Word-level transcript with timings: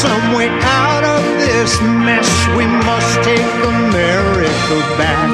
Some 0.00 0.32
way 0.32 0.48
out 0.48 1.02
of 1.02 1.24
this 1.40 1.80
mess. 1.82 2.28
We 2.56 2.64
must 2.66 3.24
take 3.24 3.40
America 3.64 4.78
back. 4.96 5.28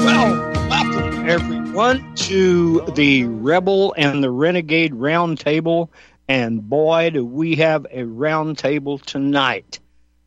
Well, 0.00 0.52
welcome 0.68 1.28
everyone 1.28 2.14
to 2.16 2.80
the 2.96 3.26
Rebel 3.26 3.94
and 3.96 4.24
the 4.24 4.32
Renegade 4.32 4.92
Roundtable. 4.92 5.90
And 6.26 6.68
boy, 6.68 7.10
do 7.10 7.24
we 7.24 7.54
have 7.56 7.84
a 7.84 8.02
roundtable 8.02 9.00
tonight. 9.00 9.78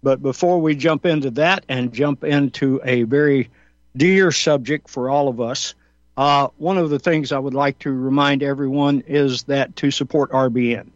But 0.02 0.22
before 0.22 0.62
we 0.62 0.74
jump 0.74 1.06
into 1.06 1.32
that 1.32 1.66
and 1.68 1.92
jump 1.92 2.24
into 2.24 2.80
a 2.86 3.04
very 3.04 3.50
dear 3.98 4.32
subject 4.32 4.90
for 4.90 5.10
all 5.10 5.28
of 5.28 5.42
us, 5.42 5.76
uh, 6.16 6.48
one 6.56 6.78
of 6.78 6.90
the 6.90 7.00
things 7.00 7.34
I 7.34 7.40
would 7.40 7.54
like 7.54 7.80
to 7.80 7.92
remind 7.92 8.44
everyone 8.44 9.04
is 9.08 9.44
that 9.44 9.76
to 9.78 9.92
support 9.92 10.32
RBN. 10.32 10.93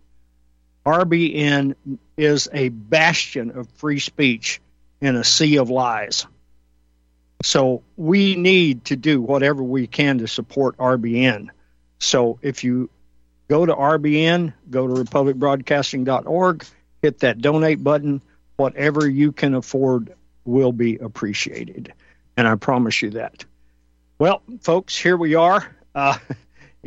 RBN 0.88 1.76
is 2.16 2.48
a 2.54 2.70
bastion 2.70 3.52
of 3.52 3.68
free 3.72 4.00
speech 4.00 4.62
in 5.02 5.18
a 5.18 5.24
sea 5.24 5.58
of 5.58 5.70
lies. 5.70 6.26
So 7.44 7.84
we 7.98 8.36
need 8.36 8.86
to 8.86 8.96
do 8.96 9.22
whatever 9.22 9.62
we 9.62 9.86
can 9.86 10.20
to 10.20 10.30
support 10.30 10.78
RBN. 10.78 11.50
So 12.00 12.40
if 12.42 12.64
you 12.64 12.90
go 13.50 13.66
to 13.66 13.76
RBN, 13.76 14.54
go 14.70 14.88
to 14.88 14.94
republicbroadcasting.org, 15.04 16.66
hit 17.02 17.20
that 17.20 17.42
donate 17.42 17.84
button. 17.84 18.22
Whatever 18.56 19.10
you 19.10 19.34
can 19.34 19.56
afford 19.56 20.14
will 20.46 20.72
be 20.72 20.96
appreciated. 20.96 21.92
And 22.38 22.48
I 22.48 22.56
promise 22.56 23.02
you 23.02 23.10
that. 23.12 23.44
Well, 24.20 24.42
folks, 24.62 24.98
here 24.98 25.18
we 25.18 25.36
are 25.36 25.68
uh, 25.94 26.18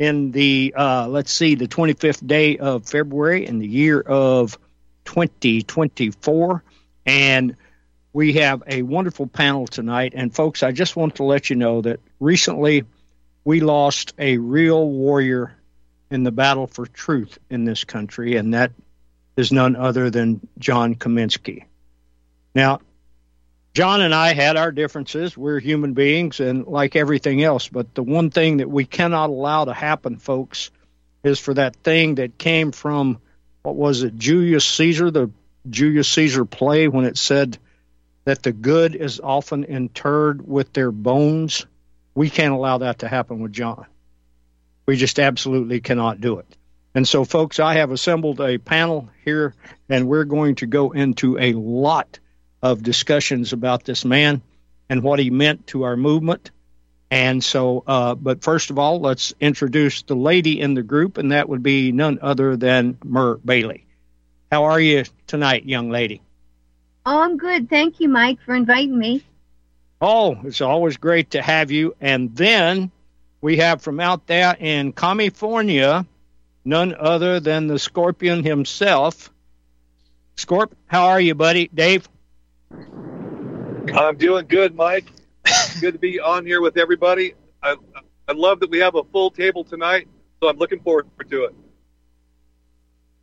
in 0.01 0.31
the, 0.31 0.73
uh, 0.75 1.07
let's 1.07 1.31
see, 1.31 1.53
the 1.53 1.67
25th 1.67 2.25
day 2.25 2.57
of 2.57 2.89
February 2.89 3.45
in 3.45 3.59
the 3.59 3.67
year 3.67 4.01
of 4.01 4.57
2024. 5.05 6.63
And 7.05 7.55
we 8.11 8.33
have 8.33 8.63
a 8.65 8.81
wonderful 8.81 9.27
panel 9.27 9.67
tonight. 9.67 10.13
And, 10.15 10.33
folks, 10.33 10.63
I 10.63 10.71
just 10.71 10.95
want 10.95 11.17
to 11.17 11.23
let 11.23 11.51
you 11.51 11.55
know 11.55 11.81
that 11.81 11.99
recently 12.19 12.85
we 13.43 13.59
lost 13.59 14.15
a 14.17 14.39
real 14.39 14.89
warrior 14.89 15.55
in 16.09 16.23
the 16.23 16.31
battle 16.31 16.65
for 16.65 16.87
truth 16.87 17.37
in 17.51 17.65
this 17.65 17.83
country, 17.83 18.37
and 18.37 18.55
that 18.55 18.71
is 19.37 19.51
none 19.51 19.75
other 19.75 20.09
than 20.09 20.41
John 20.57 20.95
Kaminsky. 20.95 21.65
Now, 22.55 22.79
John 23.73 24.01
and 24.01 24.13
I 24.13 24.33
had 24.33 24.57
our 24.57 24.71
differences. 24.71 25.37
We're 25.37 25.59
human 25.59 25.93
beings, 25.93 26.41
and 26.41 26.67
like 26.67 26.95
everything 26.95 27.41
else, 27.41 27.69
but 27.69 27.95
the 27.95 28.03
one 28.03 28.29
thing 28.29 28.57
that 28.57 28.69
we 28.69 28.85
cannot 28.85 29.29
allow 29.29 29.65
to 29.65 29.73
happen, 29.73 30.17
folks, 30.17 30.71
is 31.23 31.39
for 31.39 31.53
that 31.53 31.77
thing 31.77 32.15
that 32.15 32.37
came 32.37 32.73
from 32.73 33.19
what 33.63 33.75
was 33.75 34.03
it, 34.03 34.17
Julius 34.17 34.65
Caesar, 34.65 35.11
the 35.11 35.31
Julius 35.69 36.09
Caesar 36.09 36.43
play, 36.43 36.87
when 36.87 37.05
it 37.05 37.17
said 37.17 37.57
that 38.25 38.43
the 38.43 38.51
good 38.51 38.95
is 38.95 39.19
often 39.19 39.63
interred 39.63 40.45
with 40.45 40.73
their 40.73 40.91
bones. 40.91 41.65
We 42.13 42.29
can't 42.29 42.53
allow 42.53 42.79
that 42.79 42.99
to 42.99 43.07
happen 43.07 43.39
with 43.39 43.53
John. 43.53 43.85
We 44.85 44.97
just 44.97 45.19
absolutely 45.19 45.79
cannot 45.79 46.19
do 46.19 46.39
it. 46.39 46.57
And 46.93 47.07
so, 47.07 47.23
folks, 47.23 47.59
I 47.59 47.75
have 47.75 47.91
assembled 47.91 48.41
a 48.41 48.57
panel 48.57 49.09
here, 49.23 49.53
and 49.87 50.07
we're 50.07 50.25
going 50.25 50.55
to 50.55 50.65
go 50.65 50.91
into 50.91 51.37
a 51.37 51.53
lot 51.53 52.19
of 52.61 52.83
discussions 52.83 53.53
about 53.53 53.83
this 53.83 54.05
man 54.05 54.41
and 54.89 55.03
what 55.03 55.19
he 55.19 55.29
meant 55.29 55.67
to 55.67 55.83
our 55.83 55.95
movement. 55.95 56.51
And 57.09 57.43
so, 57.43 57.83
uh, 57.85 58.15
but 58.15 58.41
first 58.41 58.69
of 58.69 58.79
all, 58.79 59.01
let's 59.01 59.33
introduce 59.41 60.01
the 60.03 60.15
lady 60.15 60.61
in 60.61 60.75
the 60.75 60.83
group, 60.83 61.17
and 61.17 61.31
that 61.31 61.49
would 61.49 61.61
be 61.61 61.91
none 61.91 62.19
other 62.21 62.55
than 62.55 62.97
Mer 63.03 63.35
Bailey. 63.35 63.85
How 64.51 64.65
are 64.65 64.79
you 64.79 65.03
tonight, 65.27 65.65
young 65.65 65.89
lady? 65.89 66.21
Oh, 67.05 67.19
I'm 67.19 67.37
good. 67.37 67.69
Thank 67.69 67.99
you, 67.99 68.07
Mike, 68.07 68.39
for 68.45 68.55
inviting 68.55 68.97
me. 68.97 69.25
Oh, 69.99 70.37
it's 70.43 70.61
always 70.61 70.97
great 70.97 71.31
to 71.31 71.41
have 71.41 71.71
you. 71.71 71.95
And 71.99 72.35
then 72.35 72.91
we 73.41 73.57
have 73.57 73.81
from 73.81 73.99
out 73.99 74.27
there 74.27 74.55
in 74.59 74.93
California, 74.93 76.05
none 76.63 76.95
other 76.97 77.39
than 77.39 77.67
the 77.67 77.79
Scorpion 77.79 78.43
himself. 78.43 79.31
Scorp, 80.37 80.71
how 80.87 81.07
are 81.07 81.19
you, 81.19 81.35
buddy? 81.35 81.69
Dave? 81.73 82.07
I'm 83.93 84.17
doing 84.17 84.45
good, 84.47 84.75
Mike. 84.75 85.05
good 85.79 85.93
to 85.93 85.99
be 85.99 86.19
on 86.19 86.45
here 86.45 86.61
with 86.61 86.77
everybody. 86.77 87.33
I, 87.61 87.75
I 88.27 88.33
love 88.33 88.59
that 88.61 88.69
we 88.69 88.79
have 88.79 88.95
a 88.95 89.03
full 89.03 89.31
table 89.31 89.63
tonight, 89.63 90.07
so 90.41 90.49
I'm 90.49 90.57
looking 90.57 90.79
forward 90.79 91.07
to 91.29 91.43
it. 91.45 91.55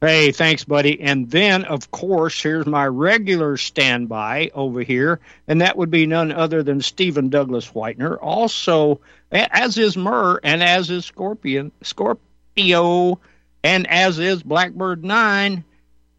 Hey, 0.01 0.31
thanks, 0.31 0.63
buddy. 0.63 1.01
And 1.01 1.29
then, 1.29 1.65
of 1.65 1.91
course, 1.91 2.41
here's 2.41 2.67
my 2.67 2.87
regular 2.87 3.57
standby 3.57 4.53
over 4.55 4.83
here, 4.83 5.19
and 5.49 5.61
that 5.61 5.77
would 5.77 5.91
be 5.91 6.07
none 6.07 6.31
other 6.31 6.63
than 6.63 6.81
Stephen 6.81 7.31
Douglas 7.31 7.69
Whitener. 7.73 8.17
Also, 8.23 9.01
as 9.33 9.77
is 9.77 9.97
Murr, 9.97 10.39
and 10.45 10.63
as 10.63 10.89
is 10.91 11.05
Scorpion, 11.05 11.73
Scorpio, 11.83 13.19
and 13.65 13.87
as 13.89 14.21
is 14.21 14.41
Blackbird 14.45 15.05
Nine, 15.05 15.65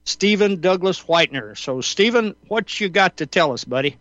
Stephen 0.10 0.60
Douglas 0.60 1.04
Whitener. 1.04 1.56
So, 1.56 1.82
Stephen, 1.82 2.36
what 2.48 2.80
you 2.80 2.90
got 2.90 3.18
to 3.18 3.28
tell 3.28 3.52
us, 3.52 3.64
buddy? 3.64 3.96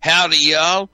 Howdy, 0.00 0.36
y'all. 0.36 0.90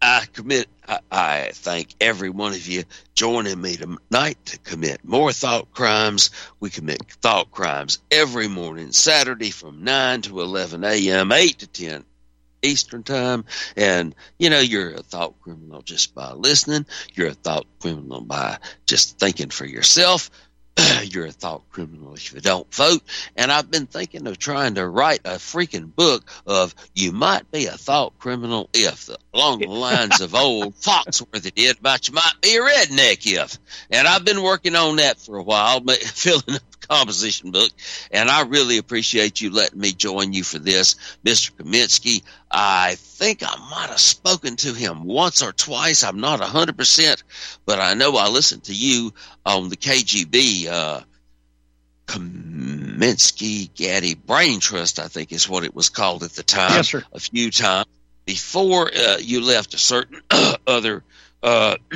I 0.00 0.24
commit. 0.32 0.68
I, 0.86 1.00
I, 1.10 1.50
thank 1.54 1.92
every 2.00 2.30
one 2.30 2.52
of 2.52 2.68
you 2.68 2.84
joining 3.14 3.60
me 3.60 3.74
tonight 3.74 4.38
to 4.46 4.58
commit 4.60 5.04
more 5.04 5.32
thought 5.32 5.72
crimes. 5.72 6.30
We 6.60 6.70
commit 6.70 7.02
thought 7.20 7.50
crimes 7.50 7.98
every 8.12 8.46
morning, 8.46 8.92
Saturday 8.92 9.50
from 9.50 9.82
nine 9.82 10.22
to 10.22 10.40
eleven 10.40 10.84
a.m., 10.84 11.32
eight 11.32 11.58
to 11.58 11.66
ten 11.66 12.04
Eastern 12.62 13.02
time. 13.02 13.44
And 13.76 14.14
you 14.38 14.50
know, 14.50 14.60
you're 14.60 14.92
a 14.92 15.02
thought 15.02 15.34
criminal 15.40 15.82
just 15.82 16.14
by 16.14 16.32
listening. 16.32 16.86
You're 17.14 17.30
a 17.30 17.34
thought 17.34 17.66
criminal 17.80 18.20
by 18.20 18.58
just 18.86 19.18
thinking 19.18 19.50
for 19.50 19.66
yourself. 19.66 20.30
you're 21.04 21.26
a 21.26 21.32
thought 21.32 21.68
criminal 21.70 22.14
if 22.14 22.32
you 22.32 22.40
don't 22.40 22.72
vote. 22.74 23.02
And 23.36 23.50
I've 23.50 23.70
been 23.70 23.86
thinking 23.86 24.26
of 24.26 24.38
trying 24.38 24.74
to 24.74 24.86
write 24.86 25.20
a 25.24 25.36
freaking 25.36 25.94
book 25.94 26.24
of 26.46 26.74
you 26.94 27.12
might 27.12 27.50
be 27.50 27.66
a 27.66 27.72
thought 27.72 28.18
criminal 28.18 28.68
if, 28.72 29.08
along 29.34 29.60
the 29.60 29.66
lines 29.66 30.20
of 30.20 30.34
old 30.34 30.74
Foxworthy 30.80 31.54
did, 31.54 31.78
but 31.80 32.08
you 32.08 32.14
might 32.14 32.34
be 32.40 32.56
a 32.56 32.60
redneck 32.60 33.26
if. 33.26 33.58
And 33.90 34.06
I've 34.06 34.24
been 34.24 34.42
working 34.42 34.76
on 34.76 34.96
that 34.96 35.18
for 35.18 35.36
a 35.36 35.42
while, 35.42 35.80
filling 35.90 36.56
up 36.56 36.77
composition 36.88 37.50
book. 37.50 37.70
And 38.10 38.28
I 38.30 38.42
really 38.42 38.78
appreciate 38.78 39.40
you 39.40 39.50
letting 39.50 39.80
me 39.80 39.92
join 39.92 40.32
you 40.32 40.44
for 40.44 40.58
this, 40.58 40.96
Mr. 41.24 41.52
Kaminsky. 41.52 42.22
I 42.50 42.96
think 42.96 43.42
I 43.42 43.56
might 43.70 43.90
have 43.90 44.00
spoken 44.00 44.56
to 44.56 44.72
him 44.72 45.04
once 45.04 45.42
or 45.42 45.52
twice. 45.52 46.02
I'm 46.02 46.20
not 46.20 46.40
100%, 46.40 47.22
but 47.66 47.78
I 47.78 47.94
know 47.94 48.16
I 48.16 48.28
listened 48.28 48.64
to 48.64 48.74
you 48.74 49.12
on 49.44 49.68
the 49.68 49.76
KGB 49.76 50.66
uh, 50.68 51.00
Kaminsky 52.06 53.72
Gaddy 53.74 54.14
Brain 54.14 54.60
Trust, 54.60 54.98
I 54.98 55.08
think 55.08 55.30
is 55.32 55.48
what 55.48 55.64
it 55.64 55.74
was 55.74 55.90
called 55.90 56.22
at 56.22 56.32
the 56.32 56.42
time. 56.42 56.72
Yes, 56.72 56.88
sir. 56.88 57.04
A 57.12 57.20
few 57.20 57.50
times 57.50 57.86
before 58.24 58.90
uh, 58.94 59.18
you 59.18 59.42
left 59.42 59.74
a 59.74 59.78
certain 59.78 60.20
other 60.66 61.02
uh, 61.42 61.76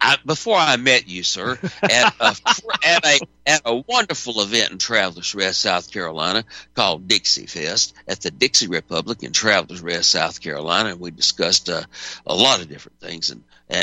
I, 0.00 0.18
before 0.24 0.56
I 0.56 0.76
met 0.76 1.08
you, 1.08 1.22
sir, 1.22 1.58
at 1.82 2.14
a, 2.20 2.36
at 2.86 3.06
a 3.06 3.20
at 3.46 3.62
a 3.64 3.76
wonderful 3.76 4.40
event 4.40 4.72
in 4.72 4.78
Travelers 4.78 5.34
Rest, 5.34 5.60
South 5.60 5.90
Carolina, 5.92 6.44
called 6.74 7.06
Dixie 7.06 7.46
Fest 7.46 7.94
at 8.08 8.20
the 8.20 8.30
Dixie 8.30 8.68
Republic 8.68 9.22
in 9.22 9.32
Travelers 9.32 9.82
Rest, 9.82 10.10
South 10.10 10.40
Carolina, 10.40 10.90
and 10.90 11.00
we 11.00 11.10
discussed 11.10 11.68
uh, 11.68 11.82
a 12.26 12.34
lot 12.34 12.60
of 12.60 12.68
different 12.68 13.00
things 13.00 13.30
and 13.30 13.42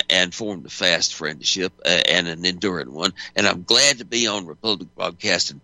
and 0.09 0.33
formed 0.33 0.65
a 0.65 0.69
fast 0.69 1.15
friendship 1.15 1.73
uh, 1.85 2.01
and 2.07 2.27
an 2.27 2.45
enduring 2.45 2.93
one. 2.93 3.13
And 3.35 3.47
I'm 3.47 3.63
glad 3.63 3.97
to 3.97 4.05
be 4.05 4.27
on 4.27 4.45
Republic 4.45 4.89
Broadcasting 4.95 5.61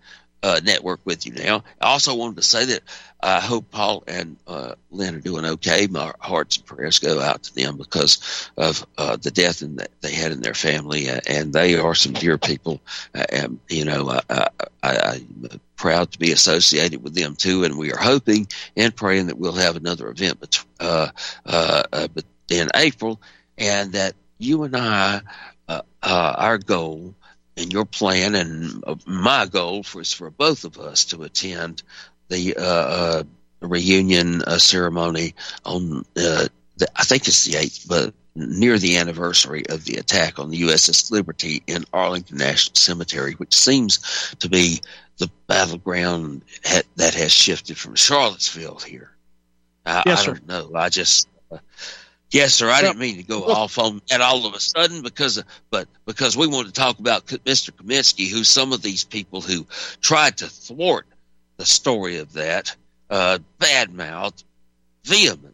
uh, 0.47 0.61
network 0.63 1.01
with 1.03 1.25
you 1.25 1.33
now. 1.33 1.61
I 1.81 1.88
also 1.88 2.15
wanted 2.15 2.38
to 2.38 2.41
say 2.41 2.65
that 2.65 2.81
I 3.21 3.41
hope 3.41 3.69
Paul 3.69 4.05
and 4.07 4.38
uh, 4.47 4.75
Lynn 4.91 5.15
are 5.15 5.19
doing 5.19 5.44
okay. 5.44 5.88
My 5.88 6.13
hearts 6.21 6.55
and 6.55 6.65
prayers 6.65 6.99
go 6.99 7.19
out 7.19 7.44
to 7.44 7.55
them 7.55 7.75
because 7.75 8.49
of 8.55 8.85
uh, 8.97 9.17
the 9.17 9.29
death 9.29 9.61
in 9.61 9.75
that 9.75 9.89
they 9.99 10.13
had 10.13 10.31
in 10.31 10.39
their 10.39 10.53
family, 10.53 11.09
uh, 11.09 11.19
and 11.27 11.51
they 11.51 11.75
are 11.75 11.94
some 11.95 12.13
dear 12.13 12.38
people. 12.38 12.79
Uh, 13.13 13.25
and 13.29 13.59
you 13.67 13.83
know, 13.83 14.21
I, 14.29 14.47
am 14.81 15.59
proud 15.75 16.13
to 16.13 16.19
be 16.19 16.31
associated 16.31 17.03
with 17.03 17.13
them 17.13 17.35
too, 17.35 17.65
and 17.65 17.77
we 17.77 17.91
are 17.91 17.99
hoping 17.99 18.47
and 18.77 18.95
praying 18.95 19.27
that 19.27 19.38
we'll 19.38 19.51
have 19.51 19.75
another 19.75 20.09
event, 20.09 20.39
but, 20.39 20.63
uh, 20.79 21.09
but 21.44 22.23
in 22.49 22.69
April, 22.73 23.19
and 23.57 23.91
that 23.91 24.13
you 24.38 24.63
and 24.63 24.77
I, 24.77 25.21
our 26.03 26.57
goal 26.57 27.15
and 27.57 27.74
your 27.74 27.86
plan 27.86 28.36
and 28.36 28.83
my 29.06 29.45
goal 29.45 29.83
was 29.95 30.13
for 30.13 30.30
both 30.30 30.63
of 30.63 30.77
us 30.77 31.06
to 31.06 31.24
attend 31.24 31.83
the 32.30 32.56
uh, 32.56 32.62
uh, 32.62 33.24
reunion 33.62 34.44
uh, 34.44 34.57
ceremony 34.57 35.33
on 35.65 36.06
uh, 36.15 36.48
the, 36.77 36.88
I 36.95 37.04
think 37.04 37.27
it's 37.27 37.45
the 37.45 37.57
eighth, 37.57 37.86
but 37.88 38.13
near 38.36 38.77
the 38.77 38.98
anniversary 38.98 39.65
of 39.68 39.83
the 39.86 39.95
attack 39.95 40.38
on 40.38 40.51
the 40.51 40.62
USS 40.62 41.09
Liberty 41.09 41.63
in 41.65 41.86
Arlington 41.92 42.38
National 42.38 42.75
Cemetery, 42.75 43.33
which 43.33 43.56
seems 43.56 44.36
to 44.39 44.48
be 44.48 44.80
the 45.18 45.30
battleground 45.48 46.44
ha- 46.63 46.83
that 46.98 47.15
has 47.15 47.31
shifted 47.31 47.77
from 47.77 47.95
Charlottesville 47.95 48.77
here. 48.80 49.12
I, 49.86 50.04
yes, 50.06 50.21
I 50.21 50.25
don't 50.27 50.48
know. 50.48 50.71
I 50.75 50.89
just 50.89 51.27
uh, 51.51 51.57
Yes, 52.29 52.56
sir. 52.56 52.69
I 52.69 52.81
didn't 52.81 53.00
mean 53.00 53.18
to 53.18 53.24
go 53.24 53.45
off 53.45 53.79
on 53.79 54.01
that 54.09 54.19
all 54.19 54.45
of 54.45 54.53
a 54.53 54.59
sudden 54.59 55.01
because, 55.01 55.41
but 55.69 55.88
because 56.06 56.35
we 56.35 56.47
want 56.47 56.68
to 56.68 56.74
talk 56.74 57.00
about 57.00 57.25
Mr. 57.27 57.71
Kaminsky, 57.71 58.29
who 58.29 58.44
some 58.44 58.74
of 58.74 58.81
these 58.81 59.06
people 59.06 59.39
who 59.39 59.65
tried 60.01 60.38
to 60.38 60.47
thwart 60.47 61.06
the 61.56 61.65
story 61.65 62.18
of 62.18 62.33
that, 62.33 62.75
uh, 63.09 63.39
badmouthed 63.59 64.44
vehemently, 65.06 65.53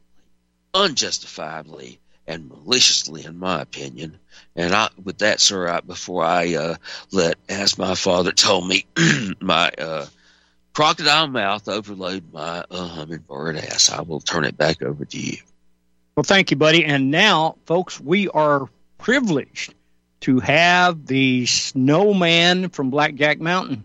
unjustifiably, 0.74 2.00
and 2.26 2.50
maliciously, 2.50 3.24
in 3.24 3.38
my 3.38 3.62
opinion. 3.62 4.18
And 4.56 4.74
I, 4.74 4.90
with 5.04 5.20
that, 5.20 5.40
sir, 5.40 5.68
I, 5.68 5.82
before 5.82 6.24
I 6.24 6.56
uh, 6.56 6.76
let, 7.12 7.38
as 7.50 7.78
my 7.78 7.94
father 7.94 8.32
told 8.32 8.68
me, 8.68 8.86
my 9.40 9.70
uh, 9.78 10.08
crocodile 10.74 11.28
mouth 11.28 11.68
overload 11.68 12.34
my 12.34 12.66
uh, 12.72 12.88
hummingbird 12.88 13.58
ass, 13.58 13.92
I 13.92 14.02
will 14.02 14.22
turn 14.22 14.46
it 14.46 14.58
back 14.58 14.82
over 14.82 15.06
to 15.06 15.20
you. 15.20 15.38
Well, 16.16 16.24
thank 16.24 16.52
you, 16.52 16.58
buddy. 16.58 16.86
And 16.86 17.10
now, 17.10 17.58
folks, 17.66 18.00
we 18.00 18.30
are 18.30 18.70
privileged 19.00 19.74
to 20.22 20.40
have 20.40 21.06
the 21.08 21.46
snowman 21.48 22.70
from 22.70 22.92
Blackjack 22.92 23.40
Mountain. 23.40 23.84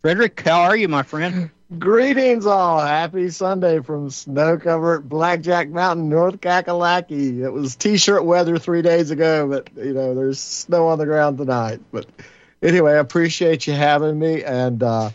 Frederick, 0.00 0.40
how 0.40 0.62
are 0.62 0.76
you, 0.76 0.88
my 0.88 1.02
friend? 1.02 1.50
Greetings, 1.78 2.46
all. 2.46 2.80
Happy 2.80 3.30
Sunday 3.30 3.80
from 3.80 4.10
snow 4.10 4.58
covered 4.58 5.08
Blackjack 5.08 5.70
Mountain, 5.70 6.08
North 6.08 6.40
Kakalaki. 6.40 7.40
It 7.40 7.50
was 7.50 7.76
t 7.76 7.96
shirt 7.96 8.24
weather 8.24 8.58
three 8.58 8.82
days 8.82 9.10
ago, 9.10 9.48
but, 9.48 9.70
you 9.76 9.94
know, 9.94 10.14
there's 10.14 10.38
snow 10.38 10.88
on 10.88 10.98
the 10.98 11.06
ground 11.06 11.38
tonight. 11.38 11.80
But 11.90 12.06
anyway, 12.62 12.92
I 12.92 12.98
appreciate 12.98 13.66
you 13.66 13.72
having 13.72 14.18
me. 14.18 14.44
And, 14.44 14.82
uh, 14.82 15.10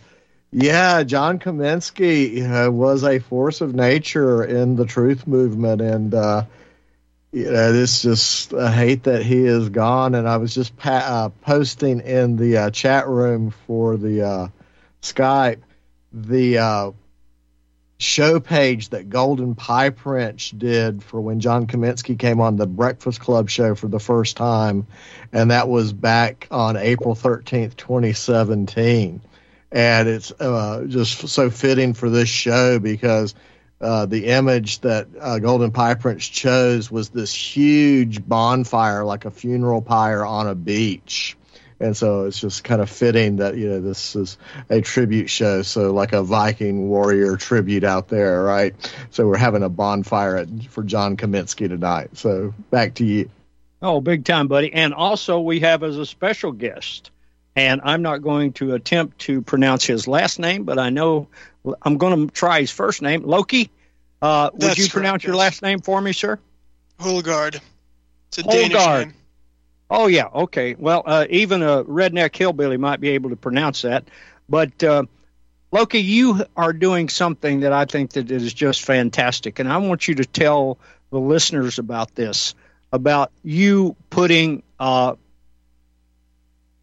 yeah, 0.52 1.04
John 1.04 1.40
Kaminsky 1.40 2.42
uh, 2.68 2.72
was 2.72 3.04
a 3.04 3.20
force 3.20 3.62
of 3.62 3.76
nature 3.76 4.44
in 4.44 4.76
the 4.76 4.86
truth 4.86 5.28
movement, 5.28 5.82
and 5.82 6.14
uh, 6.14 6.46
you 7.32 7.52
know, 7.52 7.74
this 7.74 8.02
just 8.02 8.54
I 8.54 8.72
hate 8.72 9.04
that 9.04 9.24
he 9.24 9.46
is 9.46 9.70
gone. 9.70 10.16
And 10.16 10.28
I 10.28 10.38
was 10.38 10.54
just 10.54 10.78
pa- 10.78 10.90
uh, 10.90 11.30
posting 11.42 12.00
in 12.02 12.38
the 12.38 12.58
uh, 12.58 12.70
chat 12.72 13.08
room 13.08 13.52
for 13.68 13.98
the 13.98 14.22
uh, 14.24 14.48
Skype 15.02 15.60
the 16.14 16.94
show 18.00 18.40
page 18.40 18.90
that 18.90 19.10
Golden 19.10 19.56
Pipe 19.56 20.06
Wrench 20.06 20.58
did 20.58 21.04
for 21.04 21.20
when 21.20 21.40
John 21.40 21.68
Kaminsky 21.68 22.18
came 22.18 22.40
on 22.40 22.56
the 22.56 22.68
Breakfast 22.68 23.20
Club 23.20 23.50
show 23.50 23.76
for 23.76 23.88
the 23.88 24.00
first 24.00 24.38
time, 24.38 24.88
and 25.34 25.52
that 25.52 25.68
was 25.68 25.94
back 25.94 26.48
on 26.52 26.78
April 26.78 27.16
thirteenth, 27.16 27.76
twenty 27.76 28.14
seventeen 28.14 29.22
and 29.72 30.08
it's 30.08 30.32
uh, 30.32 30.86
just 30.88 31.28
so 31.28 31.50
fitting 31.50 31.94
for 31.94 32.10
this 32.10 32.30
show 32.30 32.80
because 32.80 33.36
uh, 33.80 34.06
the 34.06 34.28
image 34.28 34.80
that 34.82 35.08
uh, 35.20 35.40
Golden 35.40 35.72
Pipe 35.72 36.04
Wrench 36.04 36.32
chose 36.32 36.90
was 36.90 37.10
this 37.10 37.34
huge 37.34 38.26
bonfire, 38.26 39.04
like 39.04 39.26
a 39.26 39.32
funeral 39.32 39.82
pyre 39.82 40.26
on 40.26 40.48
a 40.48 40.56
beach. 40.56 41.38
And 41.80 41.96
so 41.96 42.26
it's 42.26 42.40
just 42.40 42.64
kind 42.64 42.82
of 42.82 42.90
fitting 42.90 43.36
that 43.36 43.56
you 43.56 43.70
know 43.70 43.82
this 43.82 44.16
is 44.16 44.40
a 44.68 44.82
tribute 44.82 45.30
show, 45.30 45.62
so 45.62 45.94
like 45.94 46.12
a 46.12 46.24
Viking 46.24 46.90
warrior 46.90 47.38
tribute 47.38 47.84
out 47.84 48.08
there, 48.08 48.42
right? 48.42 48.74
So 49.12 49.28
we're 49.28 49.38
having 49.38 49.62
a 49.62 49.70
bonfire 49.70 50.38
at, 50.38 50.50
for 50.70 50.82
John 50.82 51.18
Kaminsky 51.18 51.70
tonight. 51.70 52.18
So 52.18 52.56
back 52.72 52.96
to 52.96 53.06
you. 53.06 53.30
Oh, 53.80 54.02
big 54.02 54.26
time, 54.26 54.48
buddy! 54.48 54.74
And 54.74 54.92
also 54.96 55.40
we 55.40 55.60
have 55.60 55.84
as 55.84 56.00
a 56.00 56.06
special 56.08 56.52
guest 56.52 57.12
and 57.58 57.82
I'm 57.84 58.04
not 58.04 58.22
going 58.22 58.54
to 58.54 58.76
attempt 58.76 59.18
to 59.22 59.42
pronounce 59.42 59.84
his 59.84 60.08
last 60.08 60.38
name, 60.38 60.64
but 60.64 60.78
I 60.78 60.92
know 60.92 61.28
I'm 61.82 61.98
going 61.98 62.28
to 62.28 62.34
try 62.34 62.62
his 62.62 62.70
first 62.70 63.02
name. 63.02 63.24
Loki, 63.24 63.72
uh, 64.22 64.52
would 64.54 64.62
That's 64.62 64.78
you 64.78 64.88
pronounce 64.90 65.24
your 65.24 65.36
last 65.36 65.64
name 65.64 65.80
for 65.82 66.00
me, 66.00 66.14
sir? 66.14 66.38
Hulgard. 67.00 67.60
It's 68.28 68.38
a 68.38 68.44
Danish 68.44 68.74
name. 68.74 69.14
Oh 69.90 70.06
yeah, 70.06 70.28
okay. 70.28 70.76
Well, 70.78 71.02
uh, 71.04 71.26
even 71.30 71.64
a 71.64 71.84
redneck 71.84 72.36
hillbilly 72.36 72.78
might 72.78 73.00
be 73.00 73.10
able 73.10 73.32
to 73.32 73.36
pronounce 73.36 73.82
that. 73.82 74.04
But 74.48 74.84
uh, 74.84 75.04
Loki, 75.72 76.00
you 76.00 76.46
are 76.56 76.74
doing 76.74 77.10
something 77.10 77.62
that 77.62 77.74
I 77.74 77.86
think 77.86 78.12
that 78.14 78.30
is 78.30 78.54
just 78.54 78.84
fantastic, 78.84 79.58
and 79.58 79.68
I 79.68 79.78
want 79.78 80.08
you 80.08 80.16
to 80.16 80.26
tell 80.26 80.78
the 81.10 81.20
listeners 81.20 81.80
about 81.80 82.14
this, 82.14 82.54
about 82.92 83.32
you 83.44 83.96
putting 84.12 84.62
uh, 84.80 85.16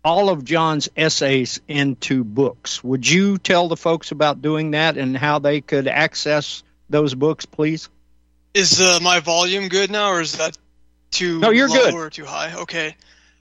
all 0.04 0.28
of 0.28 0.44
John's 0.44 0.88
essays 0.96 1.60
into 1.66 2.24
books. 2.24 2.84
Would 2.84 3.08
you 3.08 3.38
tell 3.38 3.68
the 3.68 3.76
folks 3.76 4.12
about 4.12 4.42
doing 4.42 4.72
that 4.72 4.98
and 4.98 5.16
how 5.16 5.38
they 5.38 5.60
could 5.62 5.88
access 5.88 6.62
those 6.90 7.14
books, 7.14 7.46
please? 7.46 7.88
Is 8.52 8.80
uh, 8.80 8.98
my 9.02 9.20
volume 9.20 9.68
good 9.68 9.90
now, 9.90 10.12
or 10.12 10.20
is 10.20 10.36
that 10.36 10.56
too 11.10 11.40
no, 11.40 11.50
you're 11.50 11.68
low 11.68 11.74
good. 11.74 11.94
or 11.94 12.10
too 12.10 12.26
high? 12.26 12.54
Okay. 12.54 12.94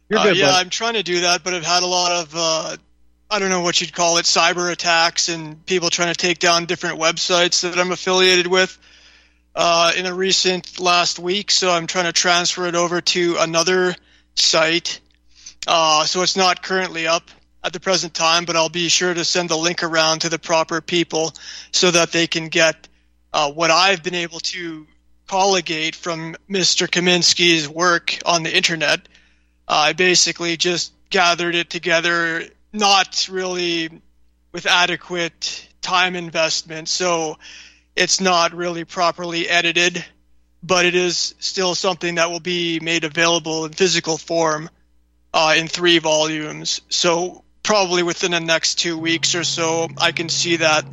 You're 0.10 0.20
uh, 0.20 0.24
good. 0.24 0.38
Yeah, 0.38 0.48
buddy. 0.48 0.62
I'm 0.62 0.70
trying 0.70 0.94
to 0.94 1.04
do 1.04 1.22
that, 1.22 1.44
but 1.44 1.54
I've 1.54 1.66
had 1.66 1.84
a 1.84 1.88
lot 1.88 2.24
of 2.24 2.34
uh, 2.36 2.78
I 3.30 3.40
don't 3.40 3.50
know 3.50 3.62
what 3.62 3.82
you'd 3.82 3.94
call 3.94 4.18
it, 4.18 4.26
cyber 4.26 4.72
attacks 4.72 5.30
and 5.30 5.64
people 5.66 5.90
trying 5.90 6.14
to 6.14 6.18
take 6.18 6.40
down 6.40 6.66
different 6.66 7.00
websites 7.00 7.62
that 7.62 7.78
I'm 7.78 7.92
affiliated 7.92 8.48
with. 8.48 8.78
Uh, 9.56 9.92
in 9.96 10.08
a 10.08 10.14
recent 10.14 10.80
last 10.80 11.20
week, 11.20 11.52
so 11.52 11.70
I'm 11.70 11.86
trying 11.86 12.06
to 12.06 12.12
transfer 12.12 12.66
it 12.66 12.74
over 12.74 13.02
to 13.02 13.36
another 13.38 13.94
site 14.34 15.00
uh, 15.68 16.06
so 16.06 16.22
it's 16.22 16.36
not 16.36 16.62
currently 16.62 17.08
up 17.08 17.30
at 17.64 17.74
the 17.74 17.80
present 17.80 18.14
time, 18.14 18.46
but 18.46 18.56
I'll 18.56 18.70
be 18.70 18.90
sure 18.90 19.14
to 19.14 19.24
send 19.24 19.50
the 19.50 19.58
link 19.58 19.84
around 19.84 20.20
to 20.20 20.30
the 20.30 20.40
proper 20.40 20.82
people 20.82 21.34
so 21.72 21.92
that 21.92 22.12
they 22.12 22.28
can 22.28 22.50
get 22.50 22.88
uh, 23.32 23.52
what 23.52 23.72
I've 23.72 24.04
been 24.04 24.16
able 24.16 24.40
to 24.40 24.86
colligate 25.28 25.96
from 25.96 26.36
Mr. 26.50 26.88
Kaminsky's 26.88 27.68
work 27.68 28.18
on 28.26 28.44
the 28.44 28.56
internet. 28.56 29.08
Uh, 29.68 29.88
I 29.88 29.94
basically 29.94 30.58
just 30.58 30.92
gathered 31.10 31.56
it 31.56 31.70
together, 31.70 32.44
not 32.74 33.28
really 33.32 33.90
with 34.52 34.66
adequate 34.66 35.68
time 35.82 36.16
investment, 36.16 36.90
so 36.90 37.38
it's 37.96 38.20
not 38.20 38.54
really 38.54 38.84
properly 38.84 39.48
edited, 39.48 40.04
but 40.62 40.86
it 40.86 40.96
is 40.96 41.36
still 41.40 41.76
something 41.76 42.16
that 42.16 42.30
will 42.30 42.40
be 42.40 42.80
made 42.82 43.04
available 43.04 43.66
in 43.66 43.72
physical 43.72 44.18
form 44.18 44.70
uh, 45.34 45.56
in 45.58 45.68
three 45.68 46.00
volumes. 46.00 46.82
So 46.90 47.44
probably 47.64 48.04
within 48.04 48.32
the 48.32 48.40
next 48.40 48.76
two 48.76 48.98
weeks 48.98 49.36
or 49.36 49.44
so, 49.44 49.88
I 49.98 50.12
can 50.12 50.30
see 50.30 50.58
that 50.58 50.86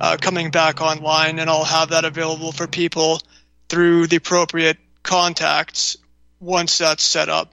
uh, 0.00 0.16
coming 0.20 0.50
back 0.50 0.80
online, 0.80 1.38
and 1.38 1.50
I'll 1.50 1.64
have 1.64 1.90
that 1.90 2.04
available 2.04 2.52
for 2.52 2.66
people 2.66 3.20
through 3.68 4.06
the 4.06 4.16
appropriate 4.16 4.78
contacts 5.02 5.96
once 6.40 6.78
that's 6.78 7.04
set 7.04 7.28
up. 7.28 7.52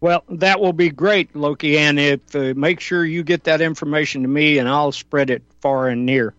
Well, 0.00 0.24
that 0.30 0.60
will 0.60 0.72
be 0.72 0.90
great, 0.90 1.36
Loki, 1.36 1.78
and 1.78 1.98
if 1.98 2.34
uh, 2.34 2.54
make 2.56 2.80
sure 2.80 3.04
you 3.04 3.22
get 3.22 3.44
that 3.44 3.60
information 3.60 4.22
to 4.22 4.28
me, 4.28 4.58
and 4.58 4.68
I'll 4.68 4.90
spread 4.90 5.30
it 5.30 5.42
far 5.60 5.88
and 5.88 6.06
near, 6.06 6.34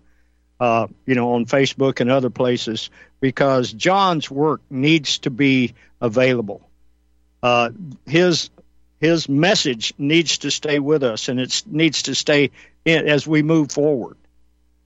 uh, 0.60 0.88
you 1.06 1.16
know, 1.16 1.34
on 1.36 1.46
Facebook 1.46 2.02
and 2.02 2.12
other 2.12 2.30
places, 2.30 2.90
because 3.22 3.72
John's 3.72 4.30
work 4.30 4.62
needs 4.70 5.20
to 5.20 5.30
be 5.30 5.76
available. 6.02 6.70
Uh, 7.42 7.70
his 8.06 8.50
his 9.04 9.28
message 9.28 9.94
needs 9.98 10.38
to 10.38 10.50
stay 10.50 10.80
with 10.80 11.04
us, 11.04 11.28
and 11.28 11.38
it 11.38 11.64
needs 11.66 12.04
to 12.04 12.16
stay 12.16 12.52
in, 12.86 13.06
as 13.06 13.28
we 13.28 13.44
move 13.44 13.70
forward. 13.70 14.16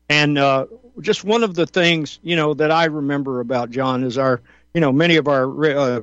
And 0.10 0.40
uh, 0.40 0.66
just 1.02 1.24
one 1.24 1.44
of 1.44 1.54
the 1.54 1.68
things, 1.68 2.18
you 2.24 2.36
know, 2.36 2.56
that 2.56 2.72
I 2.72 2.86
remember 2.86 3.42
about 3.42 3.70
John 3.70 4.04
is 4.04 4.18
our, 4.18 4.42
you 4.74 4.82
know, 4.82 4.92
many 4.92 5.18
of 5.18 5.28
our 5.28 5.66
uh, 5.66 6.02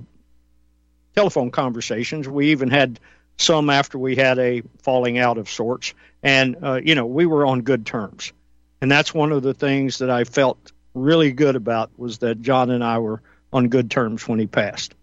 telephone 1.17 1.51
conversations. 1.51 2.29
We 2.29 2.53
even 2.53 2.71
had 2.71 3.01
some 3.37 3.69
after 3.69 3.99
we 3.99 4.15
had 4.15 4.39
a 4.39 4.63
falling 4.83 5.19
out 5.19 5.37
of 5.37 5.51
sorts, 5.51 5.93
and 6.23 6.57
uh, 6.63 6.81
you 6.85 6.95
know, 6.95 7.07
we 7.07 7.27
were 7.27 7.45
on 7.45 7.63
good 7.63 7.85
terms. 7.85 8.33
And 8.81 8.89
that's 8.89 9.13
one 9.13 9.33
of 9.33 9.43
the 9.43 9.55
things 9.55 9.99
that 9.99 10.11
I 10.11 10.23
felt 10.23 10.71
really 10.95 11.33
good 11.33 11.57
about 11.57 11.91
was 11.99 12.19
that 12.19 12.41
John 12.41 12.71
and 12.71 12.85
I 12.85 12.99
were 12.99 13.23
on 13.53 13.71
good 13.71 13.91
terms 13.91 14.29
when 14.29 14.39
he 14.39 14.47
passed. 14.47 14.95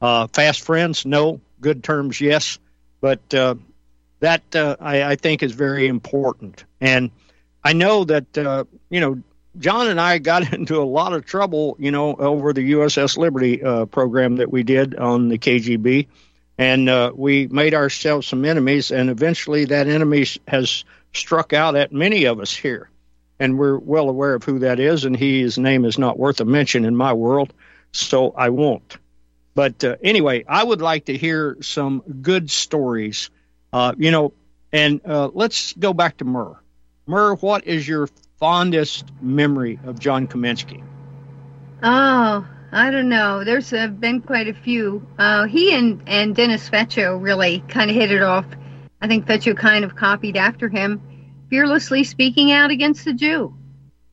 Uh, 0.00 0.26
fast 0.28 0.62
friends, 0.62 1.04
no. 1.04 1.42
Good 1.60 1.82
terms, 1.82 2.20
yes. 2.20 2.58
But 3.00 3.34
uh, 3.34 3.56
that 4.20 4.54
uh, 4.54 4.76
I, 4.80 5.02
I, 5.02 5.16
think 5.16 5.42
is 5.42 5.52
very 5.52 5.86
important. 5.86 6.64
And 6.80 7.10
I 7.62 7.72
know 7.72 8.04
that 8.04 8.38
uh, 8.38 8.64
you 8.90 9.00
know 9.00 9.22
John 9.58 9.88
and 9.88 10.00
I 10.00 10.18
got 10.18 10.52
into 10.52 10.80
a 10.80 10.84
lot 10.84 11.12
of 11.12 11.24
trouble, 11.24 11.76
you 11.78 11.90
know, 11.90 12.14
over 12.14 12.52
the 12.52 12.72
USS 12.72 13.16
Liberty 13.16 13.62
uh, 13.62 13.86
program 13.86 14.36
that 14.36 14.50
we 14.50 14.62
did 14.62 14.94
on 14.96 15.28
the 15.28 15.38
KGB, 15.38 16.06
and 16.58 16.88
uh, 16.88 17.12
we 17.14 17.46
made 17.48 17.74
ourselves 17.74 18.26
some 18.26 18.44
enemies. 18.44 18.90
And 18.90 19.10
eventually, 19.10 19.66
that 19.66 19.88
enemy 19.88 20.26
has 20.48 20.84
struck 21.12 21.52
out 21.52 21.76
at 21.76 21.92
many 21.92 22.24
of 22.24 22.40
us 22.40 22.54
here, 22.54 22.90
and 23.38 23.58
we're 23.58 23.78
well 23.78 24.08
aware 24.08 24.34
of 24.34 24.44
who 24.44 24.60
that 24.60 24.80
is. 24.80 25.04
And 25.04 25.16
he, 25.16 25.42
his 25.42 25.58
name 25.58 25.84
is 25.84 25.98
not 25.98 26.18
worth 26.18 26.40
a 26.40 26.44
mention 26.44 26.84
in 26.84 26.96
my 26.96 27.12
world, 27.12 27.52
so 27.92 28.32
I 28.32 28.50
won't. 28.50 28.98
But 29.56 29.82
uh, 29.82 29.96
anyway, 30.02 30.44
I 30.46 30.62
would 30.62 30.82
like 30.82 31.06
to 31.06 31.16
hear 31.16 31.56
some 31.62 32.02
good 32.20 32.50
stories, 32.50 33.30
uh, 33.72 33.94
you 33.96 34.10
know. 34.10 34.34
And 34.70 35.00
uh, 35.06 35.30
let's 35.32 35.72
go 35.72 35.94
back 35.94 36.18
to 36.18 36.26
Murr. 36.26 36.60
Murr, 37.06 37.36
what 37.36 37.66
is 37.66 37.88
your 37.88 38.10
fondest 38.38 39.06
memory 39.22 39.80
of 39.86 39.98
John 39.98 40.26
Kaminsky? 40.26 40.84
Oh, 41.82 42.46
I 42.70 42.90
don't 42.90 43.08
know. 43.08 43.44
There's 43.44 43.72
uh, 43.72 43.86
been 43.86 44.20
quite 44.20 44.48
a 44.48 44.52
few. 44.52 45.06
Uh, 45.18 45.46
he 45.46 45.74
and, 45.74 46.02
and 46.06 46.36
Dennis 46.36 46.68
Fetcho 46.68 47.18
really 47.20 47.64
kind 47.66 47.90
of 47.90 47.96
hit 47.96 48.12
it 48.12 48.22
off. 48.22 48.44
I 49.00 49.08
think 49.08 49.24
Fetcho 49.24 49.56
kind 49.56 49.86
of 49.86 49.96
copied 49.96 50.36
after 50.36 50.68
him, 50.68 51.00
fearlessly 51.48 52.04
speaking 52.04 52.52
out 52.52 52.70
against 52.70 53.06
the 53.06 53.14
Jew. 53.14 53.56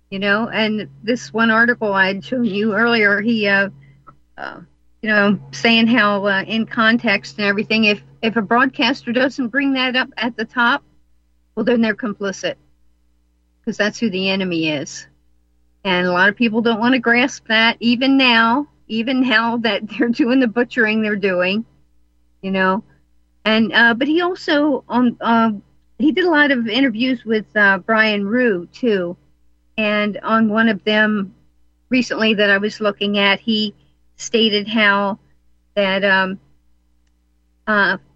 You 0.09 0.19
know, 0.19 0.47
and 0.47 0.87
this 1.03 1.33
one 1.33 1.51
article 1.51 1.91
I'd 1.91 2.23
shown 2.23 2.45
you 2.45 2.75
earlier, 2.75 3.19
he, 3.19 3.45
uh, 3.47 3.71
uh, 4.37 4.61
you 5.03 5.09
know, 5.09 5.37
saying 5.51 5.87
how 5.87 6.25
uh, 6.25 6.43
in 6.47 6.65
context 6.65 7.37
and 7.37 7.45
everything, 7.45 7.83
if 7.83 8.01
if 8.21 8.37
a 8.37 8.41
broadcaster 8.41 9.11
doesn't 9.11 9.49
bring 9.49 9.73
that 9.73 9.97
up 9.97 10.07
at 10.15 10.37
the 10.37 10.45
top, 10.45 10.81
well, 11.53 11.65
then 11.65 11.81
they're 11.81 11.93
complicit 11.93 12.55
because 13.59 13.75
that's 13.75 13.99
who 13.99 14.09
the 14.09 14.29
enemy 14.29 14.69
is. 14.69 15.05
And 15.83 16.07
a 16.07 16.11
lot 16.13 16.29
of 16.29 16.37
people 16.37 16.61
don't 16.61 16.79
want 16.79 16.93
to 16.93 16.99
grasp 16.99 17.47
that 17.49 17.75
even 17.81 18.15
now, 18.15 18.69
even 18.87 19.27
now 19.27 19.57
that 19.57 19.81
they're 19.89 20.07
doing 20.07 20.39
the 20.39 20.47
butchering 20.47 21.01
they're 21.01 21.17
doing, 21.17 21.65
you 22.41 22.51
know. 22.51 22.85
And 23.43 23.73
uh, 23.73 23.95
but 23.95 24.07
he 24.07 24.21
also 24.21 24.85
on 24.87 25.17
uh, 25.19 25.51
he 25.99 26.13
did 26.13 26.23
a 26.23 26.31
lot 26.31 26.51
of 26.51 26.69
interviews 26.69 27.25
with 27.25 27.45
uh, 27.57 27.79
Brian 27.79 28.23
Ruhe 28.23 28.71
too, 28.71 29.17
and 29.77 30.17
on 30.23 30.47
one 30.47 30.69
of 30.69 30.81
them 30.85 31.35
recently 31.89 32.35
that 32.35 32.49
I 32.49 32.57
was 32.57 32.79
looking 32.79 33.17
at, 33.17 33.41
he 33.41 33.75
stated 34.23 34.67
how 34.67 35.19
that 35.75 36.03
um 36.03 36.39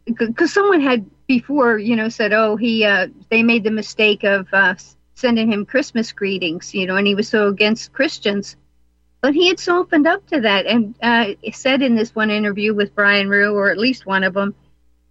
because 0.06 0.52
uh, 0.52 0.54
someone 0.54 0.82
had 0.82 1.06
before 1.28 1.78
you 1.78 1.96
know 1.96 2.10
said 2.10 2.34
oh 2.34 2.56
he 2.56 2.86
uh 2.86 3.08
they 3.30 3.44
made 3.44 3.64
the 3.64 3.72
mistake 3.72 4.24
of 4.24 4.48
uh 4.54 4.76
sending 5.18 5.52
him 5.52 5.66
Christmas 5.66 6.12
greetings, 6.12 6.76
you 6.76 6.86
know, 6.86 6.96
and 6.96 7.08
he 7.08 7.16
was 7.16 7.28
so 7.28 7.48
against 7.48 7.92
Christians. 7.92 8.56
But 9.20 9.34
he 9.34 9.48
had 9.48 9.60
softened 9.60 10.06
up 10.06 10.26
to 10.28 10.42
that 10.42 10.68
and 10.68 10.94
uh, 11.02 11.34
said 11.54 11.82
in 11.82 11.96
this 11.96 12.14
one 12.14 12.30
interview 12.30 12.76
with 12.76 12.94
Brian 12.94 13.28
Ruhe, 13.28 13.52
or 13.52 13.72
at 13.72 13.80
least 13.80 14.06
one 14.06 14.24
of 14.24 14.36
them, 14.36 14.54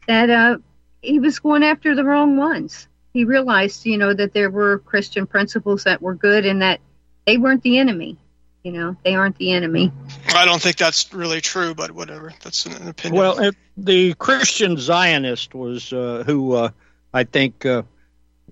that 0.07 0.31
uh, 0.31 0.59
he 1.03 1.19
was 1.19 1.41
going 1.41 1.65
after 1.65 1.97
the 1.97 2.05
wrong 2.05 2.37
ones. 2.37 2.87
He 3.15 3.25
realized, 3.25 3.85
you 3.85 3.99
know, 3.99 4.15
that 4.15 4.33
there 4.33 4.51
were 4.51 4.79
Christian 4.79 5.27
principles 5.27 5.83
that 5.85 6.01
were 6.01 6.15
good 6.15 6.47
and 6.47 6.63
that 6.63 6.81
they 7.27 7.37
weren't 7.37 7.65
the 7.65 7.79
enemy. 7.79 8.17
You 8.67 8.73
know, 8.73 8.97
they 9.05 9.15
aren't 9.15 9.37
the 9.37 9.53
enemy. 9.53 9.93
I 10.35 10.45
don't 10.45 10.61
think 10.61 10.77
that's 10.77 11.15
really 11.15 11.41
true, 11.41 11.73
but 11.73 11.93
whatever. 11.93 12.33
That's 12.43 12.67
an 12.67 12.89
opinion. 12.89 13.17
Well, 13.17 13.53
the 13.77 14.15
Christian 14.15 14.77
Zionist 14.77 15.55
was 15.55 15.93
uh, 15.93 16.25
who 16.27 16.55
uh, 16.55 16.71
I 17.15 17.23
think 17.23 17.65
uh, 17.65 17.83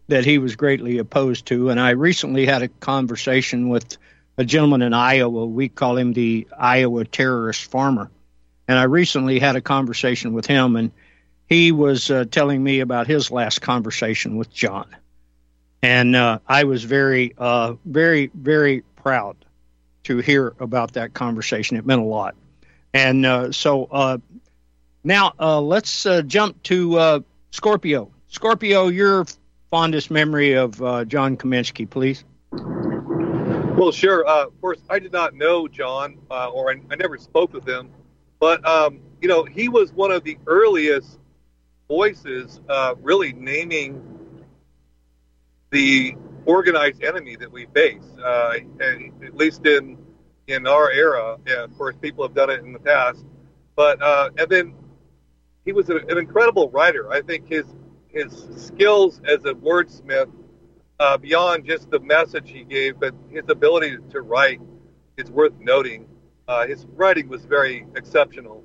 that 0.06 0.24
he 0.24 0.38
was 0.38 0.54
greatly 0.54 0.98
opposed 0.98 1.46
to. 1.46 1.70
And 1.70 1.80
I 1.80 1.90
recently 1.90 2.46
had 2.46 2.62
a 2.62 2.68
conversation 2.68 3.70
with 3.70 3.96
a 4.38 4.44
gentleman 4.44 4.82
in 4.82 4.94
Iowa. 4.94 5.46
We 5.46 5.68
call 5.68 5.96
him 5.96 6.12
the 6.12 6.46
Iowa 6.56 7.04
terrorist 7.06 7.64
farmer. 7.64 8.08
And 8.68 8.78
I 8.78 8.84
recently 8.84 9.40
had 9.40 9.56
a 9.56 9.60
conversation 9.60 10.32
with 10.32 10.46
him, 10.46 10.76
and 10.76 10.92
he 11.48 11.72
was 11.72 12.08
uh, 12.08 12.24
telling 12.30 12.62
me 12.62 12.78
about 12.78 13.08
his 13.08 13.32
last 13.32 13.62
conversation 13.62 14.36
with 14.36 14.54
John. 14.54 14.94
And 15.82 16.14
uh, 16.14 16.38
I 16.46 16.62
was 16.62 16.84
very, 16.84 17.34
uh, 17.36 17.74
very, 17.84 18.30
very 18.32 18.84
proud 18.94 19.38
to 20.04 20.18
hear 20.18 20.54
about 20.60 20.92
that 20.94 21.14
conversation. 21.14 21.76
It 21.76 21.84
meant 21.86 22.00
a 22.00 22.04
lot. 22.04 22.34
And 22.92 23.26
uh, 23.26 23.52
so 23.52 23.86
uh, 23.90 24.18
now 25.02 25.32
uh, 25.38 25.60
let's 25.60 26.06
jump 26.26 26.62
to 26.64 27.24
Scorpio. 27.50 28.10
Scorpio, 28.28 28.88
you're 28.88 29.26
fondest 29.74 30.08
memory 30.08 30.52
of 30.52 30.80
uh, 30.80 31.04
John 31.04 31.36
Kaminsky, 31.36 31.90
please? 31.90 32.22
Well, 32.52 33.90
sure. 33.90 34.24
Uh, 34.24 34.44
of 34.44 34.60
course, 34.60 34.78
I 34.88 35.00
did 35.00 35.10
not 35.10 35.34
know 35.34 35.66
John, 35.66 36.16
uh, 36.30 36.48
or 36.50 36.70
I, 36.70 36.80
I, 36.92 36.94
never 36.94 37.18
spoke 37.18 37.52
with 37.52 37.68
him, 37.68 37.90
but 38.38 38.64
um, 38.64 39.00
you 39.20 39.26
know, 39.26 39.42
he 39.42 39.68
was 39.68 39.92
one 39.92 40.12
of 40.12 40.22
the 40.22 40.38
earliest 40.46 41.18
voices, 41.88 42.60
uh, 42.68 42.94
really 43.02 43.32
naming 43.32 44.00
the 45.70 46.14
organized 46.46 47.02
enemy 47.02 47.36
that 47.36 47.50
we 47.50 47.66
face. 47.66 48.04
Uh, 48.22 48.54
at 48.80 49.34
least 49.34 49.66
in 49.66 49.98
in 50.46 50.66
our 50.66 50.90
era, 50.90 51.38
yeah, 51.46 51.64
of 51.64 51.76
course, 51.78 51.96
people 52.00 52.22
have 52.26 52.34
done 52.34 52.50
it 52.50 52.60
in 52.60 52.72
the 52.72 52.78
past, 52.78 53.24
but 53.76 54.00
uh, 54.02 54.30
and 54.36 54.48
then 54.50 54.74
he 55.64 55.72
was 55.72 55.88
an, 55.88 56.00
an 56.10 56.18
incredible 56.18 56.68
writer. 56.70 57.10
I 57.10 57.22
think 57.22 57.48
his 57.48 57.64
his 58.08 58.46
skills 58.56 59.20
as 59.26 59.44
a 59.44 59.54
wordsmith 59.54 60.30
uh, 61.00 61.16
beyond 61.16 61.66
just 61.66 61.90
the 61.90 62.00
message 62.00 62.50
he 62.50 62.64
gave, 62.64 63.00
but 63.00 63.14
his 63.30 63.44
ability 63.48 63.96
to 64.10 64.20
write 64.20 64.60
is 65.16 65.30
worth 65.30 65.54
noting. 65.58 66.06
Uh, 66.46 66.66
his 66.66 66.86
writing 66.94 67.28
was 67.28 67.44
very 67.44 67.86
exceptional. 67.96 68.62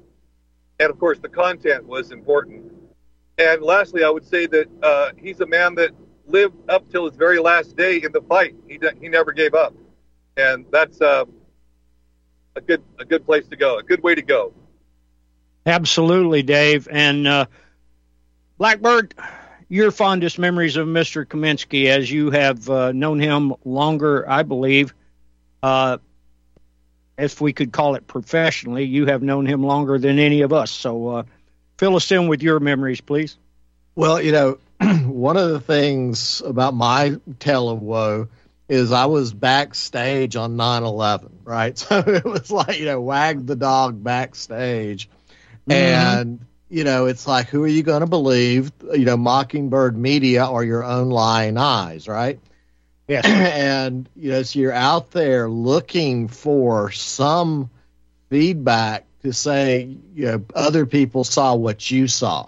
And 0.80 0.90
of 0.90 1.00
course, 1.00 1.20
the 1.20 1.30
content 1.30 1.86
was 1.86 2.12
important. 2.12 2.72
And 3.38 3.62
lastly, 3.62 4.04
I 4.04 4.10
would 4.10 4.26
say 4.26 4.46
that 4.48 4.68
uh, 4.84 5.12
he's 5.18 5.40
a 5.40 5.48
man 5.48 5.76
that 5.76 5.92
lived 6.30 6.70
up 6.70 6.90
till 6.92 7.06
his 7.06 7.16
very 7.16 7.40
last 7.40 7.76
day 7.76 8.02
in 8.02 8.12
the 8.12 8.22
fight. 8.22 8.56
He, 8.68 8.80
he 9.02 9.10
never 9.10 9.32
gave 9.32 9.54
up. 9.54 9.74
And 10.38 10.66
that's 10.72 11.02
uh, 11.02 11.26
a 12.56 12.62
good 12.62 12.84
a 13.00 13.06
good 13.06 13.26
place 13.26 13.48
to 13.48 13.56
go, 13.56 13.78
a 13.78 13.84
good 13.84 14.02
way 14.02 14.16
to 14.16 14.22
go. 14.22 14.54
Absolutely, 15.66 16.44
Dave. 16.44 16.88
And 16.90 17.28
uh, 17.28 17.46
Blackbird, 18.58 19.14
your 19.68 19.92
fondest 19.92 20.40
memories 20.40 20.78
of 20.78 20.88
Mr. 20.88 21.26
Kaminsky 21.26 21.88
as 21.88 22.10
you 22.10 22.32
have 22.32 22.70
uh, 22.70 22.92
known 22.92 23.20
him 23.20 23.54
longer, 23.66 24.30
I 24.30 24.44
believe. 24.44 24.94
Uh, 25.62 25.98
if 27.18 27.42
we 27.42 27.54
could 27.54 27.72
call 27.72 27.96
it 27.96 28.08
professionally, 28.08 28.86
you 28.86 29.06
have 29.06 29.22
known 29.22 29.46
him 29.46 29.64
longer 29.64 30.00
than 30.00 30.20
any 30.20 30.42
of 30.42 30.54
us. 30.54 30.72
So 30.72 31.08
uh, 31.10 31.24
fill 31.78 31.96
us 31.96 32.12
in 32.12 32.28
with 32.28 32.42
your 32.42 32.60
memories, 32.60 33.02
please. 33.02 33.38
Well, 33.96 34.22
you 34.22 34.32
know, 34.32 34.58
one 35.20 35.38
of 35.38 35.50
the 35.50 35.60
things 35.60 36.42
about 36.46 36.74
my 36.74 37.18
tale 37.40 37.70
of 37.70 37.82
woe 37.82 38.28
is 38.68 38.92
I 38.92 39.08
was 39.08 39.34
backstage 39.34 40.36
on 40.36 40.56
9 40.56 40.84
11, 40.84 41.40
right? 41.44 41.78
So 41.90 42.00
it 42.00 42.24
was 42.24 42.52
like, 42.52 42.80
you 42.80 42.86
know, 42.86 43.02
wag 43.02 43.46
the 43.46 43.56
dog 43.56 44.04
backstage. 44.04 45.10
Mm-hmm. 45.68 45.72
And 45.72 46.40
you 46.70 46.84
know, 46.84 47.08
it's 47.08 47.26
like, 47.26 47.48
who 47.48 47.64
are 47.64 47.68
you 47.68 47.82
going 47.82 48.02
to 48.02 48.08
believe? 48.08 48.72
You 48.94 49.06
know, 49.06 49.18
Mockingbird 49.18 49.98
Media 49.98 50.46
or 50.46 50.64
your 50.64 50.84
own 50.84 51.10
lying 51.10 51.58
eyes, 51.58 52.08
right? 52.08 52.40
Yes. 53.08 53.26
and, 53.28 54.08
you 54.16 54.32
know, 54.32 54.44
so 54.44 54.60
you're 54.60 54.72
out 54.72 55.10
there 55.10 55.50
looking 55.50 56.28
for 56.28 56.92
some 56.92 57.72
feedback 58.30 59.06
to 59.24 59.34
say 59.34 59.98
you 60.14 60.26
know 60.26 60.46
other 60.56 60.86
people 60.86 61.24
saw 61.24 61.56
what 61.56 61.90
you 61.90 62.08
saw 62.08 62.48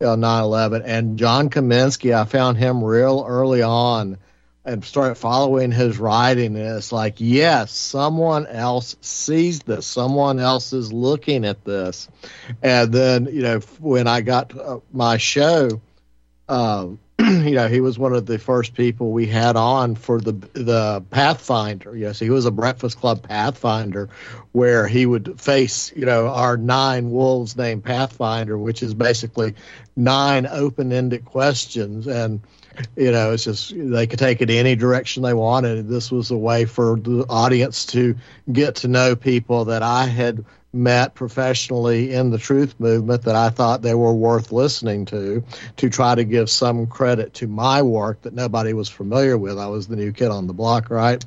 9/11. 0.00 0.82
And 0.84 1.18
John 1.18 1.50
Kaminsky, 1.50 2.14
I 2.14 2.24
found 2.24 2.56
him 2.56 2.82
real 2.82 3.24
early 3.26 3.62
on 3.62 4.18
and 4.64 4.84
started 4.84 5.14
following 5.14 5.72
his 5.72 5.98
writing. 5.98 6.56
And 6.56 6.76
it's 6.76 6.92
like, 6.92 7.14
yes, 7.18 7.72
someone 7.72 8.46
else 8.46 8.96
sees 9.00 9.60
this. 9.60 9.86
Someone 9.86 10.38
else 10.38 10.72
is 10.72 10.92
looking 10.92 11.44
at 11.44 11.64
this. 11.64 12.08
And 12.62 12.92
then 12.92 13.26
you 13.26 13.42
know 13.42 13.60
when 13.80 14.06
I 14.06 14.20
got 14.20 14.56
uh, 14.56 14.80
my 14.92 15.16
show. 15.16 15.80
Um, 16.48 16.98
you 17.28 17.56
know, 17.56 17.66
he 17.66 17.80
was 17.80 17.98
one 17.98 18.12
of 18.12 18.26
the 18.26 18.38
first 18.38 18.74
people 18.74 19.10
we 19.10 19.26
had 19.26 19.56
on 19.56 19.96
for 19.96 20.20
the 20.20 20.32
the 20.52 21.02
Pathfinder. 21.10 21.96
Yes, 21.96 22.20
he 22.20 22.30
was 22.30 22.46
a 22.46 22.52
Breakfast 22.52 22.98
Club 22.98 23.24
Pathfinder, 23.24 24.08
where 24.52 24.86
he 24.86 25.04
would 25.04 25.40
face 25.40 25.92
you 25.96 26.06
know 26.06 26.28
our 26.28 26.56
nine 26.56 27.10
wolves 27.10 27.56
named 27.56 27.82
Pathfinder, 27.82 28.56
which 28.56 28.84
is 28.84 28.94
basically 28.94 29.56
nine 29.96 30.46
open 30.46 30.92
ended 30.92 31.24
questions, 31.24 32.06
and 32.06 32.40
you 32.94 33.10
know 33.10 33.32
it's 33.32 33.42
just 33.42 33.74
they 33.76 34.06
could 34.06 34.20
take 34.20 34.40
it 34.40 34.48
any 34.48 34.76
direction 34.76 35.24
they 35.24 35.34
wanted. 35.34 35.88
This 35.88 36.12
was 36.12 36.30
a 36.30 36.38
way 36.38 36.66
for 36.66 36.96
the 37.00 37.26
audience 37.28 37.84
to 37.86 38.14
get 38.52 38.76
to 38.76 38.88
know 38.88 39.16
people 39.16 39.64
that 39.64 39.82
I 39.82 40.06
had 40.06 40.44
met 40.72 41.14
professionally 41.14 42.12
in 42.12 42.30
the 42.30 42.38
truth 42.38 42.78
movement 42.78 43.22
that 43.22 43.34
I 43.34 43.48
thought 43.48 43.80
they 43.80 43.94
were 43.94 44.12
worth 44.12 44.52
listening 44.52 45.06
to, 45.06 45.42
to 45.78 45.88
try 45.88 46.14
to 46.14 46.24
give 46.24 46.50
some 46.50 46.86
credit 46.86 47.34
to 47.34 47.46
my 47.46 47.80
work 47.82 48.22
that 48.22 48.34
nobody 48.34 48.74
was 48.74 48.88
familiar 48.88 49.38
with. 49.38 49.58
I 49.58 49.68
was 49.68 49.88
the 49.88 49.96
new 49.96 50.12
kid 50.12 50.30
on 50.30 50.46
the 50.46 50.52
block, 50.52 50.90
right? 50.90 51.24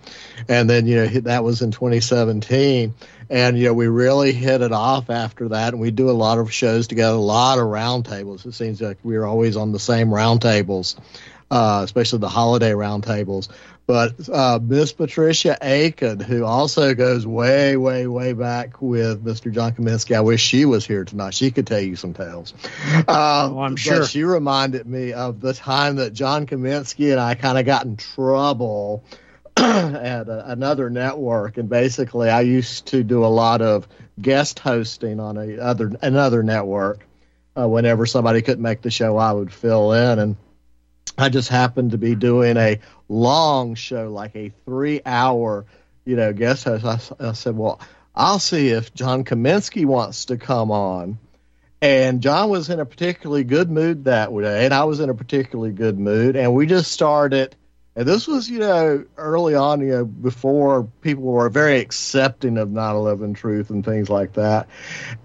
And 0.47 0.69
then, 0.69 0.85
you 0.85 0.97
know, 0.97 1.07
that 1.07 1.43
was 1.43 1.61
in 1.63 1.71
2017. 1.71 2.93
And, 3.31 3.57
you 3.57 3.65
know, 3.65 3.73
we 3.73 3.87
really 3.87 4.31
hit 4.31 4.61
it 4.61 4.73
off 4.73 5.09
after 5.09 5.49
that. 5.49 5.73
And 5.73 5.81
we 5.81 5.89
do 5.89 6.09
a 6.09 6.11
lot 6.11 6.37
of 6.37 6.53
shows 6.53 6.87
together, 6.87 7.15
a 7.15 7.19
lot 7.19 7.57
of 7.57 7.65
roundtables. 7.65 8.45
It 8.45 8.53
seems 8.53 8.79
like 8.79 8.99
we're 9.03 9.25
always 9.25 9.57
on 9.57 9.71
the 9.71 9.79
same 9.79 10.09
roundtables. 10.09 10.97
Uh, 11.49 11.81
especially 11.83 12.19
the 12.19 12.29
holiday 12.29 12.71
roundtables. 12.71 13.49
But 13.91 14.29
uh, 14.29 14.57
Miss 14.63 14.93
Patricia 14.93 15.57
Aiken, 15.61 16.21
who 16.21 16.45
also 16.45 16.93
goes 16.93 17.27
way, 17.27 17.75
way, 17.75 18.07
way 18.07 18.31
back 18.31 18.81
with 18.81 19.21
Mr. 19.21 19.51
John 19.51 19.73
Kaminsky, 19.73 20.15
I 20.15 20.21
wish 20.21 20.41
she 20.41 20.63
was 20.63 20.87
here 20.87 21.03
tonight. 21.03 21.33
She 21.33 21.51
could 21.51 21.67
tell 21.67 21.81
you 21.81 21.97
some 21.97 22.13
tales. 22.13 22.53
Uh, 22.95 23.03
oh, 23.51 23.59
I'm 23.59 23.75
sure. 23.75 24.05
she 24.05 24.23
reminded 24.23 24.87
me 24.87 25.11
of 25.11 25.41
the 25.41 25.53
time 25.53 25.97
that 25.97 26.13
John 26.13 26.47
Kaminsky 26.47 27.11
and 27.11 27.19
I 27.19 27.35
kind 27.35 27.57
of 27.57 27.65
got 27.65 27.83
in 27.83 27.97
trouble 27.97 29.03
at 29.57 30.29
a, 30.29 30.51
another 30.51 30.89
network, 30.89 31.57
and 31.57 31.67
basically 31.67 32.29
I 32.29 32.41
used 32.41 32.85
to 32.87 33.03
do 33.03 33.25
a 33.25 33.27
lot 33.27 33.61
of 33.61 33.89
guest 34.21 34.59
hosting 34.59 35.19
on 35.19 35.37
a 35.37 35.57
other 35.57 35.91
another 36.01 36.43
network. 36.43 37.05
Uh, 37.57 37.67
whenever 37.67 38.05
somebody 38.05 38.41
couldn't 38.41 38.63
make 38.63 38.83
the 38.83 38.89
show, 38.89 39.17
I 39.17 39.33
would 39.33 39.51
fill 39.51 39.91
in 39.91 40.17
and 40.17 40.37
I 41.17 41.29
just 41.29 41.49
happened 41.49 41.91
to 41.91 41.97
be 41.97 42.15
doing 42.15 42.57
a 42.57 42.79
long 43.11 43.75
show, 43.75 44.09
like 44.09 44.35
a 44.35 44.51
three 44.65 45.01
hour, 45.05 45.65
you 46.05 46.15
know, 46.15 46.33
guest 46.33 46.63
host. 46.63 46.85
I, 46.85 47.29
I 47.29 47.33
said, 47.33 47.55
well, 47.55 47.79
I'll 48.15 48.39
see 48.39 48.69
if 48.69 48.93
John 48.93 49.23
Kaminsky 49.23 49.85
wants 49.85 50.25
to 50.25 50.37
come 50.37 50.71
on. 50.71 51.19
And 51.81 52.21
John 52.21 52.49
was 52.49 52.69
in 52.69 52.79
a 52.79 52.85
particularly 52.85 53.43
good 53.43 53.71
mood 53.71 54.05
that 54.05 54.29
day, 54.29 54.65
and 54.65 54.73
I 54.73 54.83
was 54.83 54.99
in 54.99 55.09
a 55.09 55.15
particularly 55.15 55.71
good 55.71 55.97
mood. 55.97 56.35
And 56.35 56.53
we 56.53 56.67
just 56.67 56.91
started, 56.91 57.55
and 57.95 58.07
this 58.07 58.27
was, 58.27 58.47
you 58.47 58.59
know, 58.59 59.05
early 59.17 59.55
on, 59.55 59.81
you 59.81 59.87
know, 59.87 60.05
before 60.05 60.83
people 61.01 61.23
were 61.23 61.49
very 61.49 61.79
accepting 61.79 62.59
of 62.59 62.69
9 62.69 62.95
11 62.95 63.33
truth 63.33 63.71
and 63.71 63.83
things 63.83 64.11
like 64.11 64.33
that. 64.33 64.67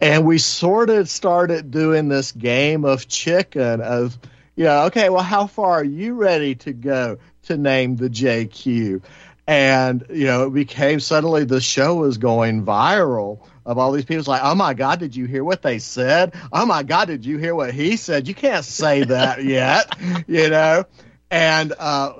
And 0.00 0.24
we 0.24 0.38
sort 0.38 0.88
of 0.88 1.10
started 1.10 1.70
doing 1.70 2.08
this 2.08 2.32
game 2.32 2.86
of 2.86 3.06
chicken 3.06 3.82
of, 3.82 4.16
you 4.54 4.64
know, 4.64 4.84
okay, 4.86 5.10
well, 5.10 5.22
how 5.22 5.46
far 5.48 5.72
are 5.72 5.84
you 5.84 6.14
ready 6.14 6.54
to 6.54 6.72
go 6.72 7.18
to 7.46 7.56
name 7.56 7.96
the 7.96 8.08
JQ? 8.08 9.02
And, 9.46 10.04
you 10.10 10.26
know, 10.26 10.46
it 10.46 10.54
became 10.54 11.00
suddenly 11.00 11.44
the 11.44 11.60
show 11.60 11.94
was 11.96 12.18
going 12.18 12.64
viral 12.64 13.40
of 13.64 13.78
all 13.78 13.92
these 13.92 14.04
people. 14.04 14.18
It's 14.18 14.28
like, 14.28 14.42
oh 14.44 14.54
my 14.54 14.74
God, 14.74 14.98
did 14.98 15.14
you 15.14 15.26
hear 15.26 15.44
what 15.44 15.62
they 15.62 15.78
said? 15.78 16.34
Oh 16.52 16.66
my 16.66 16.82
God, 16.82 17.06
did 17.06 17.24
you 17.24 17.38
hear 17.38 17.54
what 17.54 17.72
he 17.72 17.96
said? 17.96 18.26
You 18.26 18.34
can't 18.34 18.64
say 18.64 19.04
that 19.04 19.44
yet, 19.44 19.96
you 20.26 20.50
know? 20.50 20.84
And, 21.30 21.72
uh, 21.78 22.12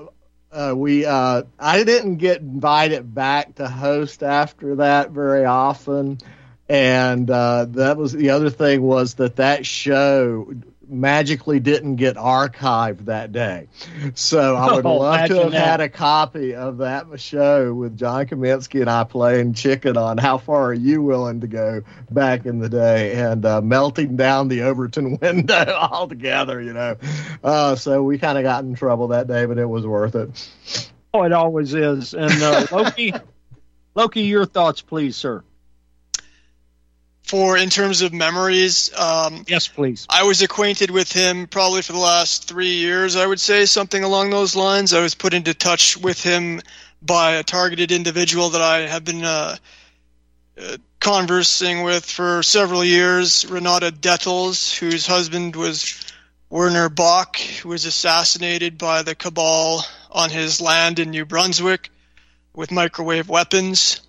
uh, 0.56 0.72
we 0.74 1.04
uh, 1.04 1.42
I 1.58 1.84
didn't 1.84 2.16
get 2.16 2.40
invited 2.40 3.14
back 3.14 3.56
to 3.56 3.68
host 3.68 4.22
after 4.22 4.76
that 4.76 5.10
very 5.10 5.44
often, 5.44 6.18
and 6.66 7.30
uh, 7.30 7.66
that 7.70 7.98
was 7.98 8.12
the 8.12 8.30
other 8.30 8.48
thing 8.48 8.80
was 8.80 9.14
that 9.14 9.36
that 9.36 9.66
show 9.66 10.50
magically 10.88 11.60
didn't 11.60 11.96
get 11.96 12.16
archived 12.16 13.06
that 13.06 13.32
day. 13.32 13.68
So 14.14 14.56
I 14.56 14.72
would 14.74 14.86
oh, 14.86 14.98
love 14.98 15.28
to 15.28 15.42
have 15.42 15.52
that. 15.52 15.66
had 15.66 15.80
a 15.80 15.88
copy 15.88 16.54
of 16.54 16.78
that 16.78 17.06
show 17.20 17.72
with 17.72 17.96
John 17.96 18.26
Kaminsky 18.26 18.80
and 18.80 18.90
I 18.90 19.04
playing 19.04 19.54
chicken 19.54 19.96
on 19.96 20.18
how 20.18 20.38
far 20.38 20.66
are 20.66 20.74
you 20.74 21.02
willing 21.02 21.40
to 21.40 21.46
go 21.46 21.82
back 22.10 22.46
in 22.46 22.58
the 22.58 22.68
day 22.68 23.14
and 23.14 23.44
uh, 23.44 23.60
melting 23.60 24.16
down 24.16 24.48
the 24.48 24.62
Overton 24.62 25.18
window 25.22 25.66
altogether, 25.72 26.60
you 26.60 26.72
know. 26.72 26.96
Uh, 27.42 27.76
so 27.76 28.02
we 28.02 28.18
kind 28.18 28.38
of 28.38 28.44
got 28.44 28.64
in 28.64 28.74
trouble 28.74 29.08
that 29.08 29.28
day, 29.28 29.46
but 29.46 29.58
it 29.58 29.66
was 29.66 29.86
worth 29.86 30.14
it. 30.14 30.50
Oh, 31.12 31.22
it 31.22 31.32
always 31.32 31.74
is. 31.74 32.14
And 32.14 32.42
uh, 32.42 32.66
Loki, 32.70 33.12
Loki, 33.94 34.22
your 34.22 34.44
thoughts, 34.44 34.82
please, 34.82 35.16
sir 35.16 35.42
for 37.26 37.58
in 37.58 37.68
terms 37.68 38.02
of 38.02 38.12
memories. 38.12 38.90
Um, 38.96 39.44
yes, 39.48 39.68
please. 39.68 40.06
I 40.08 40.22
was 40.22 40.42
acquainted 40.42 40.90
with 40.90 41.12
him 41.12 41.48
probably 41.48 41.82
for 41.82 41.92
the 41.92 41.98
last 41.98 42.48
three 42.48 42.76
years. 42.76 43.16
I 43.16 43.26
would 43.26 43.40
say 43.40 43.66
something 43.66 44.02
along 44.02 44.30
those 44.30 44.54
lines. 44.54 44.94
I 44.94 45.02
was 45.02 45.14
put 45.14 45.34
into 45.34 45.52
touch 45.52 45.96
with 45.96 46.22
him 46.22 46.62
by 47.02 47.32
a 47.32 47.42
targeted 47.42 47.90
individual 47.92 48.50
that 48.50 48.62
I 48.62 48.86
have 48.86 49.04
been 49.04 49.24
uh, 49.24 49.56
uh, 50.56 50.76
conversing 51.00 51.82
with 51.82 52.04
for 52.04 52.42
several 52.42 52.84
years, 52.84 53.44
Renata 53.44 53.90
Dettles, 53.90 54.76
whose 54.76 55.06
husband 55.06 55.56
was 55.56 56.04
Werner 56.48 56.88
Bach, 56.88 57.38
who 57.38 57.70
was 57.70 57.86
assassinated 57.86 58.78
by 58.78 59.02
the 59.02 59.16
cabal 59.16 59.84
on 60.12 60.30
his 60.30 60.60
land 60.60 61.00
in 61.00 61.10
New 61.10 61.26
Brunswick 61.26 61.90
with 62.54 62.70
microwave 62.70 63.28
weapons. 63.28 64.00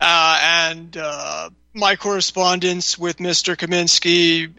Uh, 0.00 0.38
and 0.42 0.96
uh, 0.96 1.48
my 1.74 1.96
correspondence 1.96 2.98
with 2.98 3.16
Mr. 3.16 3.56
Kaminsky 3.56 4.52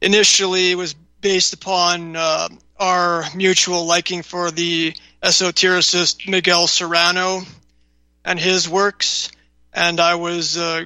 initially 0.00 0.74
was 0.74 0.94
based 1.20 1.54
upon 1.54 2.16
uh, 2.16 2.48
our 2.78 3.24
mutual 3.34 3.84
liking 3.86 4.22
for 4.22 4.50
the 4.50 4.94
esotericist 5.22 6.28
Miguel 6.28 6.66
Serrano 6.66 7.42
and 8.24 8.38
his 8.38 8.68
works, 8.68 9.30
and 9.72 9.98
I 10.00 10.16
was 10.16 10.56
uh, 10.56 10.84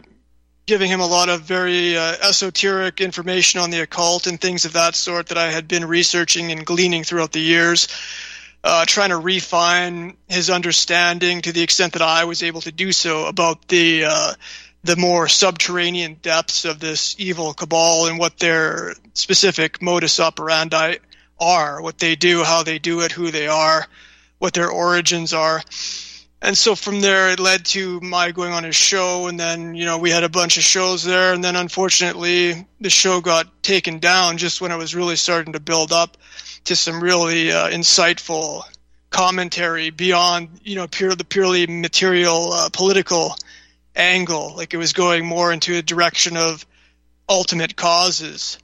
giving 0.66 0.90
him 0.90 1.00
a 1.00 1.06
lot 1.06 1.28
of 1.28 1.42
very 1.42 1.96
uh, 1.96 2.14
esoteric 2.22 3.00
information 3.00 3.60
on 3.60 3.70
the 3.70 3.80
occult 3.80 4.26
and 4.26 4.40
things 4.40 4.64
of 4.64 4.74
that 4.74 4.94
sort 4.94 5.28
that 5.28 5.38
I 5.38 5.50
had 5.50 5.68
been 5.68 5.84
researching 5.84 6.52
and 6.52 6.64
gleaning 6.64 7.04
throughout 7.04 7.32
the 7.32 7.40
years. 7.40 7.88
Uh, 8.64 8.84
trying 8.84 9.10
to 9.10 9.16
refine 9.16 10.16
his 10.26 10.50
understanding 10.50 11.40
to 11.40 11.52
the 11.52 11.62
extent 11.62 11.92
that 11.92 12.02
I 12.02 12.24
was 12.24 12.42
able 12.42 12.60
to 12.62 12.72
do 12.72 12.90
so 12.90 13.26
about 13.26 13.68
the 13.68 14.06
uh, 14.06 14.32
the 14.84 14.96
more 14.96 15.28
subterranean 15.28 16.14
depths 16.22 16.64
of 16.64 16.78
this 16.78 17.16
evil 17.18 17.54
cabal 17.54 18.06
and 18.06 18.18
what 18.18 18.38
their 18.38 18.94
specific 19.14 19.82
modus 19.82 20.20
operandi 20.20 20.96
are, 21.40 21.82
what 21.82 21.98
they 21.98 22.16
do, 22.16 22.44
how 22.44 22.62
they 22.62 22.78
do 22.78 23.00
it, 23.00 23.12
who 23.12 23.30
they 23.30 23.48
are, 23.48 23.86
what 24.38 24.54
their 24.54 24.70
origins 24.70 25.32
are. 25.32 25.62
And 26.42 26.56
so 26.56 26.74
from 26.74 27.00
there, 27.00 27.30
it 27.30 27.40
led 27.40 27.64
to 27.66 28.00
my 28.00 28.30
going 28.30 28.52
on 28.52 28.62
his 28.62 28.76
show, 28.76 29.26
and 29.26 29.40
then 29.40 29.74
you 29.74 29.84
know 29.86 29.98
we 29.98 30.10
had 30.10 30.22
a 30.22 30.28
bunch 30.28 30.58
of 30.58 30.62
shows 30.62 31.02
there, 31.02 31.32
and 31.32 31.42
then 31.42 31.56
unfortunately 31.56 32.66
the 32.80 32.90
show 32.90 33.20
got 33.20 33.62
taken 33.62 33.98
down 33.98 34.36
just 34.36 34.60
when 34.60 34.70
it 34.70 34.76
was 34.76 34.94
really 34.94 35.16
starting 35.16 35.54
to 35.54 35.60
build 35.60 35.92
up 35.92 36.16
to 36.64 36.76
some 36.76 37.02
really 37.02 37.50
uh, 37.50 37.70
insightful 37.70 38.62
commentary 39.08 39.90
beyond 39.90 40.48
you 40.62 40.76
know 40.76 40.86
pure 40.86 41.14
the 41.14 41.24
purely 41.24 41.66
material 41.66 42.52
uh, 42.52 42.68
political 42.70 43.34
angle. 43.96 44.54
Like 44.54 44.74
it 44.74 44.78
was 44.78 44.92
going 44.92 45.26
more 45.26 45.52
into 45.52 45.76
a 45.76 45.82
direction 45.82 46.36
of 46.36 46.64
ultimate 47.28 47.76
causes. 47.76 48.58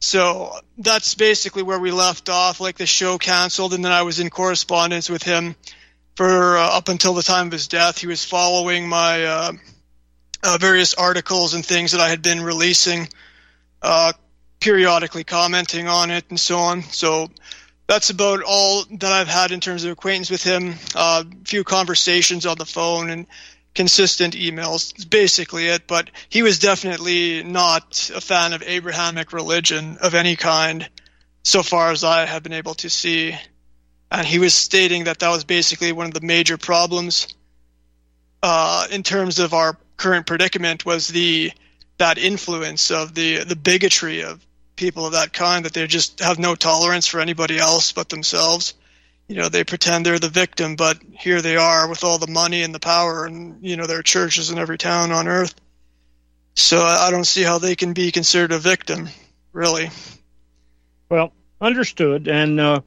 So 0.00 0.52
that's 0.78 1.14
basically 1.14 1.62
where 1.62 1.78
we 1.78 1.90
left 1.90 2.28
off. 2.28 2.60
Like 2.60 2.76
the 2.76 2.86
show 2.86 3.18
canceled, 3.18 3.74
and 3.74 3.84
then 3.84 3.92
I 3.92 4.02
was 4.02 4.20
in 4.20 4.30
correspondence 4.30 5.10
with 5.10 5.22
him 5.22 5.56
for 6.16 6.56
uh, 6.56 6.76
up 6.76 6.88
until 6.88 7.14
the 7.14 7.22
time 7.22 7.46
of 7.46 7.52
his 7.52 7.68
death. 7.68 7.98
He 7.98 8.06
was 8.06 8.24
following 8.24 8.88
my 8.88 9.24
uh, 9.24 9.52
uh, 10.42 10.58
various 10.60 10.94
articles 10.94 11.54
and 11.54 11.64
things 11.64 11.92
that 11.92 12.00
I 12.00 12.08
had 12.08 12.22
been 12.22 12.42
releasing, 12.42 13.08
uh, 13.82 14.12
periodically 14.60 15.24
commenting 15.24 15.88
on 15.88 16.10
it 16.10 16.24
and 16.30 16.38
so 16.38 16.58
on. 16.58 16.82
So 16.82 17.28
that's 17.88 18.10
about 18.10 18.42
all 18.42 18.84
that 18.98 19.12
I've 19.12 19.28
had 19.28 19.50
in 19.50 19.60
terms 19.60 19.84
of 19.84 19.92
acquaintance 19.92 20.30
with 20.30 20.42
him. 20.42 20.74
A 20.94 20.98
uh, 20.98 21.24
few 21.44 21.64
conversations 21.64 22.46
on 22.46 22.58
the 22.58 22.66
phone 22.66 23.10
and 23.10 23.26
consistent 23.78 24.34
emails. 24.34 25.08
Basically 25.08 25.68
it, 25.68 25.86
but 25.86 26.10
he 26.28 26.42
was 26.42 26.58
definitely 26.58 27.44
not 27.44 28.10
a 28.12 28.20
fan 28.20 28.52
of 28.52 28.64
Abrahamic 28.66 29.32
religion 29.32 29.98
of 30.02 30.16
any 30.16 30.34
kind, 30.34 30.88
so 31.44 31.62
far 31.62 31.92
as 31.92 32.02
I 32.02 32.26
have 32.26 32.42
been 32.42 32.54
able 32.54 32.74
to 32.74 32.90
see. 32.90 33.36
And 34.10 34.26
he 34.26 34.40
was 34.40 34.52
stating 34.52 35.04
that 35.04 35.20
that 35.20 35.28
was 35.30 35.44
basically 35.44 35.92
one 35.92 36.06
of 36.06 36.12
the 36.12 36.26
major 36.26 36.58
problems 36.58 37.28
uh, 38.42 38.88
in 38.90 39.04
terms 39.04 39.38
of 39.38 39.54
our 39.54 39.76
current 39.96 40.26
predicament 40.26 40.84
was 40.84 41.06
the 41.06 41.52
that 41.98 42.18
influence 42.18 42.90
of 42.90 43.14
the 43.14 43.44
the 43.44 43.56
bigotry 43.56 44.24
of 44.24 44.44
people 44.74 45.06
of 45.06 45.12
that 45.12 45.32
kind 45.32 45.64
that 45.64 45.72
they 45.72 45.86
just 45.86 46.18
have 46.18 46.40
no 46.40 46.56
tolerance 46.56 47.06
for 47.06 47.20
anybody 47.20 47.58
else 47.58 47.92
but 47.92 48.08
themselves. 48.08 48.74
You 49.28 49.36
know, 49.36 49.48
they 49.48 49.62
pretend 49.62 50.06
they're 50.06 50.18
the 50.18 50.30
victim, 50.30 50.74
but 50.74 50.98
here 51.12 51.42
they 51.42 51.56
are 51.56 51.88
with 51.88 52.02
all 52.02 52.18
the 52.18 52.30
money 52.30 52.62
and 52.62 52.74
the 52.74 52.80
power, 52.80 53.26
and 53.26 53.58
you 53.62 53.76
know, 53.76 53.86
there 53.86 53.98
are 53.98 54.02
churches 54.02 54.50
in 54.50 54.58
every 54.58 54.78
town 54.78 55.12
on 55.12 55.28
earth. 55.28 55.54
So 56.54 56.80
I 56.80 57.10
don't 57.10 57.26
see 57.26 57.42
how 57.42 57.58
they 57.58 57.76
can 57.76 57.92
be 57.92 58.10
considered 58.10 58.52
a 58.52 58.58
victim, 58.58 59.08
really. 59.52 59.90
Well, 61.10 61.32
understood, 61.60 62.26
and 62.26 62.58
uh, 62.58 62.80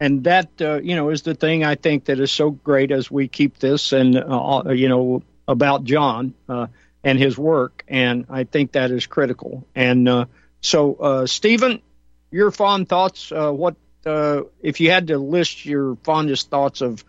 and 0.00 0.24
that 0.24 0.48
uh, 0.60 0.80
you 0.82 0.96
know 0.96 1.10
is 1.10 1.22
the 1.22 1.34
thing 1.34 1.64
I 1.64 1.74
think 1.74 2.06
that 2.06 2.18
is 2.18 2.32
so 2.32 2.50
great 2.50 2.90
as 2.90 3.10
we 3.10 3.28
keep 3.28 3.58
this 3.58 3.92
and 3.92 4.16
uh, 4.16 4.64
you 4.70 4.88
know 4.88 5.22
about 5.46 5.84
John 5.84 6.34
uh, 6.48 6.68
and 7.04 7.18
his 7.18 7.36
work, 7.36 7.84
and 7.88 8.26
I 8.30 8.44
think 8.44 8.72
that 8.72 8.90
is 8.90 9.06
critical. 9.06 9.66
And 9.74 10.08
uh, 10.08 10.24
so, 10.60 10.94
uh, 10.94 11.26
Stephen, 11.26 11.82
your 12.30 12.50
fond 12.50 12.88
thoughts? 12.88 13.30
Uh, 13.30 13.52
what 13.52 13.76
uh, 14.06 14.42
if 14.60 14.80
you 14.80 14.90
had 14.90 15.08
to 15.08 15.18
list 15.18 15.64
your 15.64 15.96
fondest 15.96 16.50
thoughts 16.50 16.80
of 16.80 17.04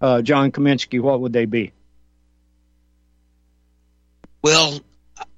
uh, 0.00 0.22
John 0.22 0.52
Kaminsky? 0.52 1.00
What 1.00 1.20
would 1.20 1.32
they 1.32 1.46
be? 1.46 1.72
Well, 4.42 4.80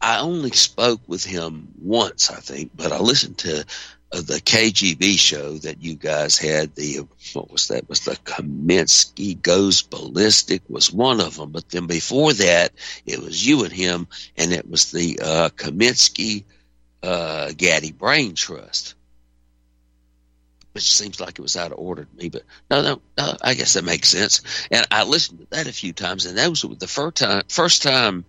I 0.01 0.21
only 0.21 0.51
spoke 0.51 1.01
with 1.07 1.25
him 1.25 1.69
once, 1.81 2.31
I 2.31 2.41
think, 2.41 2.73
but 2.77 2.93
I 2.93 2.99
listened 2.99 3.39
to 3.39 3.65
uh, 4.11 4.21
the 4.21 4.41
KGB 4.41 5.19
show 5.19 5.55
that 5.59 5.83
you 5.83 5.95
guys 5.95 6.39
had. 6.39 6.75
The 6.75 7.07
what 7.33 7.51
was 7.51 7.69
that? 7.69 7.89
Was 7.89 8.01
the 8.01 8.17
Kaminsky 8.17 9.41
Goes 9.41 9.83
Ballistic 9.83 10.63
was 10.69 10.93
one 10.93 11.21
of 11.21 11.37
them, 11.37 11.51
but 11.51 11.69
then 11.69 11.87
before 11.87 12.33
that, 12.35 12.73
it 13.07 13.21
was 13.21 13.47
you 13.47 13.65
and 13.65 13.73
him, 13.73 14.09
and 14.37 14.53
it 14.53 14.69
was 14.69 14.93
the 14.93 15.21
uh, 15.23 15.49
Kaminsky 15.51 16.45
uh, 17.03 17.53
Gaddy 17.57 17.93
Brain 17.93 18.35
Trust, 18.35 18.95
which 20.79 20.93
seems 20.93 21.19
like 21.19 21.41
it 21.41 21.43
was 21.43 21.57
out 21.57 21.73
of 21.73 21.79
order 21.81 22.05
to 22.05 22.17
me. 22.17 22.29
But 22.29 22.45
no, 22.71 22.83
no, 22.83 23.01
no, 23.19 23.37
I 23.43 23.55
guess 23.55 23.75
that 23.75 23.83
makes 23.83 24.11
sense. 24.11 24.43
And 24.71 24.87
I 24.93 25.03
listened 25.03 25.41
to 25.41 25.47
that 25.51 25.67
a 25.67 25.73
few 25.73 25.93
times, 25.93 26.25
and 26.25 26.39
that 26.39 26.49
was 26.49 26.63
the 26.63 26.87
first 26.87 27.17
time, 27.17 27.43
first 27.49 27.83
time 27.83 28.25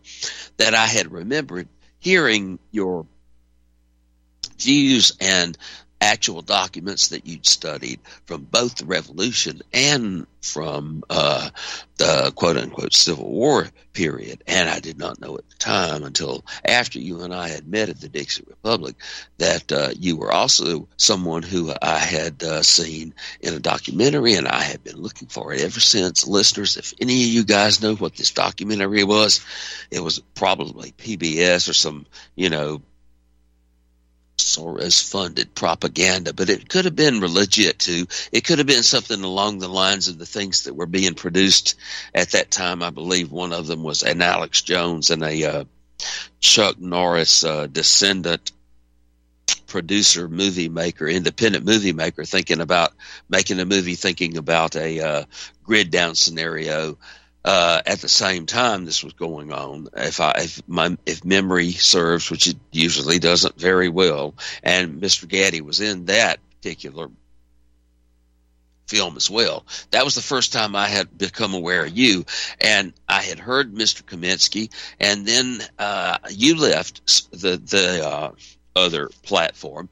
that 0.58 0.74
I 0.74 0.88
had 0.88 1.12
remembered 1.12 1.68
hearing 2.00 2.58
your 2.72 3.06
views 4.58 5.16
and 5.22 5.56
actual 6.02 6.42
documents 6.42 7.10
that 7.10 7.26
you'd 7.26 7.46
studied 7.46 8.00
from 8.26 8.44
both 8.44 8.76
the 8.76 8.86
revolution 8.86 9.62
and 9.74 10.26
from 10.42 11.04
uh, 11.10 11.50
the 11.98 12.32
quote 12.36 12.58
unquote 12.58 12.94
Civil 12.94 13.30
War 13.30 13.68
period. 13.94 14.42
And 14.48 14.70
I 14.70 14.80
did 14.80 14.98
not 14.98 15.20
know 15.20 15.38
at 15.38 15.50
the 15.50 15.56
time 15.56 16.04
until 16.04 16.46
after 16.64 17.00
you 17.00 17.22
and 17.22 17.34
I 17.34 17.50
had 17.50 17.68
met 17.68 17.90
at 17.90 18.00
the 18.00 18.08
Dixie 18.08 18.46
Republic 18.48 18.96
that 19.38 19.72
uh, 19.72 19.90
you 19.98 20.16
were 20.16 20.32
also 20.32 20.88
someone 20.96 21.44
who 21.44 21.74
I 21.82 21.98
had 21.98 22.42
uh, 22.44 22.62
seen 22.64 23.14
in 23.42 23.54
a 23.54 23.60
documentary 23.60 24.36
and 24.36 24.48
I 24.48 24.62
had 24.62 24.84
been 24.84 24.98
looking 24.98 25.28
for 25.28 25.54
it 25.54 25.62
ever 25.62 25.82
since. 25.82 26.26
Listeners, 26.26 26.78
if 26.78 26.94
any 27.02 27.24
of 27.24 27.30
you 27.30 27.44
guys 27.44 27.82
know 27.82 27.96
what 27.96 28.16
this 28.16 28.32
documentary 28.32 29.04
was, 29.04 29.46
it 29.92 30.02
was 30.02 30.20
probably 30.36 30.94
PBS 30.94 31.68
or 31.70 31.74
some, 31.74 32.06
you 32.36 32.50
know, 32.50 32.82
Soros 34.50 35.08
funded 35.08 35.54
propaganda, 35.54 36.34
but 36.34 36.50
it 36.50 36.70
could 36.70 36.86
have 36.86 36.96
been 36.96 37.22
legit 37.22 37.80
too. 37.80 38.08
It 38.32 38.44
could 38.44 38.58
have 38.58 38.68
been 38.68 38.84
something 38.84 39.22
along 39.24 39.60
the 39.60 39.68
lines 39.68 40.08
of 40.08 40.18
the 40.18 40.26
things 40.26 40.64
that 40.64 40.76
were 40.76 40.86
being 40.86 41.14
produced 41.14 41.76
at 42.14 42.32
that 42.32 42.52
time. 42.52 42.82
I 42.82 42.90
believe 42.90 43.32
one 43.32 43.54
of 43.54 43.68
them 43.68 43.84
was 43.84 44.04
an 44.04 44.22
Alex 44.22 44.62
Jones 44.62 45.12
and 45.12 45.24
a 45.24 45.44
uh, 45.44 45.64
Chuck 46.40 46.80
Norris 46.80 47.44
uh, 47.44 47.68
descendant 47.68 48.52
producer, 49.68 50.28
movie 50.28 50.70
maker, 50.70 51.08
independent 51.08 51.66
movie 51.66 51.94
maker, 51.94 52.26
thinking 52.26 52.60
about 52.60 52.92
making 53.30 53.60
a 53.60 53.66
movie, 53.66 53.96
thinking 53.96 54.38
about 54.38 54.76
a 54.76 55.00
uh, 55.00 55.26
grid 55.64 55.92
down 55.92 56.16
scenario 56.16 56.98
uh, 57.46 57.82
at 57.86 58.00
the 58.00 58.10
same 58.10 58.46
time 58.46 58.86
this 58.86 59.04
was 59.04 59.14
going 59.14 59.52
on. 59.52 59.88
If 59.96 60.20
I 60.20 60.32
if 60.38 60.62
my 60.68 60.98
if 61.06 61.24
memory 61.24 61.72
serves, 61.72 62.30
which 62.30 62.48
it 62.48 62.58
usually 62.72 63.20
doesn't 63.20 63.60
very 63.60 63.90
well, 63.90 64.36
and 64.64 65.02
Mr. 65.02 65.28
Gaddy 65.28 65.62
was 65.62 65.80
in 65.80 66.06
that 66.06 66.40
particular 66.56 67.10
film 68.88 69.16
as 69.16 69.30
well. 69.30 69.66
That 69.92 70.04
was 70.04 70.16
the 70.16 70.22
first 70.22 70.52
time 70.52 70.76
I 70.76 70.88
had 70.88 71.18
become 71.18 71.54
aware 71.54 71.86
of 71.86 71.96
you, 71.98 72.26
and 72.60 72.92
I 73.08 73.22
had 73.22 73.40
heard 73.40 73.74
Mr. 73.74 74.04
Kaminsky, 74.04 74.72
and 75.00 75.26
then 75.26 75.62
uh, 75.78 76.18
you 76.30 76.56
left 76.56 77.32
the 77.32 77.58
the 77.58 78.06
uh, 78.06 78.32
other 78.76 79.10
platform 79.24 79.90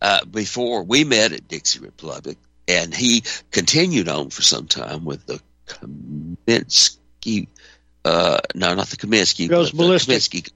uh, 0.00 0.24
before 0.24 0.82
we 0.82 1.04
met 1.04 1.32
at 1.32 1.46
Dixie 1.46 1.80
Republic, 1.80 2.38
and 2.66 2.94
he 2.94 3.22
continued 3.50 4.08
on 4.08 4.30
for 4.30 4.42
some 4.42 4.66
time 4.66 5.04
with 5.04 5.26
the 5.26 5.40
Kaminsky, 5.68 7.48
uh, 8.04 8.38
no, 8.54 8.74
not 8.74 8.86
the 8.88 8.96
Kaminsky, 8.96 9.48
Goes 9.48 9.70
ballistic. 9.70 10.16
Kaminsky. 10.16 10.52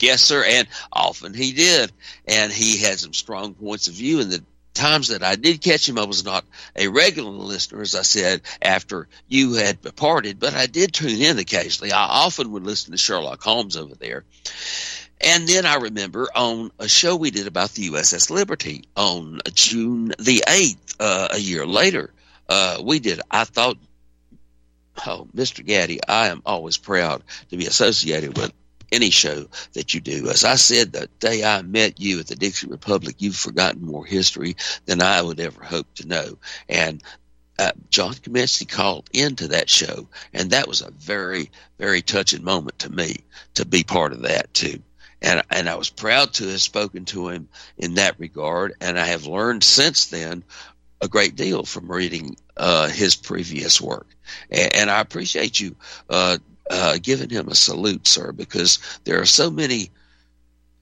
Yes, 0.00 0.20
sir, 0.20 0.44
and 0.44 0.68
often 0.92 1.32
he 1.32 1.52
did, 1.52 1.90
and 2.26 2.52
he 2.52 2.76
had 2.78 2.98
some 2.98 3.14
strong 3.14 3.54
points 3.54 3.88
of 3.88 3.94
view. 3.94 4.20
And 4.20 4.30
the 4.30 4.44
times 4.74 5.08
that 5.08 5.22
I 5.22 5.36
did 5.36 5.62
catch 5.62 5.88
him, 5.88 5.98
I 5.98 6.04
was 6.04 6.24
not 6.24 6.44
a 6.76 6.88
regular 6.88 7.30
listener, 7.30 7.80
as 7.80 7.94
I 7.94 8.02
said 8.02 8.42
after 8.62 9.08
you 9.28 9.54
had 9.54 9.80
departed, 9.80 10.38
but 10.38 10.54
I 10.54 10.66
did 10.66 10.92
tune 10.92 11.20
in 11.20 11.38
occasionally. 11.38 11.92
I 11.92 12.04
often 12.04 12.52
would 12.52 12.64
listen 12.64 12.92
to 12.92 12.98
Sherlock 12.98 13.42
Holmes 13.42 13.76
over 13.76 13.94
there. 13.94 14.24
And 15.20 15.48
then 15.48 15.66
I 15.66 15.76
remember 15.76 16.28
on 16.34 16.70
a 16.78 16.88
show 16.88 17.16
we 17.16 17.30
did 17.30 17.48
about 17.48 17.70
the 17.70 17.88
USS 17.88 18.30
Liberty 18.30 18.84
on 18.96 19.40
June 19.52 20.08
the 20.18 20.44
8th, 20.46 20.96
uh, 21.00 21.28
a 21.32 21.38
year 21.38 21.66
later, 21.66 22.10
uh, 22.48 22.80
we 22.82 23.00
did. 23.00 23.20
I 23.30 23.44
thought 23.44 23.78
Oh, 25.06 25.28
Mr. 25.34 25.64
Gaddy, 25.64 26.00
I 26.08 26.28
am 26.28 26.42
always 26.44 26.76
proud 26.76 27.22
to 27.50 27.56
be 27.56 27.66
associated 27.66 28.36
with 28.36 28.52
any 28.90 29.10
show 29.10 29.46
that 29.74 29.94
you 29.94 30.00
do. 30.00 30.28
As 30.28 30.44
I 30.44 30.56
said 30.56 30.92
the 30.92 31.08
day 31.20 31.44
I 31.44 31.62
met 31.62 32.00
you 32.00 32.20
at 32.20 32.26
the 32.26 32.36
Dixie 32.36 32.66
Republic, 32.66 33.16
you've 33.18 33.36
forgotten 33.36 33.82
more 33.82 34.04
history 34.04 34.56
than 34.86 35.02
I 35.02 35.22
would 35.22 35.40
ever 35.40 35.62
hope 35.62 35.86
to 35.96 36.08
know. 36.08 36.38
And 36.68 37.02
uh, 37.58 37.72
John 37.90 38.14
Kaminsky 38.14 38.68
called 38.68 39.10
into 39.12 39.48
that 39.48 39.68
show, 39.68 40.08
and 40.32 40.50
that 40.50 40.68
was 40.68 40.80
a 40.80 40.90
very, 40.92 41.50
very 41.78 42.02
touching 42.02 42.44
moment 42.44 42.78
to 42.80 42.90
me 42.90 43.16
to 43.54 43.66
be 43.66 43.82
part 43.82 44.12
of 44.12 44.22
that 44.22 44.52
too. 44.54 44.80
And 45.20 45.42
and 45.50 45.68
I 45.68 45.74
was 45.74 45.90
proud 45.90 46.32
to 46.34 46.46
have 46.48 46.62
spoken 46.62 47.04
to 47.06 47.28
him 47.28 47.48
in 47.76 47.94
that 47.94 48.20
regard, 48.20 48.74
and 48.80 48.98
I 48.98 49.06
have 49.06 49.26
learned 49.26 49.64
since 49.64 50.06
then 50.06 50.44
a 51.00 51.08
great 51.08 51.36
deal 51.36 51.64
from 51.64 51.90
reading 51.90 52.36
uh, 52.56 52.88
his 52.88 53.14
previous 53.14 53.80
work. 53.80 54.08
And, 54.50 54.74
and 54.74 54.90
I 54.90 55.00
appreciate 55.00 55.60
you 55.60 55.76
uh, 56.10 56.38
uh, 56.70 56.98
giving 57.00 57.30
him 57.30 57.48
a 57.48 57.54
salute, 57.54 58.06
sir, 58.06 58.32
because 58.32 58.78
there 59.04 59.20
are 59.20 59.26
so 59.26 59.50
many 59.50 59.90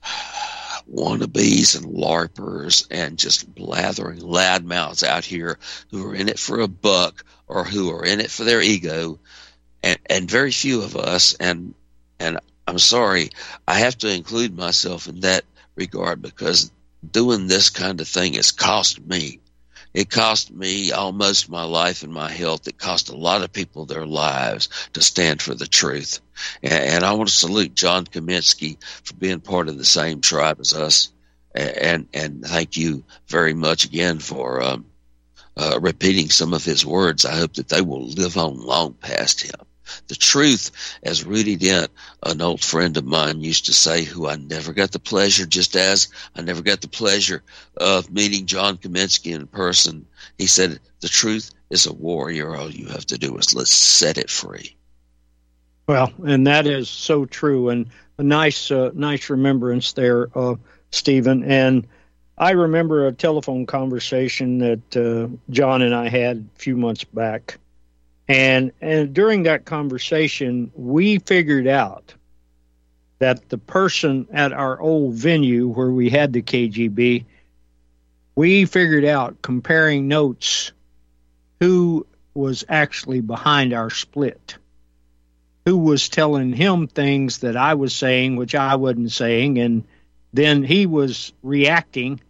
wannabes 0.92 1.76
and 1.76 1.94
larpers 1.94 2.86
and 2.90 3.18
just 3.18 3.52
blathering 3.54 4.20
loudmouths 4.20 5.02
out 5.02 5.24
here 5.24 5.58
who 5.90 6.08
are 6.08 6.14
in 6.14 6.28
it 6.28 6.38
for 6.38 6.60
a 6.60 6.68
buck 6.68 7.24
or 7.46 7.64
who 7.64 7.90
are 7.90 8.04
in 8.04 8.20
it 8.20 8.30
for 8.30 8.44
their 8.44 8.60
ego, 8.60 9.18
and, 9.82 9.98
and 10.06 10.30
very 10.30 10.50
few 10.50 10.82
of 10.82 10.96
us. 10.96 11.34
And 11.34 11.74
and 12.18 12.38
I'm 12.66 12.78
sorry, 12.78 13.30
I 13.68 13.74
have 13.74 13.98
to 13.98 14.12
include 14.12 14.56
myself 14.56 15.06
in 15.06 15.20
that 15.20 15.44
regard 15.76 16.22
because 16.22 16.72
doing 17.08 17.46
this 17.46 17.70
kind 17.70 18.00
of 18.00 18.08
thing 18.08 18.34
has 18.34 18.50
cost 18.50 19.04
me 19.06 19.38
it 19.96 20.10
cost 20.10 20.52
me 20.52 20.92
almost 20.92 21.48
my 21.48 21.64
life 21.64 22.02
and 22.02 22.12
my 22.12 22.30
health. 22.30 22.68
It 22.68 22.76
cost 22.76 23.08
a 23.08 23.16
lot 23.16 23.42
of 23.42 23.50
people 23.50 23.86
their 23.86 24.04
lives 24.04 24.68
to 24.92 25.00
stand 25.00 25.40
for 25.40 25.54
the 25.54 25.66
truth. 25.66 26.20
And, 26.62 26.74
and 26.74 27.04
I 27.04 27.14
want 27.14 27.30
to 27.30 27.34
salute 27.34 27.74
John 27.74 28.04
Kaminsky 28.04 28.76
for 29.04 29.14
being 29.14 29.40
part 29.40 29.68
of 29.68 29.78
the 29.78 29.86
same 29.86 30.20
tribe 30.20 30.60
as 30.60 30.74
us. 30.74 31.10
And, 31.54 32.08
and 32.12 32.44
thank 32.44 32.76
you 32.76 33.04
very 33.28 33.54
much 33.54 33.86
again 33.86 34.18
for, 34.18 34.62
um, 34.62 34.84
uh, 35.56 35.78
repeating 35.80 36.28
some 36.28 36.52
of 36.52 36.62
his 36.62 36.84
words. 36.84 37.24
I 37.24 37.34
hope 37.34 37.54
that 37.54 37.70
they 37.70 37.80
will 37.80 38.06
live 38.06 38.36
on 38.36 38.60
long 38.60 38.92
past 38.92 39.40
him. 39.40 39.58
The 40.08 40.14
truth, 40.14 40.70
as 41.02 41.24
Rudy 41.24 41.56
Dent, 41.56 41.90
an 42.22 42.40
old 42.40 42.62
friend 42.62 42.96
of 42.96 43.04
mine, 43.04 43.40
used 43.40 43.66
to 43.66 43.72
say, 43.72 44.04
who 44.04 44.28
I 44.28 44.36
never 44.36 44.72
got 44.72 44.92
the 44.92 44.98
pleasure, 44.98 45.46
just 45.46 45.76
as 45.76 46.08
I 46.34 46.42
never 46.42 46.62
got 46.62 46.80
the 46.80 46.88
pleasure 46.88 47.42
of 47.76 48.10
meeting 48.10 48.46
John 48.46 48.78
Kaminsky 48.78 49.34
in 49.34 49.46
person. 49.46 50.06
He 50.38 50.46
said, 50.46 50.80
The 51.00 51.08
truth 51.08 51.50
is 51.70 51.86
a 51.86 51.92
warrior. 51.92 52.54
All 52.54 52.70
you 52.70 52.86
have 52.88 53.06
to 53.06 53.18
do 53.18 53.36
is 53.38 53.54
let's 53.54 53.72
set 53.72 54.18
it 54.18 54.30
free. 54.30 54.76
Well, 55.86 56.12
and 56.24 56.46
that 56.46 56.66
is 56.66 56.88
so 56.88 57.26
true, 57.26 57.68
and 57.68 57.86
a 58.18 58.22
nice, 58.22 58.70
uh, 58.70 58.90
nice 58.94 59.30
remembrance 59.30 59.92
there, 59.92 60.28
uh, 60.36 60.56
Stephen. 60.90 61.44
And 61.44 61.86
I 62.38 62.50
remember 62.52 63.06
a 63.06 63.12
telephone 63.12 63.66
conversation 63.66 64.58
that 64.58 64.96
uh, 64.96 65.34
John 65.50 65.82
and 65.82 65.94
I 65.94 66.08
had 66.08 66.48
a 66.54 66.58
few 66.58 66.76
months 66.76 67.04
back, 67.04 67.58
and 68.28 68.72
and 68.80 69.14
during 69.14 69.44
that 69.44 69.64
conversation, 69.64 70.70
we 70.74 71.18
figured 71.18 71.66
out 71.66 72.14
that 73.18 73.48
the 73.48 73.58
person 73.58 74.26
at 74.32 74.52
our 74.52 74.78
old 74.80 75.14
venue 75.14 75.68
where 75.68 75.90
we 75.90 76.10
had 76.10 76.32
the 76.32 76.42
KGB, 76.42 77.24
we 78.34 78.64
figured 78.66 79.04
out 79.04 79.40
comparing 79.42 80.08
notes 80.08 80.72
who 81.60 82.06
was 82.34 82.64
actually 82.68 83.22
behind 83.22 83.72
our 83.72 83.88
split 83.88 84.58
who 85.66 85.76
was 85.76 86.08
telling 86.08 86.52
him 86.52 86.86
things 86.86 87.38
that 87.38 87.56
I 87.56 87.74
was 87.74 87.94
saying, 87.94 88.36
which 88.36 88.54
I 88.54 88.76
wasn't 88.76 89.10
saying, 89.10 89.58
and 89.58 89.84
then 90.32 90.62
he 90.62 90.86
was 90.86 91.32
reacting 91.42 92.20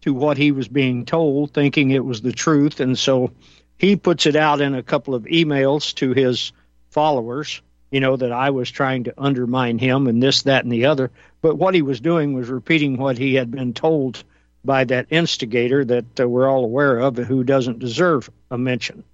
to 0.00 0.12
what 0.12 0.36
he 0.36 0.50
was 0.50 0.66
being 0.66 1.04
told, 1.04 1.54
thinking 1.54 1.92
it 1.92 2.04
was 2.04 2.20
the 2.20 2.32
truth. 2.32 2.80
And 2.80 2.98
so 2.98 3.30
he 3.78 3.96
puts 3.96 4.26
it 4.26 4.36
out 4.36 4.60
in 4.60 4.74
a 4.74 4.82
couple 4.82 5.14
of 5.14 5.24
emails 5.24 5.94
to 5.96 6.12
his 6.12 6.52
followers, 6.90 7.60
you 7.90 8.00
know, 8.00 8.16
that 8.16 8.32
I 8.32 8.50
was 8.50 8.70
trying 8.70 9.04
to 9.04 9.14
undermine 9.18 9.78
him 9.78 10.06
and 10.06 10.22
this, 10.22 10.42
that, 10.42 10.64
and 10.64 10.72
the 10.72 10.86
other. 10.86 11.10
But 11.42 11.56
what 11.56 11.74
he 11.74 11.82
was 11.82 12.00
doing 12.00 12.32
was 12.34 12.48
repeating 12.48 12.96
what 12.96 13.18
he 13.18 13.34
had 13.34 13.50
been 13.50 13.74
told 13.74 14.24
by 14.64 14.84
that 14.84 15.06
instigator 15.10 15.84
that 15.84 16.20
uh, 16.20 16.28
we're 16.28 16.48
all 16.48 16.64
aware 16.64 16.98
of 16.98 17.16
who 17.16 17.44
doesn't 17.44 17.78
deserve 17.78 18.28
a 18.50 18.58
mention. 18.58 19.04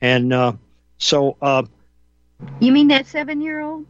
And 0.00 0.32
uh, 0.32 0.52
so, 0.98 1.36
uh, 1.40 1.62
you 2.60 2.72
mean 2.72 2.88
that 2.88 3.06
seven 3.06 3.40
year 3.40 3.60
old? 3.60 3.86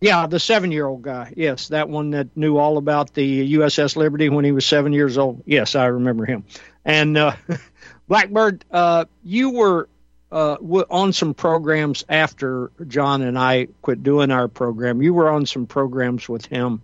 Yeah, 0.00 0.26
the 0.26 0.40
seven 0.40 0.72
year 0.72 0.86
old 0.86 1.02
guy. 1.02 1.32
Yes, 1.36 1.68
that 1.68 1.88
one 1.88 2.10
that 2.10 2.36
knew 2.36 2.58
all 2.58 2.76
about 2.76 3.14
the 3.14 3.54
USS 3.54 3.96
Liberty 3.96 4.28
when 4.28 4.44
he 4.44 4.52
was 4.52 4.66
seven 4.66 4.92
years 4.92 5.16
old. 5.16 5.42
Yes, 5.46 5.74
I 5.74 5.86
remember 5.86 6.26
him. 6.26 6.44
And 6.84 7.16
uh, 7.16 7.36
Blackbird, 8.08 8.64
uh, 8.70 9.06
you 9.22 9.50
were 9.50 9.88
uh, 10.30 10.56
on 10.90 11.12
some 11.12 11.34
programs 11.34 12.04
after 12.08 12.70
John 12.86 13.22
and 13.22 13.38
I 13.38 13.68
quit 13.82 14.02
doing 14.02 14.30
our 14.30 14.48
program. 14.48 15.02
You 15.02 15.14
were 15.14 15.30
on 15.30 15.46
some 15.46 15.66
programs 15.66 16.28
with 16.28 16.46
him, 16.46 16.82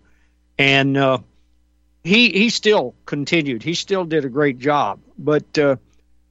and 0.59 0.97
uh, 0.97 1.19
he 2.05 2.31
he 2.31 2.51
still 2.51 2.95
continued. 3.07 3.63
He 3.63 3.75
still 3.75 4.05
did 4.05 4.25
a 4.25 4.29
great 4.29 4.59
job. 4.59 5.01
But 5.19 5.59
uh, 5.59 5.77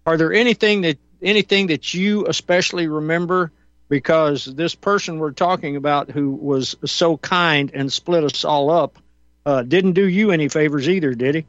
are 0.05 0.17
there 0.17 0.33
anything 0.33 0.81
that 0.81 0.97
anything 1.21 1.67
that 1.67 1.93
you 1.93 2.25
especially 2.27 2.87
remember? 2.87 3.51
because 3.89 4.45
this 4.45 4.75
person 4.75 5.17
we're 5.17 5.31
talking 5.31 5.75
about 5.75 6.11
who 6.11 6.29
was 6.29 6.75
so 6.85 7.17
kind 7.17 7.71
and 7.73 7.91
split 7.91 8.23
us 8.23 8.45
all 8.45 8.69
up 8.69 8.99
uh, 9.45 9.63
didn't 9.63 9.93
do 9.93 10.07
you 10.07 10.31
any 10.31 10.47
favors 10.47 10.87
either, 10.87 11.13
did 11.13 11.35
he? 11.35 11.45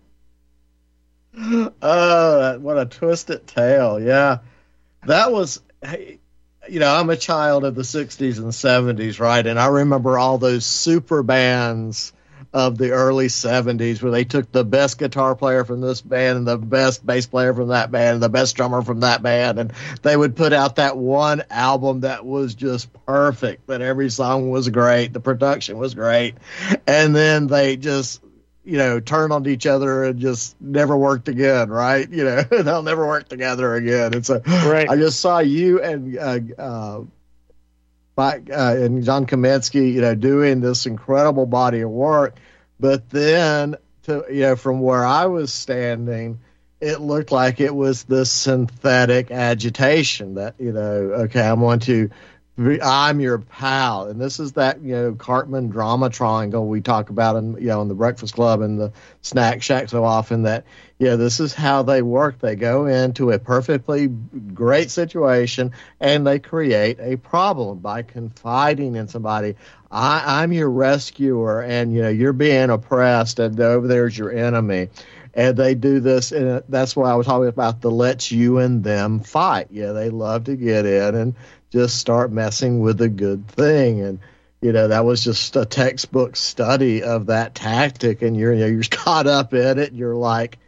Oh, 1.82 2.58
what 2.58 2.78
a 2.78 2.86
twisted 2.86 3.46
tale. 3.46 4.00
Yeah. 4.00 4.38
That 5.06 5.32
was, 5.32 5.60
you 6.68 6.80
know, 6.80 6.94
I'm 6.94 7.10
a 7.10 7.16
child 7.16 7.64
of 7.64 7.74
the 7.74 7.82
60s 7.82 8.38
and 8.38 8.52
70s, 8.52 9.18
right? 9.20 9.46
And 9.46 9.58
I 9.58 9.68
remember 9.68 10.18
all 10.18 10.38
those 10.38 10.66
super 10.66 11.22
bands 11.22 12.12
of 12.52 12.76
the 12.76 12.90
early 12.90 13.28
70s 13.28 14.02
where 14.02 14.10
they 14.10 14.24
took 14.24 14.50
the 14.50 14.64
best 14.64 14.98
guitar 14.98 15.36
player 15.36 15.64
from 15.64 15.80
this 15.80 16.00
band 16.00 16.38
and 16.38 16.46
the 16.46 16.58
best 16.58 17.04
bass 17.06 17.26
player 17.26 17.54
from 17.54 17.68
that 17.68 17.92
band 17.92 18.14
and 18.14 18.22
the 18.22 18.28
best 18.28 18.56
drummer 18.56 18.82
from 18.82 19.00
that 19.00 19.22
band 19.22 19.60
and 19.60 19.72
they 20.02 20.16
would 20.16 20.34
put 20.34 20.52
out 20.52 20.76
that 20.76 20.96
one 20.96 21.44
album 21.48 22.00
that 22.00 22.26
was 22.26 22.56
just 22.56 22.92
perfect 23.06 23.68
that 23.68 23.82
every 23.82 24.10
song 24.10 24.50
was 24.50 24.68
great 24.68 25.12
the 25.12 25.20
production 25.20 25.78
was 25.78 25.94
great 25.94 26.34
and 26.88 27.14
then 27.14 27.46
they 27.46 27.76
just 27.76 28.20
you 28.64 28.76
know 28.76 29.00
turn 29.00 29.32
on 29.32 29.46
each 29.46 29.66
other 29.66 30.04
and 30.04 30.20
just 30.20 30.60
never 30.60 30.96
worked 30.96 31.28
again 31.28 31.70
right 31.70 32.10
you 32.10 32.24
know 32.24 32.42
they'll 32.62 32.82
never 32.82 33.06
work 33.06 33.28
together 33.28 33.74
again 33.74 34.12
and 34.12 34.26
so 34.26 34.40
right. 34.66 34.88
i 34.90 34.96
just 34.96 35.18
saw 35.20 35.38
you 35.38 35.80
and 35.82 36.18
uh, 36.18 36.38
uh, 36.58 37.00
by, 38.20 38.42
uh, 38.52 38.76
and 38.76 39.02
John 39.02 39.24
Kaminsky, 39.24 39.94
you 39.94 40.02
know, 40.02 40.14
doing 40.14 40.60
this 40.60 40.84
incredible 40.84 41.46
body 41.46 41.80
of 41.80 41.88
work. 41.88 42.34
But 42.78 43.08
then, 43.08 43.76
to 44.02 44.26
you 44.30 44.40
know, 44.42 44.56
from 44.56 44.80
where 44.80 45.06
I 45.06 45.24
was 45.24 45.50
standing, 45.52 46.40
it 46.82 47.00
looked 47.00 47.32
like 47.32 47.60
it 47.60 47.74
was 47.74 48.04
this 48.04 48.30
synthetic 48.30 49.30
agitation 49.30 50.34
that 50.34 50.56
you 50.58 50.72
know, 50.72 50.80
okay, 51.24 51.40
I'm 51.40 51.60
going 51.60 51.80
to 51.80 52.10
I'm 52.60 53.20
your 53.20 53.38
pal, 53.38 54.08
and 54.08 54.20
this 54.20 54.38
is 54.38 54.52
that 54.52 54.82
you 54.82 54.94
know 54.94 55.12
Karpman 55.12 55.70
drama 55.70 56.10
triangle 56.10 56.66
we 56.66 56.82
talk 56.82 57.08
about 57.08 57.36
in 57.36 57.54
you 57.54 57.68
know 57.68 57.80
in 57.80 57.88
the 57.88 57.94
Breakfast 57.94 58.34
Club 58.34 58.60
and 58.60 58.78
the 58.78 58.92
Snack 59.22 59.62
Shack 59.62 59.88
so 59.88 60.04
often. 60.04 60.42
That 60.42 60.64
yeah, 60.98 61.16
this 61.16 61.40
is 61.40 61.54
how 61.54 61.82
they 61.82 62.02
work. 62.02 62.38
They 62.38 62.56
go 62.56 62.84
into 62.84 63.30
a 63.30 63.38
perfectly 63.38 64.08
great 64.08 64.90
situation 64.90 65.72
and 66.00 66.26
they 66.26 66.38
create 66.38 66.98
a 67.00 67.16
problem 67.16 67.78
by 67.78 68.02
confiding 68.02 68.94
in 68.94 69.08
somebody. 69.08 69.56
I, 69.90 70.42
I'm 70.42 70.52
your 70.52 70.70
rescuer, 70.70 71.62
and 71.62 71.94
you 71.94 72.02
know 72.02 72.10
you're 72.10 72.34
being 72.34 72.68
oppressed, 72.68 73.38
and 73.38 73.58
over 73.58 73.86
there's 73.86 74.18
your 74.18 74.32
enemy 74.32 74.88
and 75.32 75.56
they 75.56 75.74
do 75.74 76.00
this 76.00 76.32
and 76.32 76.62
that's 76.68 76.96
why 76.96 77.10
i 77.10 77.14
was 77.14 77.26
talking 77.26 77.46
about 77.46 77.80
the 77.80 77.90
let's 77.90 78.32
you 78.32 78.58
and 78.58 78.82
them 78.82 79.20
fight 79.20 79.68
yeah 79.70 79.92
they 79.92 80.10
love 80.10 80.44
to 80.44 80.56
get 80.56 80.84
in 80.84 81.14
and 81.14 81.34
just 81.70 81.98
start 81.98 82.32
messing 82.32 82.80
with 82.80 83.00
a 83.00 83.08
good 83.08 83.48
thing. 83.48 84.00
And 84.00 84.18
you 84.60 84.72
know 84.72 84.88
that 84.88 85.04
was 85.04 85.24
just 85.24 85.56
a 85.56 85.64
textbook 85.64 86.36
study 86.36 87.02
of 87.02 87.26
that 87.26 87.54
tactic. 87.54 88.22
And 88.22 88.36
you're 88.36 88.52
you 88.52 88.60
know, 88.60 88.66
you're 88.66 88.82
caught 88.90 89.26
up 89.26 89.54
in 89.54 89.78
it. 89.78 89.90
And 89.90 89.98
you're 89.98 90.16
like 90.16 90.58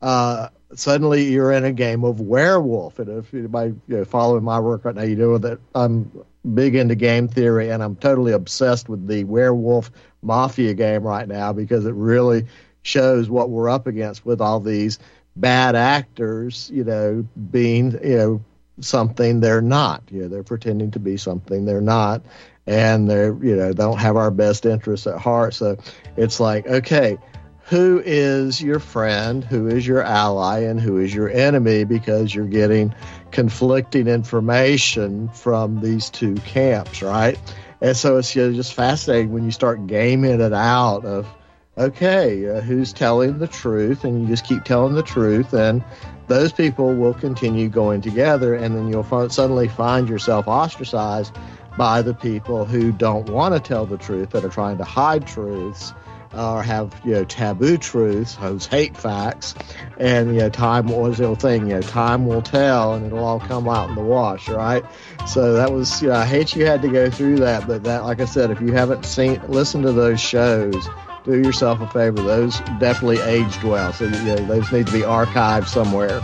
uh, 0.00 0.48
suddenly 0.74 1.24
you're 1.24 1.52
in 1.52 1.64
a 1.64 1.72
game 1.72 2.04
of 2.04 2.20
werewolf. 2.20 2.98
And 2.98 3.18
if 3.18 3.32
anybody 3.32 3.74
you 3.86 3.96
know, 3.98 4.04
following 4.04 4.44
my 4.44 4.60
work 4.60 4.84
right 4.84 4.94
now 4.94 5.02
you 5.02 5.16
know 5.16 5.38
that 5.38 5.58
i'm 5.74 6.10
big 6.54 6.74
into 6.74 6.94
game 6.94 7.28
theory 7.28 7.70
and 7.70 7.82
i'm 7.82 7.96
totally 7.96 8.32
obsessed 8.32 8.88
with 8.88 9.06
the 9.06 9.24
werewolf 9.24 9.90
mafia 10.22 10.72
game 10.74 11.02
right 11.02 11.28
now 11.28 11.52
because 11.52 11.84
it 11.84 11.94
really 11.94 12.46
shows 12.82 13.28
what 13.28 13.50
we're 13.50 13.68
up 13.68 13.86
against 13.86 14.24
with 14.24 14.40
all 14.40 14.60
these 14.60 14.98
bad 15.36 15.76
actors 15.76 16.70
you 16.72 16.84
know 16.84 17.26
being 17.50 17.92
you 18.02 18.16
know 18.16 18.44
something 18.80 19.40
they're 19.40 19.62
not. 19.62 20.02
You 20.10 20.22
know, 20.22 20.28
they're 20.28 20.42
pretending 20.42 20.92
to 20.92 20.98
be 20.98 21.16
something 21.16 21.64
they're 21.64 21.80
not, 21.80 22.22
and 22.66 23.08
they're 23.08 23.34
you 23.42 23.56
know 23.56 23.68
they 23.68 23.82
don't 23.82 23.98
have 23.98 24.16
our 24.16 24.30
best 24.30 24.66
interests 24.66 25.06
at 25.06 25.18
heart. 25.18 25.54
So 25.54 25.78
it's 26.16 26.40
like, 26.40 26.66
okay, 26.66 27.18
who 27.64 28.02
is 28.04 28.62
your 28.62 28.80
friend, 28.80 29.44
who 29.44 29.68
is 29.68 29.86
your 29.86 30.02
ally, 30.02 30.60
and 30.60 30.80
who 30.80 30.98
is 30.98 31.14
your 31.14 31.28
enemy? 31.28 31.84
Because 31.84 32.34
you're 32.34 32.46
getting 32.46 32.94
conflicting 33.30 34.08
information 34.08 35.28
from 35.28 35.80
these 35.80 36.08
two 36.10 36.34
camps, 36.36 37.02
right? 37.02 37.38
And 37.80 37.96
so 37.96 38.16
it's 38.16 38.34
you 38.34 38.48
know, 38.48 38.54
just 38.54 38.74
fascinating 38.74 39.32
when 39.32 39.44
you 39.44 39.50
start 39.50 39.86
gaming 39.86 40.40
it 40.40 40.52
out 40.52 41.04
of 41.04 41.26
okay, 41.78 42.48
uh, 42.48 42.60
who's 42.60 42.92
telling 42.92 43.38
the 43.38 43.46
truth, 43.46 44.04
and 44.04 44.20
you 44.20 44.26
just 44.26 44.44
keep 44.44 44.64
telling 44.64 44.94
the 44.94 45.02
truth, 45.02 45.52
and 45.52 45.82
those 46.26 46.52
people 46.52 46.94
will 46.94 47.14
continue 47.14 47.68
going 47.68 48.00
together, 48.00 48.54
and 48.54 48.76
then 48.76 48.88
you'll 48.88 49.06
f- 49.10 49.32
suddenly 49.32 49.68
find 49.68 50.08
yourself 50.08 50.48
ostracized 50.48 51.34
by 51.76 52.02
the 52.02 52.14
people 52.14 52.64
who 52.64 52.90
don't 52.90 53.30
want 53.30 53.54
to 53.54 53.60
tell 53.60 53.86
the 53.86 53.96
truth, 53.96 54.30
that 54.30 54.44
are 54.44 54.50
trying 54.50 54.78
to 54.78 54.84
hide 54.84 55.26
truths 55.26 55.92
or 56.36 56.62
have 56.62 57.00
you 57.04 57.12
know 57.12 57.24
taboo 57.24 57.78
truths, 57.78 58.34
those 58.36 58.66
hate 58.66 58.96
facts, 58.96 59.54
and 59.98 60.34
you 60.34 60.40
know 60.40 60.50
time 60.50 60.86
was 60.88 61.18
the 61.18 61.24
old 61.24 61.40
thing, 61.40 61.68
you 61.68 61.74
know 61.74 61.82
time 61.82 62.26
will 62.26 62.42
tell, 62.42 62.94
and 62.94 63.06
it'll 63.06 63.24
all 63.24 63.40
come 63.40 63.68
out 63.68 63.88
in 63.88 63.94
the 63.94 64.02
wash, 64.02 64.48
right? 64.48 64.84
So 65.26 65.54
that 65.54 65.72
was 65.72 66.02
you 66.02 66.08
know 66.08 66.16
I 66.16 66.26
hate 66.26 66.54
you 66.54 66.66
had 66.66 66.82
to 66.82 66.88
go 66.88 67.08
through 67.08 67.36
that, 67.38 67.66
but 67.66 67.84
that 67.84 68.04
like 68.04 68.20
I 68.20 68.26
said, 68.26 68.50
if 68.50 68.60
you 68.60 68.72
haven't 68.72 69.04
seen 69.06 69.40
listened 69.48 69.84
to 69.84 69.92
those 69.92 70.20
shows 70.20 70.88
do 71.28 71.38
yourself 71.38 71.80
a 71.80 71.86
favor. 71.88 72.22
Those 72.22 72.58
definitely 72.78 73.20
aged 73.20 73.62
well, 73.62 73.92
so 73.92 74.04
you 74.04 74.10
know, 74.10 74.36
those 74.36 74.72
need 74.72 74.86
to 74.86 74.92
be 74.92 75.00
archived 75.00 75.68
somewhere. 75.68 76.20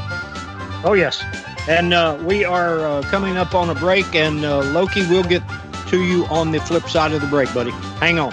Oh 0.84 0.94
yes, 0.94 1.22
and 1.68 1.92
uh, 1.92 2.18
we 2.22 2.44
are 2.44 2.80
uh, 2.80 3.02
coming 3.02 3.36
up 3.36 3.54
on 3.54 3.70
a 3.70 3.74
break, 3.74 4.14
and 4.14 4.44
uh, 4.44 4.60
Loki 4.72 5.06
will 5.06 5.22
get 5.22 5.42
to 5.88 6.02
you 6.02 6.24
on 6.26 6.50
the 6.50 6.60
flip 6.60 6.88
side 6.88 7.12
of 7.12 7.20
the 7.20 7.26
break, 7.26 7.52
buddy. 7.54 7.70
Hang 8.00 8.18
on. 8.18 8.32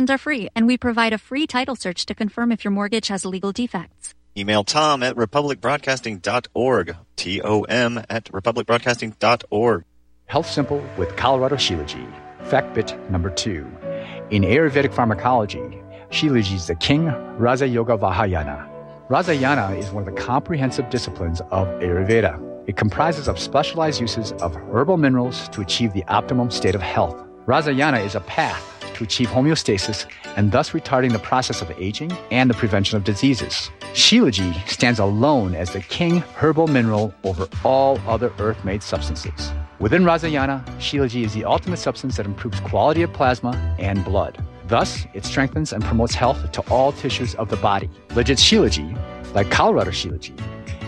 Consultations 0.00 0.10
are 0.10 0.22
free, 0.22 0.48
and 0.54 0.66
we 0.66 0.78
provide 0.78 1.12
a 1.12 1.18
free 1.18 1.46
title 1.46 1.76
search 1.76 2.06
to 2.06 2.14
confirm 2.14 2.52
if 2.52 2.64
your 2.64 2.70
mortgage 2.70 3.08
has 3.08 3.26
legal 3.26 3.52
defects. 3.52 4.14
Email 4.34 4.64
Tom 4.64 5.02
at 5.02 5.14
republicbroadcasting.org. 5.14 6.96
T 7.16 7.42
O 7.42 7.62
M 7.64 8.02
at 8.08 8.24
republicbroadcasting.org. 8.32 9.84
Health 10.24 10.46
Simple 10.46 10.82
with 10.96 11.14
Colorado 11.16 11.56
Shilajit. 11.56 12.46
Fact 12.46 12.72
bit 12.74 12.96
number 13.10 13.28
two. 13.28 13.66
In 14.30 14.42
Ayurvedic 14.42 14.94
pharmacology, 14.94 15.82
Shilajit 16.08 16.54
is 16.54 16.66
the 16.66 16.76
king 16.76 17.08
Raja 17.36 17.68
Yoga 17.68 17.98
Vahayana. 17.98 18.66
Rasayana 19.10 19.76
is 19.76 19.90
one 19.90 20.08
of 20.08 20.14
the 20.14 20.18
comprehensive 20.18 20.88
disciplines 20.88 21.42
of 21.50 21.68
Ayurveda. 21.82 22.40
It 22.66 22.78
comprises 22.78 23.28
of 23.28 23.38
specialized 23.38 24.00
uses 24.00 24.32
of 24.40 24.54
herbal 24.72 24.96
minerals 24.96 25.48
to 25.50 25.60
achieve 25.60 25.92
the 25.92 26.04
optimum 26.04 26.50
state 26.50 26.74
of 26.74 26.80
health. 26.80 27.16
Rasayana 27.46 28.02
is 28.02 28.14
a 28.14 28.20
path 28.20 28.79
to 29.00 29.04
achieve 29.04 29.28
homeostasis 29.28 30.06
and 30.36 30.52
thus 30.52 30.70
retarding 30.70 31.12
the 31.12 31.18
process 31.18 31.62
of 31.62 31.70
aging 31.78 32.12
and 32.30 32.50
the 32.50 32.54
prevention 32.54 32.98
of 32.98 33.04
diseases. 33.04 33.70
Shilajit 33.94 34.68
stands 34.68 34.98
alone 34.98 35.54
as 35.54 35.72
the 35.72 35.80
king 35.80 36.18
herbal 36.36 36.66
mineral 36.66 37.14
over 37.24 37.48
all 37.64 37.98
other 38.06 38.30
earth 38.38 38.62
made 38.62 38.82
substances. 38.82 39.52
Within 39.78 40.04
Rasayana, 40.04 40.62
Shilajit 40.78 41.24
is 41.24 41.32
the 41.32 41.46
ultimate 41.46 41.78
substance 41.78 42.18
that 42.18 42.26
improves 42.26 42.60
quality 42.60 43.02
of 43.02 43.12
plasma 43.14 43.52
and 43.78 44.04
blood. 44.04 44.44
Thus, 44.66 45.06
it 45.14 45.24
strengthens 45.24 45.72
and 45.72 45.82
promotes 45.82 46.14
health 46.14 46.52
to 46.52 46.60
all 46.70 46.92
tissues 46.92 47.34
of 47.36 47.48
the 47.48 47.56
body. 47.56 47.88
Legit 48.14 48.36
Shilajit, 48.36 49.34
like 49.34 49.50
Colorado 49.50 49.90
Shilajit, 49.90 50.38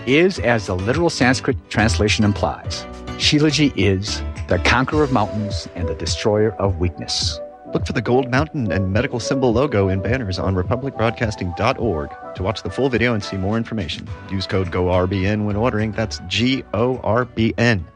is 0.07 0.39
as 0.39 0.67
the 0.67 0.77
literal 0.77 1.09
Sanskrit 1.09 1.57
translation 1.71 2.25
implies. 2.27 2.85
Shilajit 3.17 3.73
is 3.77 4.21
the 4.49 4.59
conqueror 4.65 5.03
of 5.03 5.13
mountains 5.13 5.67
and 5.75 5.89
the 5.89 5.95
destroyer 5.95 6.53
of 6.57 6.79
weakness. 6.79 7.41
Look 7.73 7.87
for 7.87 7.93
the 7.95 8.03
gold 8.03 8.31
mountain 8.31 8.71
and 8.71 8.93
medical 8.93 9.19
symbol 9.19 9.53
logo 9.53 9.89
in 9.89 10.03
banners 10.03 10.39
on 10.39 10.55
republicbroadcasting.org 10.55 12.35
to 12.35 12.43
watch 12.43 12.63
the 12.63 12.71
full 12.71 12.91
video 12.91 13.15
and 13.15 13.25
see 13.25 13.37
more 13.37 13.57
information. 13.57 14.07
Use 14.31 14.47
code 14.47 14.71
GORBN 14.71 15.47
when 15.47 15.57
ordering. 15.57 15.93
That's 15.93 16.21
G 16.29 16.65
O 16.75 16.99
R 16.99 17.25
B 17.25 17.55
N. 17.57 17.87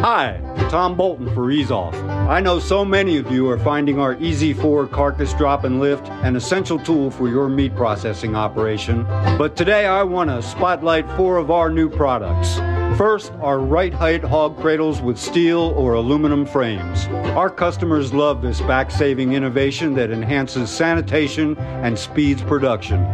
Hi, 0.00 0.40
Tom 0.70 0.96
Bolton 0.96 1.32
for 1.34 1.50
Ease 1.50 1.70
Off. 1.70 1.94
I 1.94 2.40
know 2.40 2.58
so 2.58 2.84
many 2.84 3.18
of 3.18 3.30
you 3.30 3.48
are 3.50 3.58
finding 3.58 3.98
our 3.98 4.14
EaseOff 4.16 4.90
carcass 4.90 5.34
drop 5.34 5.64
and 5.64 5.80
lift 5.80 6.08
an 6.08 6.36
essential 6.36 6.78
tool 6.78 7.10
for 7.10 7.28
your 7.28 7.48
meat 7.48 7.74
processing 7.74 8.34
operation. 8.34 9.04
But 9.36 9.56
today 9.56 9.86
I 9.86 10.02
want 10.02 10.30
to 10.30 10.40
spotlight 10.42 11.10
four 11.16 11.36
of 11.36 11.50
our 11.50 11.68
new 11.68 11.90
products. 11.90 12.58
First, 12.96 13.32
our 13.40 13.60
right 13.60 13.92
height 13.92 14.24
hog 14.24 14.58
cradles 14.58 15.00
with 15.00 15.18
steel 15.18 15.74
or 15.76 15.94
aluminum 15.94 16.44
frames. 16.44 17.06
Our 17.36 17.50
customers 17.50 18.12
love 18.12 18.42
this 18.42 18.60
back 18.62 18.90
saving 18.90 19.34
innovation 19.34 19.94
that 19.94 20.10
enhances 20.10 20.70
sanitation 20.70 21.56
and 21.58 21.96
speeds 21.98 22.42
production. 22.42 23.04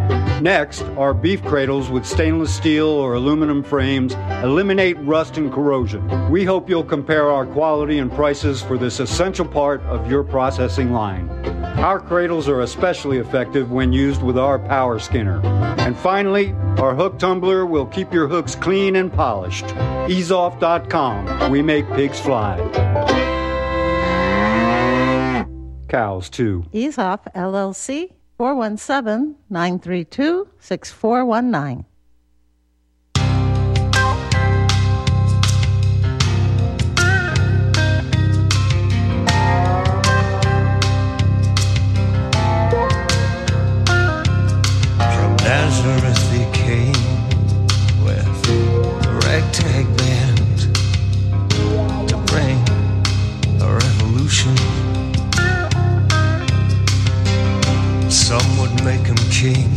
Next, 0.40 0.82
our 0.98 1.14
beef 1.14 1.42
cradles 1.44 1.88
with 1.88 2.04
stainless 2.04 2.54
steel 2.54 2.88
or 2.88 3.14
aluminum 3.14 3.62
frames 3.62 4.14
eliminate 4.42 4.98
rust 4.98 5.38
and 5.38 5.52
corrosion. 5.52 6.30
We 6.30 6.44
hope 6.44 6.68
you'll 6.68 6.84
compare 6.84 7.30
our 7.30 7.46
quality 7.46 7.98
and 7.98 8.10
prices 8.12 8.60
for 8.60 8.76
this 8.76 9.00
essential 9.00 9.46
part 9.46 9.80
of 9.82 10.10
your 10.10 10.24
processing 10.24 10.92
line. 10.92 11.30
Our 11.78 12.00
cradles 12.00 12.48
are 12.48 12.62
especially 12.62 13.18
effective 13.18 13.70
when 13.70 13.92
used 13.92 14.22
with 14.22 14.36
our 14.36 14.58
power 14.58 14.98
skinner. 14.98 15.40
And 15.78 15.96
finally, 15.96 16.52
our 16.78 16.94
hook 16.94 17.18
tumbler 17.18 17.64
will 17.64 17.86
keep 17.86 18.12
your 18.12 18.26
hooks 18.26 18.54
clean 18.54 18.96
and 18.96 19.12
polished. 19.12 19.66
Easeoff.com. 20.06 21.50
We 21.50 21.62
make 21.62 21.88
pigs 21.92 22.18
fly. 22.18 22.58
Cows, 25.88 26.28
too. 26.28 26.64
EaseOff 26.72 27.32
LLC 27.34 28.10
417 28.36 29.36
932 29.48 30.48
6419. 30.58 31.84
From 45.14 45.36
Nazareth 45.36 46.23
king, 59.34 59.70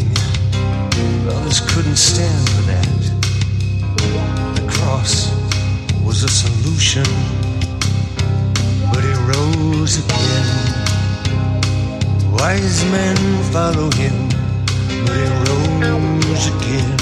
others 1.28 1.60
couldn't 1.72 1.98
stand 1.98 2.50
for 2.50 2.62
that. 2.72 2.98
The 4.56 4.66
cross 4.70 5.32
was 6.06 6.24
a 6.24 6.30
solution, 6.30 7.10
but 8.94 9.04
he 9.04 9.14
rose 9.34 9.98
again. 10.06 10.50
Wise 12.34 12.84
men 12.92 13.18
follow 13.52 13.90
him 13.92 14.28
but 15.08 15.16
he 15.16 15.28
rose 15.52 16.48
again. 16.48 16.98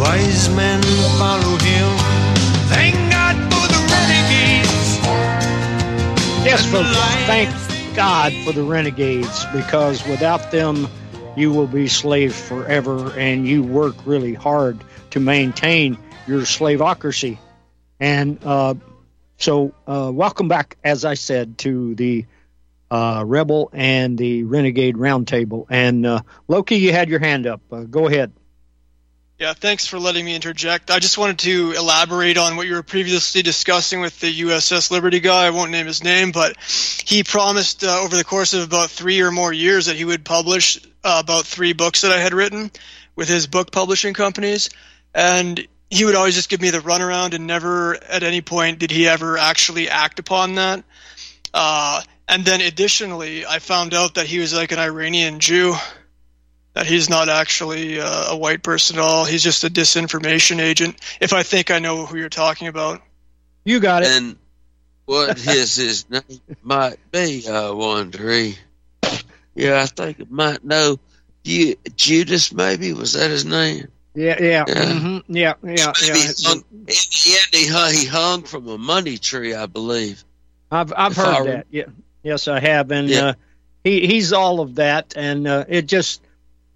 Wise 0.00 0.48
men 0.56 0.82
follow 1.18 1.56
him. 1.58 1.88
Thank 2.72 2.94
God 3.10 3.36
for 3.52 3.66
the 3.68 3.80
renegades. 3.92 4.98
Yes, 6.44 6.64
folks, 6.70 6.96
thank 7.26 7.50
God 7.94 8.32
for 8.44 8.52
the 8.52 8.62
renegades 8.62 9.44
because 9.52 10.06
without 10.08 10.50
them, 10.50 10.88
you 11.36 11.52
will 11.52 11.66
be 11.66 11.88
slaves 11.88 12.38
forever 12.40 13.12
and 13.18 13.46
you 13.46 13.62
work 13.62 13.94
really 14.04 14.34
hard 14.34 14.78
to 15.10 15.20
maintain 15.20 15.96
your 16.26 16.40
slaveocracy. 16.40 17.38
And 17.98 18.38
uh, 18.44 18.74
so, 19.38 19.74
uh, 19.86 20.10
welcome 20.12 20.48
back, 20.48 20.76
as 20.84 21.04
I 21.04 21.14
said, 21.14 21.58
to 21.58 21.94
the 21.94 22.26
uh, 22.90 23.24
Rebel 23.26 23.70
and 23.72 24.18
the 24.18 24.44
Renegade 24.44 24.96
Roundtable. 24.96 25.66
And 25.70 26.04
uh, 26.04 26.20
Loki, 26.48 26.76
you 26.76 26.92
had 26.92 27.08
your 27.08 27.20
hand 27.20 27.46
up. 27.46 27.60
Uh, 27.70 27.84
go 27.84 28.06
ahead. 28.06 28.32
Yeah, 29.38 29.54
thanks 29.54 29.86
for 29.86 29.98
letting 29.98 30.24
me 30.24 30.36
interject. 30.36 30.90
I 30.90 31.00
just 31.00 31.18
wanted 31.18 31.40
to 31.40 31.72
elaborate 31.76 32.38
on 32.38 32.56
what 32.56 32.68
you 32.68 32.74
were 32.74 32.82
previously 32.84 33.42
discussing 33.42 34.00
with 34.00 34.20
the 34.20 34.32
USS 34.42 34.90
Liberty 34.92 35.18
guy. 35.18 35.46
I 35.46 35.50
won't 35.50 35.72
name 35.72 35.86
his 35.86 36.04
name, 36.04 36.30
but 36.30 36.56
he 36.60 37.24
promised 37.24 37.82
uh, 37.82 38.02
over 38.02 38.14
the 38.14 38.22
course 38.22 38.54
of 38.54 38.62
about 38.62 38.90
three 38.90 39.20
or 39.20 39.32
more 39.32 39.52
years 39.52 39.86
that 39.86 39.96
he 39.96 40.04
would 40.04 40.24
publish 40.24 40.78
uh, 41.04 41.20
about 41.22 41.46
three 41.46 41.72
books 41.72 42.02
that 42.02 42.12
I 42.12 42.18
had 42.18 42.32
written 42.32 42.70
with 43.16 43.28
his 43.28 43.46
book 43.46 43.70
publishing 43.70 44.14
companies. 44.14 44.70
And 45.14 45.66
he 45.90 46.04
would 46.04 46.14
always 46.14 46.34
just 46.34 46.48
give 46.48 46.60
me 46.60 46.70
the 46.70 46.78
runaround, 46.78 47.34
and 47.34 47.46
never 47.46 47.94
at 47.94 48.22
any 48.22 48.40
point 48.40 48.78
did 48.78 48.90
he 48.90 49.06
ever 49.06 49.36
actually 49.36 49.90
act 49.90 50.18
upon 50.18 50.54
that. 50.54 50.84
Uh, 51.52 52.02
and 52.26 52.44
then 52.44 52.62
additionally, 52.62 53.44
I 53.44 53.58
found 53.58 53.92
out 53.92 54.14
that 54.14 54.26
he 54.26 54.38
was 54.38 54.54
like 54.54 54.72
an 54.72 54.78
Iranian 54.78 55.38
Jew, 55.38 55.74
that 56.72 56.86
he's 56.86 57.10
not 57.10 57.28
actually 57.28 58.00
uh, 58.00 58.32
a 58.32 58.36
white 58.36 58.62
person 58.62 58.96
at 58.96 59.02
all. 59.02 59.26
He's 59.26 59.42
just 59.42 59.64
a 59.64 59.68
disinformation 59.68 60.60
agent. 60.60 60.96
If 61.20 61.34
I 61.34 61.42
think 61.42 61.70
I 61.70 61.78
know 61.78 62.06
who 62.06 62.16
you're 62.16 62.30
talking 62.30 62.68
about. 62.68 63.02
You 63.64 63.78
got 63.80 64.02
it. 64.02 64.08
And 64.12 64.38
what 65.04 65.38
his 65.38 65.76
his 65.76 66.08
name 66.08 66.40
might 66.62 66.96
be. 67.10 67.46
I 67.46 67.70
wonder. 67.70 68.52
Yeah, 69.54 69.82
I 69.82 69.86
think 69.86 70.20
it 70.20 70.30
might 70.30 70.64
know. 70.64 70.98
You, 71.44 71.76
Judas, 71.96 72.52
maybe 72.52 72.92
was 72.92 73.14
that 73.14 73.30
his 73.30 73.44
name? 73.44 73.88
Yeah, 74.14 74.36
yeah, 74.40 74.64
yeah, 74.68 74.74
mm-hmm, 74.74 75.34
yeah, 75.34 75.54
yeah. 75.64 75.92
yeah. 76.02 76.14
Hung, 76.44 76.64
in 76.70 76.84
the 76.84 76.94
end, 76.94 77.48
he 77.52 77.66
hung, 77.66 77.92
he 77.92 78.04
hung 78.04 78.42
from 78.42 78.68
a 78.68 78.76
money 78.76 79.16
tree, 79.16 79.54
I 79.54 79.66
believe. 79.66 80.22
I've 80.70 80.92
I've 80.94 81.16
heard 81.16 81.34
I, 81.34 81.44
that. 81.44 81.66
Yeah, 81.70 81.84
yes, 82.22 82.46
I 82.46 82.60
have, 82.60 82.90
and 82.90 83.08
yeah. 83.08 83.24
uh, 83.24 83.34
he 83.84 84.06
he's 84.06 84.32
all 84.34 84.60
of 84.60 84.74
that, 84.74 85.14
and 85.16 85.46
uh, 85.48 85.64
it 85.66 85.86
just 85.86 86.22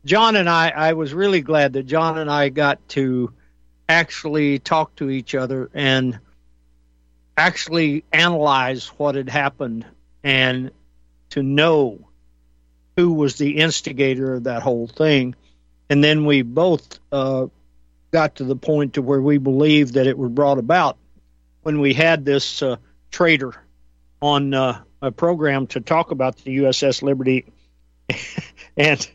John 0.06 0.36
and 0.36 0.48
I. 0.48 0.70
I 0.70 0.92
was 0.94 1.12
really 1.12 1.42
glad 1.42 1.74
that 1.74 1.82
John 1.82 2.16
and 2.16 2.30
I 2.30 2.48
got 2.48 2.86
to 2.90 3.32
actually 3.88 4.58
talk 4.58 4.94
to 4.96 5.10
each 5.10 5.34
other 5.34 5.70
and 5.74 6.18
actually 7.36 8.02
analyze 8.12 8.86
what 8.96 9.14
had 9.14 9.28
happened 9.28 9.84
and 10.24 10.70
to 11.30 11.42
know 11.42 11.98
who 12.96 13.12
was 13.12 13.36
the 13.36 13.58
instigator 13.58 14.34
of 14.34 14.44
that 14.44 14.62
whole 14.62 14.86
thing. 14.86 15.34
And 15.88 16.02
then 16.02 16.24
we 16.24 16.42
both 16.42 16.98
uh, 17.12 17.46
got 18.10 18.36
to 18.36 18.44
the 18.44 18.56
point 18.56 18.94
to 18.94 19.02
where 19.02 19.20
we 19.20 19.38
believed 19.38 19.94
that 19.94 20.06
it 20.06 20.18
was 20.18 20.30
brought 20.30 20.58
about 20.58 20.96
when 21.62 21.80
we 21.80 21.92
had 21.94 22.24
this 22.24 22.62
uh, 22.62 22.76
traitor 23.10 23.54
on 24.22 24.54
uh, 24.54 24.82
a 25.02 25.12
program 25.12 25.66
to 25.68 25.80
talk 25.80 26.10
about 26.10 26.36
the 26.38 26.58
USS 26.58 27.02
Liberty 27.02 27.46
and 28.76 29.08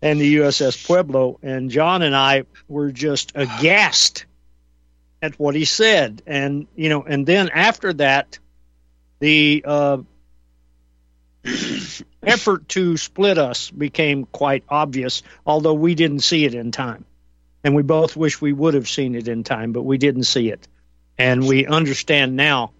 and 0.00 0.20
the 0.20 0.36
USS 0.36 0.84
Pueblo. 0.84 1.38
And 1.42 1.70
John 1.70 2.02
and 2.02 2.14
I 2.14 2.44
were 2.68 2.90
just 2.90 3.32
aghast 3.34 4.26
at 5.20 5.38
what 5.38 5.54
he 5.54 5.64
said. 5.64 6.22
And 6.26 6.66
you 6.74 6.88
know, 6.88 7.02
and 7.02 7.26
then 7.26 7.48
after 7.50 7.92
that, 7.94 8.38
the 9.20 9.64
uh, 9.64 9.98
effort 12.22 12.68
to 12.70 12.96
split 12.96 13.38
us 13.38 13.70
became 13.70 14.24
quite 14.24 14.64
obvious, 14.68 15.22
although 15.44 15.74
we 15.74 15.94
didn't 15.94 16.20
see 16.20 16.44
it 16.44 16.54
in 16.54 16.72
time. 16.72 17.04
And 17.64 17.74
we 17.74 17.82
both 17.82 18.16
wish 18.16 18.40
we 18.40 18.52
would 18.52 18.74
have 18.74 18.88
seen 18.88 19.14
it 19.14 19.28
in 19.28 19.44
time, 19.44 19.72
but 19.72 19.82
we 19.82 19.98
didn't 19.98 20.24
see 20.24 20.50
it. 20.50 20.66
And 21.18 21.46
we 21.46 21.66
understand 21.66 22.36
now 22.36 22.72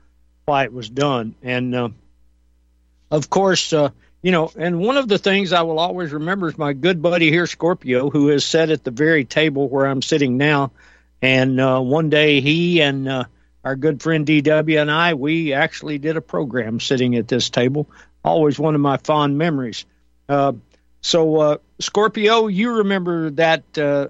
why 0.44 0.64
it 0.64 0.72
was 0.72 0.88
done. 0.88 1.34
And 1.42 1.74
uh, 1.74 1.88
of 3.10 3.30
course, 3.30 3.72
uh, 3.72 3.90
you 4.22 4.32
know, 4.32 4.50
and 4.56 4.78
one 4.78 4.96
of 4.96 5.08
the 5.08 5.18
things 5.18 5.52
I 5.52 5.62
will 5.62 5.78
always 5.78 6.12
remember 6.12 6.48
is 6.48 6.58
my 6.58 6.72
good 6.72 7.02
buddy 7.02 7.30
here, 7.30 7.46
Scorpio, 7.46 8.10
who 8.10 8.28
has 8.28 8.44
sat 8.44 8.70
at 8.70 8.84
the 8.84 8.90
very 8.90 9.24
table 9.24 9.68
where 9.68 9.86
I'm 9.86 10.02
sitting 10.02 10.36
now. 10.36 10.72
And 11.20 11.60
uh, 11.60 11.80
one 11.80 12.10
day 12.10 12.40
he 12.40 12.80
and 12.82 13.08
uh, 13.08 13.24
our 13.64 13.76
good 13.76 14.02
friend 14.02 14.26
DW 14.26 14.80
and 14.80 14.90
I, 14.90 15.14
we 15.14 15.52
actually 15.52 15.98
did 15.98 16.16
a 16.16 16.20
program 16.20 16.80
sitting 16.80 17.16
at 17.16 17.28
this 17.28 17.50
table 17.50 17.88
always 18.24 18.58
one 18.58 18.74
of 18.74 18.80
my 18.80 18.96
fond 18.98 19.38
memories. 19.38 19.84
Uh, 20.28 20.52
so, 21.00 21.36
uh, 21.36 21.56
Scorpio, 21.80 22.46
you 22.46 22.78
remember 22.78 23.30
that 23.30 23.76
uh, 23.76 24.08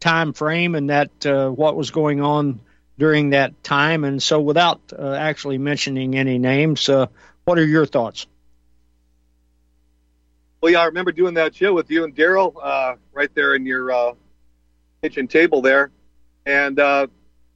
time 0.00 0.32
frame 0.32 0.74
and 0.74 0.90
that 0.90 1.26
uh, 1.26 1.50
what 1.50 1.76
was 1.76 1.90
going 1.90 2.22
on 2.22 2.60
during 2.98 3.30
that 3.30 3.62
time. 3.62 4.04
And 4.04 4.22
so, 4.22 4.40
without 4.40 4.80
uh, 4.98 5.12
actually 5.12 5.58
mentioning 5.58 6.16
any 6.16 6.38
names, 6.38 6.88
uh, 6.88 7.06
what 7.44 7.58
are 7.58 7.66
your 7.66 7.86
thoughts? 7.86 8.26
Well, 10.60 10.72
yeah, 10.72 10.80
I 10.80 10.86
remember 10.86 11.12
doing 11.12 11.34
that 11.34 11.54
show 11.54 11.74
with 11.74 11.90
you 11.90 12.04
and 12.04 12.16
Daryl 12.16 12.54
right 13.12 13.34
there 13.34 13.54
in 13.54 13.66
your 13.66 14.16
kitchen 15.02 15.28
table 15.28 15.60
there. 15.60 15.90
And, 16.46 16.80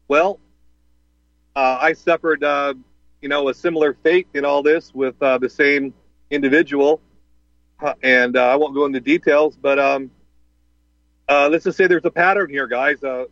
well, 0.07 0.39
I 1.57 1.95
suffered 1.95 2.41
you 3.21 3.29
know, 3.29 3.49
a 3.49 3.55
similar 3.55 3.95
fate 3.95 4.29
in 4.35 4.45
all 4.45 4.63
this 4.63 4.95
with 4.95 5.21
uh, 5.23 5.39
the 5.39 5.49
same 5.49 5.95
individual. 6.31 7.01
Uh, 7.81 7.95
and 8.03 8.37
uh, 8.37 8.47
I 8.47 8.57
won't 8.57 8.75
go 8.75 8.85
into 8.85 9.01
details, 9.01 9.57
but 9.57 9.79
um, 9.79 10.11
uh, 11.29 11.49
let's 11.51 11.65
just 11.65 11.79
say 11.79 11.87
there's 11.87 12.05
a 12.05 12.11
pattern 12.11 12.51
here, 12.51 12.67
guys. 12.67 13.03
Uh, 13.03 13.25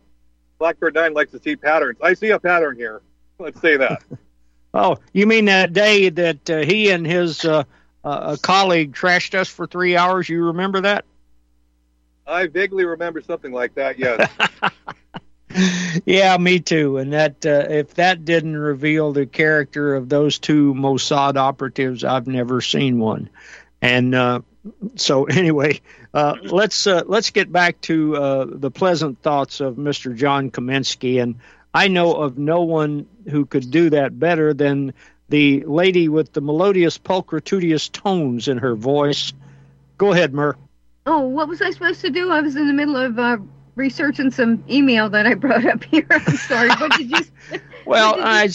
Blackbird 0.57 0.95
9 0.95 1.13
likes 1.13 1.31
to 1.31 1.39
see 1.39 1.55
patterns. 1.55 1.99
I 2.01 2.13
see 2.13 2.29
a 2.29 2.39
pattern 2.39 2.75
here. 2.75 3.01
Let's 3.39 3.61
say 3.61 3.77
that. 3.77 4.03
oh, 4.73 4.97
you 5.13 5.25
mean 5.25 5.45
that 5.45 5.71
day 5.71 6.09
that 6.09 6.49
uh, 6.49 6.57
he 6.57 6.89
and 6.89 7.07
his 7.07 7.39
colleague 8.41 8.93
trashed 8.93 9.33
us 9.33 9.47
for 9.47 9.65
three 9.65 9.95
hours? 9.95 10.27
You 10.27 10.47
remember 10.47 10.81
that? 10.81 11.05
I 12.27 12.47
vaguely 12.47 12.85
remember 12.85 13.21
something 13.21 13.51
like 13.51 13.75
that, 13.75 13.97
yes. 13.97 14.29
yeah, 16.05 16.37
me 16.37 16.59
too. 16.59 16.97
And 16.97 17.13
that 17.13 17.45
uh, 17.45 17.67
if 17.69 17.95
that 17.95 18.25
didn't 18.25 18.57
reveal 18.57 19.11
the 19.11 19.25
character 19.25 19.95
of 19.95 20.09
those 20.09 20.39
two 20.39 20.73
Mossad 20.73 21.37
operatives, 21.37 22.03
I've 22.03 22.27
never 22.27 22.61
seen 22.61 22.99
one. 22.99 23.29
And 23.81 24.13
uh, 24.13 24.41
so, 24.95 25.23
anyway, 25.25 25.81
uh, 26.13 26.35
let's 26.43 26.87
uh, 26.87 27.03
let's 27.05 27.31
get 27.31 27.51
back 27.51 27.79
to 27.81 28.15
uh, 28.15 28.45
the 28.49 28.71
pleasant 28.71 29.21
thoughts 29.21 29.59
of 29.59 29.75
Mr. 29.75 30.15
John 30.15 30.51
Kaminsky. 30.51 31.21
And 31.21 31.35
I 31.73 31.87
know 31.87 32.13
of 32.13 32.37
no 32.37 32.63
one 32.63 33.07
who 33.29 33.45
could 33.45 33.69
do 33.69 33.91
that 33.91 34.17
better 34.17 34.53
than 34.53 34.93
the 35.29 35.63
lady 35.65 36.09
with 36.09 36.33
the 36.33 36.41
melodious 36.41 36.97
pulchritudious 36.97 37.91
tones 37.91 38.47
in 38.47 38.57
her 38.57 38.75
voice. 38.75 39.31
Go 39.97 40.11
ahead, 40.11 40.33
Mer. 40.33 40.55
Oh, 41.05 41.21
what 41.27 41.47
was 41.47 41.61
I 41.61 41.71
supposed 41.71 42.01
to 42.01 42.09
do? 42.09 42.31
I 42.31 42.41
was 42.41 42.55
in 42.55 42.67
the 42.67 42.73
middle 42.73 42.95
of 42.95 43.17
uh, 43.17 43.37
researching 43.79 44.29
some 44.29 44.63
email 44.69 45.09
that 45.09 45.25
I 45.25 45.33
brought 45.33 45.65
up 45.65 45.83
here. 45.85 46.05
I'm 46.11 46.35
sorry. 46.35 46.69
What 46.69 46.91
did 46.97 47.09
you? 47.09 47.19
well, 47.85 48.15
did 48.15 48.23
I 48.23 48.49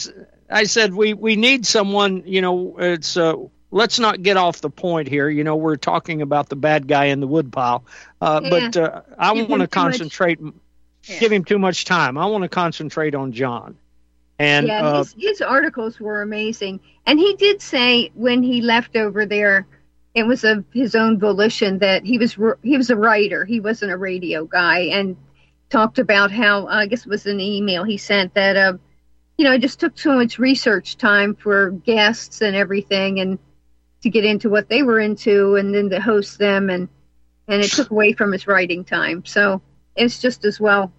I 0.50 0.64
said 0.64 0.94
we 0.94 1.14
we 1.14 1.34
need 1.34 1.66
someone. 1.66 2.22
You 2.26 2.42
know, 2.42 2.76
it's 2.78 3.16
uh, 3.16 3.34
let's 3.72 3.98
not 3.98 4.22
get 4.22 4.36
off 4.36 4.60
the 4.60 4.70
point 4.70 5.08
here. 5.08 5.28
You 5.28 5.42
know, 5.42 5.56
we're 5.56 5.76
talking 5.76 6.22
about 6.22 6.48
the 6.48 6.56
bad 6.56 6.86
guy 6.86 7.06
in 7.06 7.18
the 7.18 7.26
woodpile, 7.26 7.84
uh, 8.20 8.40
yeah. 8.44 8.50
but 8.50 8.76
uh, 8.76 9.02
I 9.18 9.32
want 9.32 9.62
to 9.62 9.68
concentrate. 9.68 10.38
Yeah. 10.40 11.18
Give 11.18 11.32
him 11.32 11.44
too 11.44 11.58
much 11.58 11.84
time. 11.84 12.16
I 12.16 12.26
want 12.26 12.42
to 12.42 12.48
concentrate 12.48 13.14
on 13.14 13.32
John. 13.32 13.76
And 14.38 14.66
yeah, 14.66 14.82
uh, 14.82 14.98
his, 14.98 15.14
his 15.18 15.40
articles 15.42 16.00
were 16.00 16.22
amazing. 16.22 16.80
And 17.06 17.18
he 17.18 17.34
did 17.34 17.60
say 17.60 18.10
when 18.14 18.42
he 18.42 18.62
left 18.62 18.96
over 18.96 19.26
there 19.26 19.66
it 20.14 20.24
was 20.24 20.44
of 20.44 20.64
his 20.72 20.94
own 20.94 21.18
volition 21.18 21.78
that 21.80 22.04
he 22.04 22.18
was 22.18 22.36
he 22.62 22.76
was 22.76 22.90
a 22.90 22.96
writer. 22.96 23.44
He 23.44 23.60
wasn't 23.60 23.92
a 23.92 23.96
radio 23.96 24.44
guy, 24.44 24.80
and 24.80 25.16
talked 25.70 25.98
about 25.98 26.30
how 26.30 26.66
I 26.66 26.86
guess 26.86 27.04
it 27.04 27.08
was 27.08 27.26
an 27.26 27.40
email 27.40 27.84
he 27.84 27.96
sent 27.96 28.34
that 28.34 28.56
uh, 28.56 28.74
you 29.36 29.44
know 29.44 29.52
it 29.52 29.60
just 29.60 29.80
took 29.80 29.98
so 29.98 30.14
much 30.14 30.38
research 30.38 30.96
time 30.96 31.34
for 31.34 31.70
guests 31.70 32.42
and 32.42 32.54
everything, 32.54 33.20
and 33.20 33.38
to 34.02 34.10
get 34.10 34.24
into 34.24 34.48
what 34.48 34.68
they 34.68 34.82
were 34.82 35.00
into, 35.00 35.56
and 35.56 35.74
then 35.74 35.90
to 35.90 36.00
host 36.00 36.38
them, 36.38 36.70
and 36.70 36.88
and 37.48 37.62
it 37.62 37.72
took 37.72 37.90
away 37.90 38.12
from 38.12 38.32
his 38.32 38.46
writing 38.46 38.84
time. 38.84 39.24
So 39.24 39.60
it's 39.96 40.20
just 40.20 40.44
as 40.44 40.60
well 40.60 40.92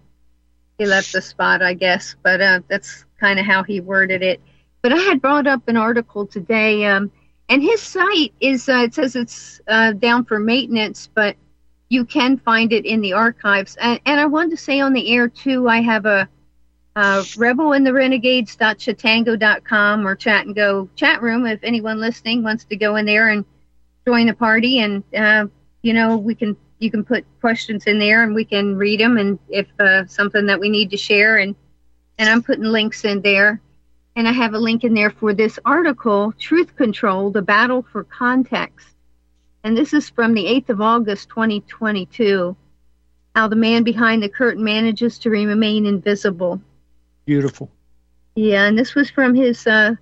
he 0.78 0.86
left 0.86 1.12
the 1.12 1.22
spot, 1.22 1.62
I 1.62 1.74
guess. 1.74 2.16
But 2.22 2.40
uh, 2.40 2.60
that's 2.68 3.04
kind 3.18 3.38
of 3.38 3.46
how 3.46 3.62
he 3.62 3.80
worded 3.80 4.22
it. 4.22 4.40
But 4.82 4.92
I 4.92 4.98
had 4.98 5.22
brought 5.22 5.46
up 5.46 5.68
an 5.68 5.76
article 5.76 6.26
today. 6.26 6.84
Um, 6.86 7.10
and 7.48 7.62
his 7.62 7.80
site 7.80 8.34
is, 8.40 8.68
uh, 8.68 8.82
it 8.84 8.94
says 8.94 9.16
it's 9.16 9.60
uh, 9.68 9.92
down 9.92 10.24
for 10.24 10.38
maintenance, 10.38 11.08
but 11.14 11.36
you 11.88 12.04
can 12.04 12.36
find 12.38 12.72
it 12.72 12.84
in 12.84 13.00
the 13.00 13.12
archives. 13.12 13.76
And, 13.76 14.00
and 14.06 14.18
I 14.18 14.26
wanted 14.26 14.50
to 14.50 14.56
say 14.56 14.80
on 14.80 14.92
the 14.92 15.08
air, 15.12 15.28
too, 15.28 15.68
I 15.68 15.82
have 15.82 16.04
a, 16.06 16.28
uh, 16.96 17.22
rebel 17.36 17.72
in 17.72 17.84
the 17.84 17.92
renegades.chatango.com 17.92 20.06
or 20.06 20.16
chat 20.16 20.46
and 20.46 20.54
go 20.54 20.88
chat 20.96 21.20
room 21.20 21.44
if 21.46 21.60
anyone 21.62 22.00
listening 22.00 22.42
wants 22.42 22.64
to 22.64 22.74
go 22.74 22.96
in 22.96 23.04
there 23.04 23.28
and 23.28 23.44
join 24.06 24.26
the 24.26 24.34
party. 24.34 24.78
And 24.78 25.04
uh, 25.14 25.46
you 25.82 25.92
know 25.92 26.16
we 26.16 26.34
can 26.34 26.56
you 26.78 26.90
can 26.90 27.04
put 27.04 27.26
questions 27.40 27.84
in 27.84 27.98
there 27.98 28.22
and 28.22 28.34
we 28.34 28.46
can 28.46 28.76
read 28.76 29.00
them 29.00 29.18
and 29.18 29.38
if 29.50 29.66
uh, 29.78 30.06
something 30.06 30.46
that 30.46 30.58
we 30.58 30.70
need 30.70 30.90
to 30.90 30.96
share. 30.96 31.36
And 31.36 31.54
and 32.18 32.28
i'm 32.28 32.42
putting 32.42 32.64
links 32.64 33.04
in 33.04 33.20
there 33.20 33.60
and 34.16 34.26
I 34.26 34.32
have 34.32 34.54
a 34.54 34.58
link 34.58 34.82
in 34.82 34.94
there 34.94 35.10
for 35.10 35.34
this 35.34 35.58
article, 35.64 36.32
Truth 36.38 36.74
Control, 36.74 37.30
The 37.30 37.42
Battle 37.42 37.82
for 37.92 38.02
Context. 38.02 38.88
And 39.62 39.76
this 39.76 39.92
is 39.92 40.08
from 40.08 40.32
the 40.32 40.46
8th 40.46 40.70
of 40.70 40.80
August, 40.80 41.28
2022. 41.28 42.56
How 43.34 43.48
the 43.48 43.56
man 43.56 43.82
behind 43.82 44.22
the 44.22 44.30
curtain 44.30 44.64
manages 44.64 45.18
to 45.20 45.30
remain 45.30 45.84
invisible. 45.84 46.62
Beautiful. 47.26 47.70
Yeah, 48.34 48.64
and 48.64 48.78
this 48.78 48.94
was 48.94 49.10
from 49.10 49.34
his 49.34 49.66
uh, 49.66 49.96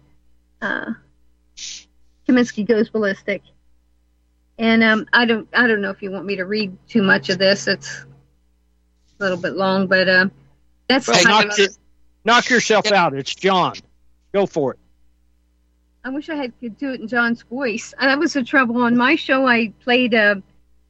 uh, 0.63 0.93
Kaminsky 2.29 2.67
Goes 2.67 2.91
Ballistic. 2.91 3.43
And 4.57 4.85
um, 4.85 5.07
I 5.13 5.25
don't, 5.25 5.49
I 5.53 5.67
don't 5.67 5.81
know 5.81 5.91
if 5.91 6.03
you 6.03 6.13
want 6.13 6.27
me 6.27 6.37
to 6.37 6.45
read 6.45 6.77
too 6.87 7.03
much 7.03 7.31
of 7.31 7.39
this. 7.39 7.67
It's 7.67 8.05
a 9.19 9.23
little 9.23 9.39
bit 9.39 9.55
long, 9.55 9.89
but 9.89 10.09
uh, 10.09 10.29
that's 10.87 11.11
hey, 11.11 11.25
knock, 11.25 11.59
your, 11.59 11.69
knock 12.25 12.49
yourself 12.49 12.93
out. 12.93 13.15
It's 13.15 13.35
John. 13.35 13.75
Go 14.35 14.47
for 14.47 14.73
it. 14.73 14.81
I 16.03 16.11
wish 16.11 16.29
I 16.29 16.35
had 16.35 16.53
could 16.61 16.77
do 16.77 16.93
it 16.93 17.01
in 17.01 17.07
John's 17.07 17.43
voice. 17.43 17.95
That 17.99 18.19
was 18.19 18.33
the 18.33 18.43
trouble 18.43 18.83
on 18.83 18.97
my 18.97 19.15
show. 19.15 19.47
I 19.47 19.73
played 19.85 20.13
uh, 20.13 20.35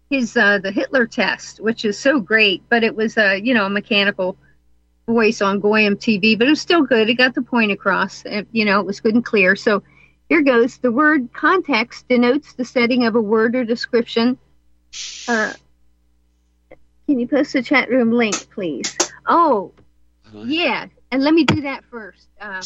his 0.08 0.34
uh, 0.34 0.58
the 0.58 0.72
Hitler 0.72 1.06
test, 1.06 1.60
which 1.60 1.84
is 1.84 1.98
so 1.98 2.18
great, 2.20 2.62
but 2.70 2.82
it 2.82 2.96
was 2.96 3.18
uh, 3.18 3.38
you 3.40 3.52
know 3.52 3.66
a 3.66 3.70
mechanical 3.70 4.38
voice 5.06 5.42
on 5.42 5.60
Goyim 5.60 5.96
TV, 5.96 6.38
but 6.38 6.46
it 6.46 6.50
was 6.50 6.60
still 6.62 6.82
good. 6.82 7.10
It 7.10 7.14
got 7.16 7.34
the 7.34 7.42
point 7.42 7.70
across. 7.70 8.24
It, 8.24 8.48
you 8.50 8.64
know, 8.64 8.80
it 8.80 8.86
was 8.86 9.00
good 9.00 9.14
and 9.14 9.24
clear. 9.24 9.54
So 9.56 9.82
here 10.30 10.40
goes. 10.40 10.78
The 10.78 10.90
word 10.90 11.30
context 11.34 12.08
denotes 12.08 12.54
the 12.54 12.64
setting 12.64 13.04
of 13.04 13.14
a 13.14 13.20
word 13.20 13.54
or 13.56 13.64
description. 13.64 14.38
Uh, 15.28 15.52
can 17.06 17.20
you 17.20 17.28
post 17.28 17.52
the 17.52 17.62
chat 17.62 17.90
room 17.90 18.10
link, 18.10 18.50
please? 18.50 18.96
Oh, 19.26 19.72
yeah. 20.32 20.86
And 21.12 21.22
let 21.22 21.34
me 21.34 21.44
do 21.44 21.60
that 21.60 21.84
first. 21.84 22.26
Uh, 22.40 22.62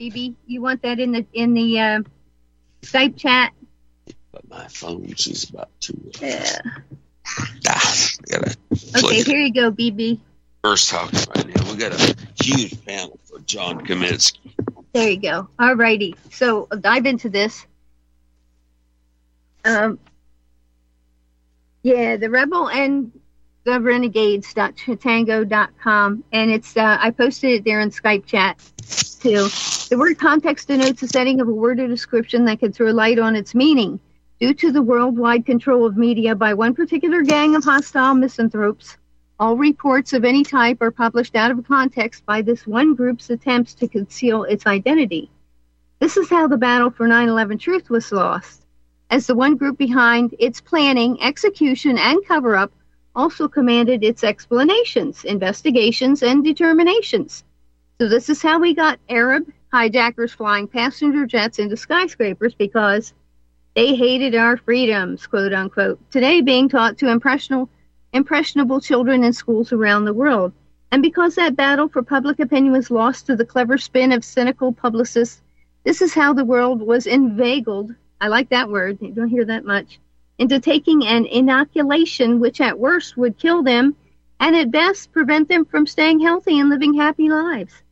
BB, 0.00 0.34
you 0.46 0.62
want 0.62 0.82
that 0.82 1.00
in 1.00 1.12
the 1.12 1.26
in 1.32 1.54
the 1.54 1.80
uh, 1.80 2.00
Skype 2.82 3.16
chat? 3.16 3.52
But 4.32 4.48
my 4.48 4.66
phone, 4.68 5.14
she's 5.16 5.48
about 5.50 5.70
to. 5.80 5.92
Uh, 5.94 6.26
Yeah. 6.26 6.60
ah, 7.68 8.08
Okay, 8.96 9.22
here 9.22 9.38
you 9.38 9.52
go, 9.52 9.70
BB. 9.72 10.20
first 10.62 10.88
talk 10.90 11.12
right 11.12 11.46
now. 11.54 11.70
We 11.70 11.76
got 11.78 11.92
a 11.92 12.16
huge 12.42 12.84
panel 12.84 13.18
for 13.24 13.38
John 13.40 13.84
Kaminsky. 13.84 14.52
There 14.92 15.10
you 15.10 15.20
go. 15.20 15.48
All 15.58 15.74
righty. 15.74 16.14
So 16.30 16.68
I'll 16.70 16.78
dive 16.78 17.06
into 17.06 17.28
this. 17.28 17.66
Um, 19.64 19.98
yeah, 21.82 22.16
the 22.16 22.30
rebel 22.30 22.68
and 22.68 23.12
the 23.68 23.80
renegades.chatango.com. 23.80 26.24
And 26.32 26.50
it's, 26.50 26.76
uh, 26.76 26.98
I 27.00 27.10
posted 27.10 27.50
it 27.50 27.64
there 27.64 27.80
in 27.80 27.90
Skype 27.90 28.24
chat 28.24 28.58
too. 29.20 29.48
The 29.90 29.98
word 29.98 30.18
context 30.18 30.68
denotes 30.68 31.02
the 31.02 31.08
setting 31.08 31.40
of 31.40 31.48
a 31.48 31.52
word 31.52 31.80
or 31.80 31.86
description 31.86 32.46
that 32.46 32.60
can 32.60 32.72
throw 32.72 32.92
light 32.92 33.18
on 33.18 33.36
its 33.36 33.54
meaning. 33.54 34.00
Due 34.40 34.54
to 34.54 34.72
the 34.72 34.80
worldwide 34.80 35.44
control 35.44 35.84
of 35.84 35.98
media 35.98 36.34
by 36.34 36.54
one 36.54 36.74
particular 36.74 37.20
gang 37.22 37.54
of 37.56 37.64
hostile 37.64 38.14
misanthropes, 38.14 38.96
all 39.38 39.54
reports 39.56 40.14
of 40.14 40.24
any 40.24 40.44
type 40.44 40.80
are 40.80 40.90
published 40.90 41.36
out 41.36 41.50
of 41.50 41.66
context 41.66 42.24
by 42.24 42.40
this 42.40 42.66
one 42.66 42.94
group's 42.94 43.28
attempts 43.28 43.74
to 43.74 43.86
conceal 43.86 44.44
its 44.44 44.66
identity. 44.66 45.30
This 45.98 46.16
is 46.16 46.30
how 46.30 46.48
the 46.48 46.56
battle 46.56 46.90
for 46.90 47.06
9 47.06 47.28
11 47.28 47.58
truth 47.58 47.90
was 47.90 48.10
lost, 48.12 48.64
as 49.10 49.26
the 49.26 49.34
one 49.34 49.56
group 49.56 49.76
behind 49.76 50.34
its 50.38 50.58
planning, 50.60 51.20
execution, 51.20 51.98
and 51.98 52.24
cover 52.24 52.56
up 52.56 52.72
also 53.18 53.48
commanded 53.48 54.04
its 54.04 54.22
explanations, 54.22 55.24
investigations, 55.24 56.22
and 56.22 56.44
determinations. 56.44 57.42
So, 58.00 58.08
this 58.08 58.28
is 58.28 58.40
how 58.40 58.60
we 58.60 58.74
got 58.74 59.00
Arab 59.08 59.52
hijackers 59.72 60.32
flying 60.32 60.68
passenger 60.68 61.26
jets 61.26 61.58
into 61.58 61.76
skyscrapers 61.76 62.54
because 62.54 63.12
they 63.74 63.96
hated 63.96 64.36
our 64.36 64.56
freedoms, 64.56 65.26
quote 65.26 65.52
unquote, 65.52 65.98
today 66.12 66.40
being 66.40 66.68
taught 66.68 66.96
to 66.98 67.10
impressionable 67.10 67.68
impressionable 68.12 68.80
children 68.80 69.24
in 69.24 69.32
schools 69.32 69.72
around 69.72 70.04
the 70.04 70.14
world. 70.14 70.52
And 70.92 71.02
because 71.02 71.34
that 71.34 71.56
battle 71.56 71.88
for 71.88 72.02
public 72.02 72.38
opinion 72.38 72.72
was 72.72 72.90
lost 72.90 73.26
to 73.26 73.36
the 73.36 73.44
clever 73.44 73.78
spin 73.78 74.12
of 74.12 74.24
cynical 74.24 74.72
publicists, 74.72 75.42
this 75.84 76.00
is 76.00 76.14
how 76.14 76.32
the 76.32 76.44
world 76.44 76.80
was 76.80 77.06
inveigled. 77.06 77.94
I 78.20 78.28
like 78.28 78.48
that 78.50 78.70
word, 78.70 78.98
you 79.00 79.10
don't 79.10 79.28
hear 79.28 79.44
that 79.44 79.64
much. 79.64 79.98
Into 80.38 80.60
taking 80.60 81.04
an 81.04 81.26
inoculation, 81.26 82.38
which 82.38 82.60
at 82.60 82.78
worst 82.78 83.16
would 83.16 83.38
kill 83.38 83.62
them, 83.62 83.96
and 84.38 84.54
at 84.54 84.70
best 84.70 85.12
prevent 85.12 85.48
them 85.48 85.64
from 85.64 85.86
staying 85.86 86.20
healthy 86.20 86.58
and 86.60 86.68
living 86.68 86.94
happy 86.94 87.28
lives. 87.28 87.82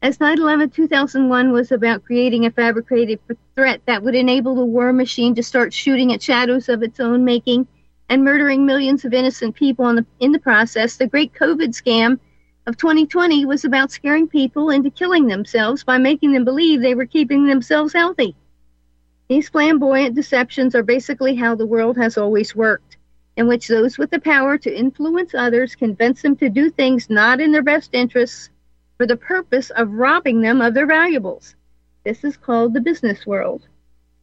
As 0.00 0.20
9 0.20 0.38
11 0.38 0.70
2001 0.70 1.52
was 1.52 1.72
about 1.72 2.04
creating 2.04 2.46
a 2.46 2.50
fabricated 2.50 3.18
threat 3.54 3.82
that 3.86 4.02
would 4.02 4.14
enable 4.14 4.54
the 4.54 4.64
war 4.64 4.92
machine 4.92 5.34
to 5.34 5.42
start 5.42 5.74
shooting 5.74 6.12
at 6.12 6.22
shadows 6.22 6.68
of 6.68 6.82
its 6.82 7.00
own 7.00 7.24
making 7.24 7.66
and 8.08 8.24
murdering 8.24 8.64
millions 8.64 9.04
of 9.04 9.12
innocent 9.12 9.54
people 9.54 9.88
in 9.88 9.96
the, 9.96 10.06
in 10.18 10.32
the 10.32 10.38
process, 10.38 10.96
the 10.96 11.06
great 11.06 11.32
COVID 11.34 11.68
scam 11.68 12.18
of 12.66 12.76
2020 12.76 13.46
was 13.46 13.64
about 13.64 13.90
scaring 13.90 14.26
people 14.26 14.70
into 14.70 14.90
killing 14.90 15.26
themselves 15.26 15.84
by 15.84 15.98
making 15.98 16.32
them 16.32 16.44
believe 16.44 16.80
they 16.80 16.94
were 16.94 17.06
keeping 17.06 17.46
themselves 17.46 17.92
healthy. 17.92 18.34
These 19.30 19.48
flamboyant 19.48 20.16
deceptions 20.16 20.74
are 20.74 20.82
basically 20.82 21.36
how 21.36 21.54
the 21.54 21.64
world 21.64 21.96
has 21.98 22.18
always 22.18 22.56
worked, 22.56 22.96
in 23.36 23.46
which 23.46 23.68
those 23.68 23.96
with 23.96 24.10
the 24.10 24.18
power 24.18 24.58
to 24.58 24.76
influence 24.76 25.36
others 25.36 25.76
convince 25.76 26.20
them 26.20 26.34
to 26.38 26.48
do 26.48 26.68
things 26.68 27.08
not 27.08 27.40
in 27.40 27.52
their 27.52 27.62
best 27.62 27.90
interests 27.92 28.50
for 28.96 29.06
the 29.06 29.16
purpose 29.16 29.70
of 29.70 29.92
robbing 29.92 30.40
them 30.40 30.60
of 30.60 30.74
their 30.74 30.84
valuables. 30.84 31.54
This 32.04 32.24
is 32.24 32.36
called 32.36 32.74
the 32.74 32.80
business 32.80 33.24
world. 33.24 33.68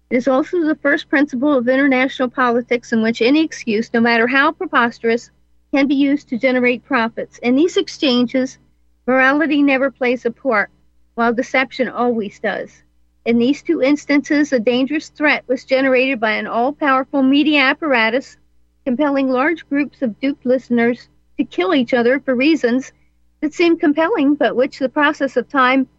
It 0.10 0.18
is 0.18 0.28
also 0.28 0.60
the 0.66 0.76
first 0.76 1.08
principle 1.08 1.58
of 1.58 1.70
international 1.70 2.28
politics 2.30 2.92
in 2.92 3.02
which 3.02 3.22
any 3.22 3.46
excuse, 3.46 3.94
no 3.94 4.02
matter 4.02 4.28
how 4.28 4.52
preposterous, 4.52 5.32
can 5.74 5.88
be 5.88 5.96
used 5.96 6.28
to 6.28 6.38
generate 6.38 6.84
profits. 6.84 7.38
In 7.38 7.56
these 7.56 7.78
exchanges, 7.78 8.58
morality 9.06 9.64
never 9.64 9.90
plays 9.90 10.26
a 10.26 10.32
part, 10.32 10.70
while 11.16 11.34
deception 11.34 11.88
always 11.88 12.42
does. 12.42 12.84
In 13.28 13.40
these 13.40 13.62
two 13.62 13.82
instances, 13.82 14.54
a 14.54 14.60
dangerous 14.60 15.10
threat 15.10 15.44
was 15.50 15.66
generated 15.66 16.18
by 16.18 16.32
an 16.32 16.48
all 16.48 16.72
powerful 16.72 17.22
media 17.22 17.60
apparatus, 17.60 18.38
compelling 18.86 19.30
large 19.30 19.68
groups 19.68 20.02
of 20.02 20.18
duped 20.22 20.46
listeners 20.46 21.10
to 21.38 21.44
kill 21.44 21.76
each 21.76 21.94
other 21.94 22.22
for 22.22 22.34
reasons 22.34 22.94
that 23.42 23.54
seem 23.54 23.78
compelling, 23.78 24.36
but 24.36 24.56
which 24.56 24.80
the 24.80 24.88
process 24.88 25.36
of 25.36 25.50
time 25.50 25.90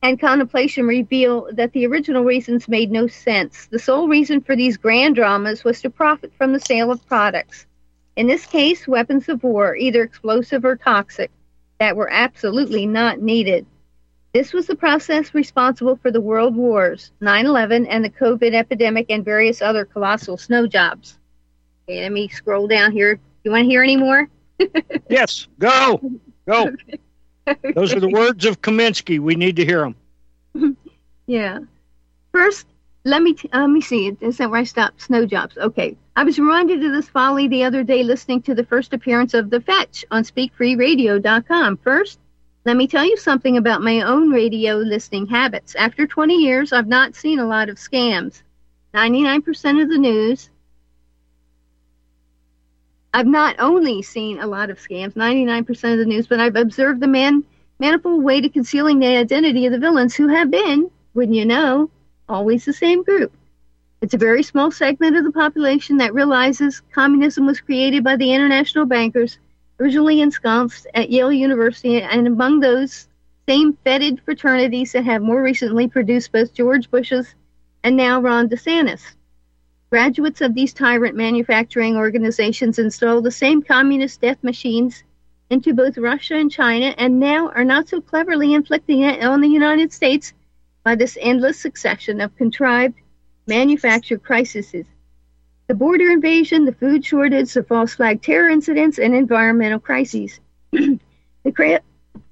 and 0.00 0.18
contemplation 0.18 0.86
reveal 0.86 1.50
that 1.52 1.74
the 1.74 1.86
original 1.86 2.24
reasons 2.24 2.66
made 2.66 2.90
no 2.90 3.06
sense. 3.06 3.66
The 3.66 3.78
sole 3.78 4.08
reason 4.08 4.40
for 4.40 4.56
these 4.56 4.78
grand 4.78 5.16
dramas 5.16 5.64
was 5.64 5.82
to 5.82 5.90
profit 5.90 6.32
from 6.38 6.54
the 6.54 6.60
sale 6.60 6.90
of 6.90 7.06
products. 7.06 7.66
In 8.16 8.26
this 8.26 8.46
case, 8.46 8.88
weapons 8.88 9.28
of 9.28 9.44
war, 9.44 9.76
either 9.76 10.02
explosive 10.02 10.64
or 10.64 10.76
toxic, 10.76 11.30
that 11.78 11.94
were 11.94 12.10
absolutely 12.10 12.86
not 12.86 13.20
needed. 13.20 13.66
This 14.36 14.52
was 14.52 14.66
the 14.66 14.76
process 14.76 15.34
responsible 15.34 15.96
for 15.96 16.10
the 16.10 16.20
world 16.20 16.54
wars, 16.54 17.10
9 17.22 17.46
11, 17.46 17.86
and 17.86 18.04
the 18.04 18.10
COVID 18.10 18.52
epidemic, 18.52 19.06
and 19.08 19.24
various 19.24 19.62
other 19.62 19.86
colossal 19.86 20.36
snow 20.36 20.66
jobs. 20.66 21.16
Okay, 21.88 22.02
let 22.02 22.12
me 22.12 22.28
scroll 22.28 22.68
down 22.68 22.92
here. 22.92 23.18
You 23.44 23.52
want 23.52 23.62
to 23.62 23.66
hear 23.66 23.82
any 23.82 23.96
more? 23.96 24.28
yes, 25.08 25.46
go, 25.58 26.02
go. 26.46 26.70
Those 27.74 27.94
are 27.94 28.00
the 28.00 28.10
words 28.10 28.44
of 28.44 28.60
Kaminsky. 28.60 29.18
We 29.18 29.36
need 29.36 29.56
to 29.56 29.64
hear 29.64 29.80
them. 29.80 30.76
Yeah. 31.26 31.60
First, 32.30 32.66
let 33.06 33.22
me 33.22 33.32
t- 33.32 33.48
uh, 33.54 33.60
let 33.60 33.70
me 33.70 33.80
see. 33.80 34.14
Is 34.20 34.36
that 34.36 34.50
where 34.50 34.60
I 34.60 34.64
stopped? 34.64 35.00
Snow 35.00 35.24
jobs. 35.24 35.56
Okay. 35.56 35.96
I 36.14 36.24
was 36.24 36.38
reminded 36.38 36.84
of 36.84 36.92
this 36.92 37.08
folly 37.08 37.48
the 37.48 37.64
other 37.64 37.82
day 37.82 38.02
listening 38.02 38.42
to 38.42 38.54
the 38.54 38.66
first 38.66 38.92
appearance 38.92 39.32
of 39.32 39.48
The 39.48 39.62
Fetch 39.62 40.04
on 40.10 40.24
SpeakFreeRadio.com. 40.24 41.78
First, 41.78 42.20
let 42.66 42.76
me 42.76 42.88
tell 42.88 43.04
you 43.04 43.16
something 43.16 43.56
about 43.56 43.80
my 43.80 44.00
own 44.00 44.28
radio 44.28 44.74
listening 44.74 45.28
habits. 45.28 45.76
After 45.76 46.04
20 46.04 46.34
years, 46.34 46.72
I've 46.72 46.88
not 46.88 47.14
seen 47.14 47.38
a 47.38 47.46
lot 47.46 47.68
of 47.68 47.76
scams. 47.76 48.42
99% 48.92 49.82
of 49.82 49.88
the 49.88 49.96
news. 49.96 50.50
I've 53.14 53.28
not 53.28 53.54
only 53.60 54.02
seen 54.02 54.40
a 54.40 54.48
lot 54.48 54.70
of 54.70 54.80
scams, 54.80 55.14
99% 55.14 55.92
of 55.92 55.98
the 56.00 56.04
news, 56.04 56.26
but 56.26 56.40
I've 56.40 56.56
observed 56.56 57.00
the 57.00 57.06
man 57.06 57.44
manifold 57.78 58.24
way 58.24 58.40
to 58.40 58.48
concealing 58.48 58.98
the 58.98 59.16
identity 59.16 59.66
of 59.66 59.72
the 59.72 59.78
villains 59.78 60.16
who 60.16 60.26
have 60.26 60.50
been, 60.50 60.90
wouldn't 61.14 61.36
you 61.36 61.44
know, 61.44 61.88
always 62.28 62.64
the 62.64 62.72
same 62.72 63.04
group. 63.04 63.32
It's 64.00 64.14
a 64.14 64.18
very 64.18 64.42
small 64.42 64.72
segment 64.72 65.16
of 65.16 65.22
the 65.22 65.30
population 65.30 65.98
that 65.98 66.14
realizes 66.14 66.82
communism 66.92 67.46
was 67.46 67.60
created 67.60 68.02
by 68.02 68.16
the 68.16 68.34
international 68.34 68.86
bankers 68.86 69.38
originally 69.78 70.20
ensconced 70.20 70.86
at 70.94 71.10
Yale 71.10 71.32
University, 71.32 72.00
and 72.00 72.26
among 72.26 72.60
those 72.60 73.08
same 73.48 73.76
fetid 73.84 74.20
fraternities 74.24 74.92
that 74.92 75.04
have 75.04 75.22
more 75.22 75.42
recently 75.42 75.86
produced 75.88 76.32
both 76.32 76.54
George 76.54 76.90
Bush's 76.90 77.34
and 77.84 77.96
now 77.96 78.20
Ron 78.20 78.48
DeSantis. 78.48 79.02
Graduates 79.90 80.40
of 80.40 80.54
these 80.54 80.72
tyrant 80.72 81.14
manufacturing 81.14 81.96
organizations 81.96 82.78
install 82.78 83.22
the 83.22 83.30
same 83.30 83.62
communist 83.62 84.20
death 84.20 84.42
machines 84.42 85.04
into 85.48 85.72
both 85.72 85.96
Russia 85.96 86.34
and 86.34 86.50
China, 86.50 86.92
and 86.98 87.20
now 87.20 87.50
are 87.50 87.64
not 87.64 87.88
so 87.88 88.00
cleverly 88.00 88.52
inflicting 88.52 89.02
it 89.02 89.22
on 89.22 89.40
the 89.40 89.48
United 89.48 89.92
States 89.92 90.32
by 90.82 90.96
this 90.96 91.16
endless 91.20 91.60
succession 91.60 92.20
of 92.20 92.36
contrived 92.36 92.96
manufactured 93.46 94.24
crises. 94.24 94.74
The 95.68 95.74
border 95.74 96.10
invasion, 96.10 96.64
the 96.64 96.72
food 96.72 97.04
shortage, 97.04 97.52
the 97.52 97.64
false 97.64 97.94
flag 97.94 98.22
terror 98.22 98.48
incidents, 98.48 98.98
and 98.98 99.14
environmental 99.14 99.80
crises. 99.80 100.38
the 100.70 101.52
cra- 101.52 101.80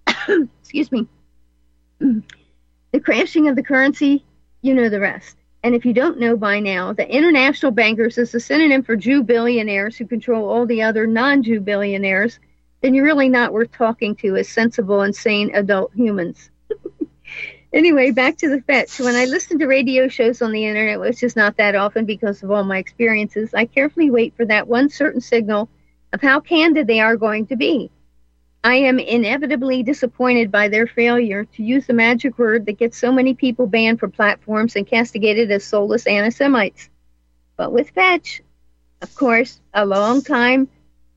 excuse 0.61 0.93
me. 0.93 1.09
the 1.99 3.01
crashing 3.03 3.49
of 3.49 3.57
the 3.57 3.62
currency, 3.62 4.24
you 4.62 4.72
know 4.72 4.89
the 4.89 5.01
rest. 5.01 5.37
And 5.64 5.74
if 5.74 5.85
you 5.85 5.93
don't 5.93 6.20
know 6.20 6.37
by 6.37 6.61
now, 6.61 6.93
the 6.93 7.09
international 7.09 7.72
bankers 7.72 8.18
is 8.18 8.35
a 8.35 8.41
synonym 8.41 8.82
for 8.82 8.97
Jew 8.97 9.22
billionaires 9.22 9.97
who 9.97 10.07
control 10.07 10.49
all 10.49 10.66
the 10.66 10.82
other 10.82 11.07
non 11.07 11.43
Jew 11.43 11.59
billionaires, 11.59 12.39
then 12.82 12.95
you're 12.95 13.05
really 13.05 13.30
not 13.30 13.53
worth 13.53 13.72
talking 13.72 14.14
to 14.16 14.37
as 14.37 14.49
sensible 14.49 15.01
and 15.01 15.16
sane 15.16 15.51
adult 15.55 15.93
humans. 15.95 16.51
Anyway, 17.75 18.12
back 18.12 18.39
to 18.39 18.49
the 18.49 18.62
fetch. 18.62 19.01
When 19.01 19.16
I 19.16 19.27
listen 19.27 19.59
to 19.59 19.66
radio 19.66 20.09
shows 20.09 20.41
on 20.41 20.53
the 20.53 20.64
internet, 20.64 21.01
which 21.01 21.22
is 21.22 21.37
not 21.37 21.59
that 21.59 21.75
often 21.75 22.07
because 22.07 22.43
of 22.43 22.51
all 22.51 22.64
my 22.64 22.79
experiences, 22.79 23.53
I 23.53 23.66
carefully 23.66 24.11
wait 24.11 24.35
for 24.37 24.47
that 24.47 24.68
one 24.68 24.89
certain 24.89 25.20
signal 25.20 25.68
of 26.12 26.22
how 26.22 26.41
candid 26.41 26.87
they 26.87 27.01
are 27.01 27.16
going 27.16 27.47
to 27.49 27.57
be. 27.57 27.91
I 28.62 28.77
am 28.77 28.99
inevitably 28.99 29.83
disappointed 29.83 30.51
by 30.51 30.68
their 30.68 30.87
failure 30.87 31.45
to 31.45 31.62
use 31.62 31.87
the 31.87 31.93
magic 31.93 32.39
word 32.39 32.64
that 32.64 32.79
gets 32.79 32.97
so 32.97 33.12
many 33.12 33.35
people 33.35 33.66
banned 33.66 34.01
from 34.01 34.12
platforms 34.12 34.77
and 34.77 34.87
castigated 34.87 35.51
as 35.51 35.64
soulless 35.64 36.07
anti-Semites. 36.07 36.89
But 37.57 37.72
with 37.72 37.91
Fetch, 37.91 38.41
of 39.03 39.14
course, 39.14 39.61
a 39.75 39.85
long-time 39.85 40.68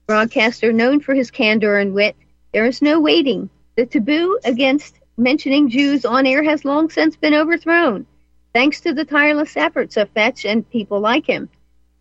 broadcaster 0.08 0.74
known 0.74 1.00
for 1.00 1.14
his 1.14 1.32
candor 1.32 1.78
and 1.78 1.94
wit, 1.94 2.18
there 2.52 2.66
is 2.66 2.82
no 2.82 3.00
waiting. 3.00 3.50
The 3.78 3.86
taboo 3.86 4.40
against 4.44 4.97
mentioning 5.18 5.70
Jews 5.70 6.06
on 6.06 6.26
air 6.26 6.44
has 6.44 6.66
long 6.66 6.90
since 6.90 7.16
been 7.16 7.34
overthrown, 7.34 8.06
thanks 8.54 8.82
to 8.82 8.94
the 8.94 9.06
tireless 9.06 9.58
efforts 9.58 9.98
of 9.98 10.10
Fetch 10.10 10.46
and 10.46 10.70
people 10.70 11.00
like 11.00 11.26
him, 11.26 11.50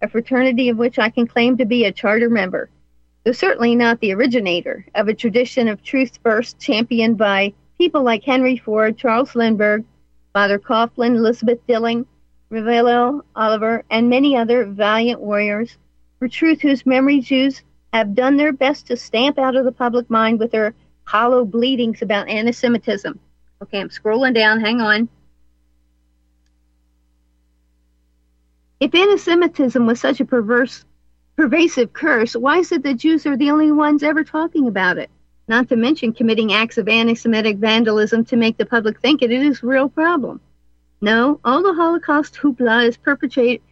a 0.02 0.08
fraternity 0.08 0.68
of 0.68 0.76
which 0.76 0.98
I 0.98 1.10
can 1.10 1.26
claim 1.26 1.56
to 1.56 1.64
be 1.64 1.84
a 1.84 1.92
charter 1.92 2.30
member 2.30 2.70
though 3.26 3.32
certainly 3.32 3.74
not 3.74 3.98
the 3.98 4.14
originator 4.14 4.86
of 4.94 5.08
a 5.08 5.14
tradition 5.14 5.66
of 5.66 5.82
truth 5.82 6.16
first 6.22 6.60
championed 6.60 7.18
by 7.18 7.52
people 7.76 8.04
like 8.04 8.22
Henry 8.22 8.56
Ford, 8.56 8.96
Charles 8.96 9.34
Lindbergh, 9.34 9.84
Father 10.32 10.60
Coughlin, 10.60 11.16
Elizabeth 11.16 11.58
Dilling, 11.66 12.06
Revilo 12.52 13.22
Oliver, 13.34 13.82
and 13.90 14.08
many 14.08 14.36
other 14.36 14.64
valiant 14.64 15.20
warriors 15.20 15.76
for 16.20 16.28
truth 16.28 16.60
whose 16.60 16.86
memory 16.86 17.20
Jews 17.20 17.62
have 17.92 18.14
done 18.14 18.36
their 18.36 18.52
best 18.52 18.86
to 18.86 18.96
stamp 18.96 19.40
out 19.40 19.56
of 19.56 19.64
the 19.64 19.72
public 19.72 20.08
mind 20.08 20.38
with 20.38 20.52
their 20.52 20.72
hollow 21.06 21.44
bleedings 21.44 22.02
about 22.02 22.28
anti-Semitism. 22.28 23.18
Okay, 23.62 23.80
I'm 23.80 23.88
scrolling 23.88 24.34
down. 24.34 24.60
Hang 24.60 24.80
on. 24.80 25.08
If 28.78 28.94
anti-Semitism 28.94 29.86
was 29.86 29.98
such 29.98 30.20
a 30.20 30.26
perverse 30.26 30.84
pervasive 31.36 31.92
curse, 31.92 32.34
why 32.34 32.58
is 32.58 32.72
it 32.72 32.82
that 32.82 32.98
Jews 32.98 33.26
are 33.26 33.36
the 33.36 33.50
only 33.50 33.72
ones 33.72 34.02
ever 34.02 34.24
talking 34.24 34.68
about 34.68 34.98
it? 34.98 35.10
Not 35.48 35.68
to 35.68 35.76
mention 35.76 36.12
committing 36.12 36.52
acts 36.52 36.76
of 36.76 36.88
anti 36.88 37.14
Semitic 37.14 37.58
vandalism 37.58 38.24
to 38.26 38.36
make 38.36 38.56
the 38.56 38.66
public 38.66 39.00
think 39.00 39.22
it 39.22 39.30
is 39.30 39.62
a 39.62 39.66
real 39.66 39.88
problem. 39.88 40.40
No, 41.00 41.40
all 41.44 41.62
the 41.62 41.74
Holocaust 41.74 42.34
hoopla 42.34 42.88
is 42.88 42.96
perpetuated 42.96 43.62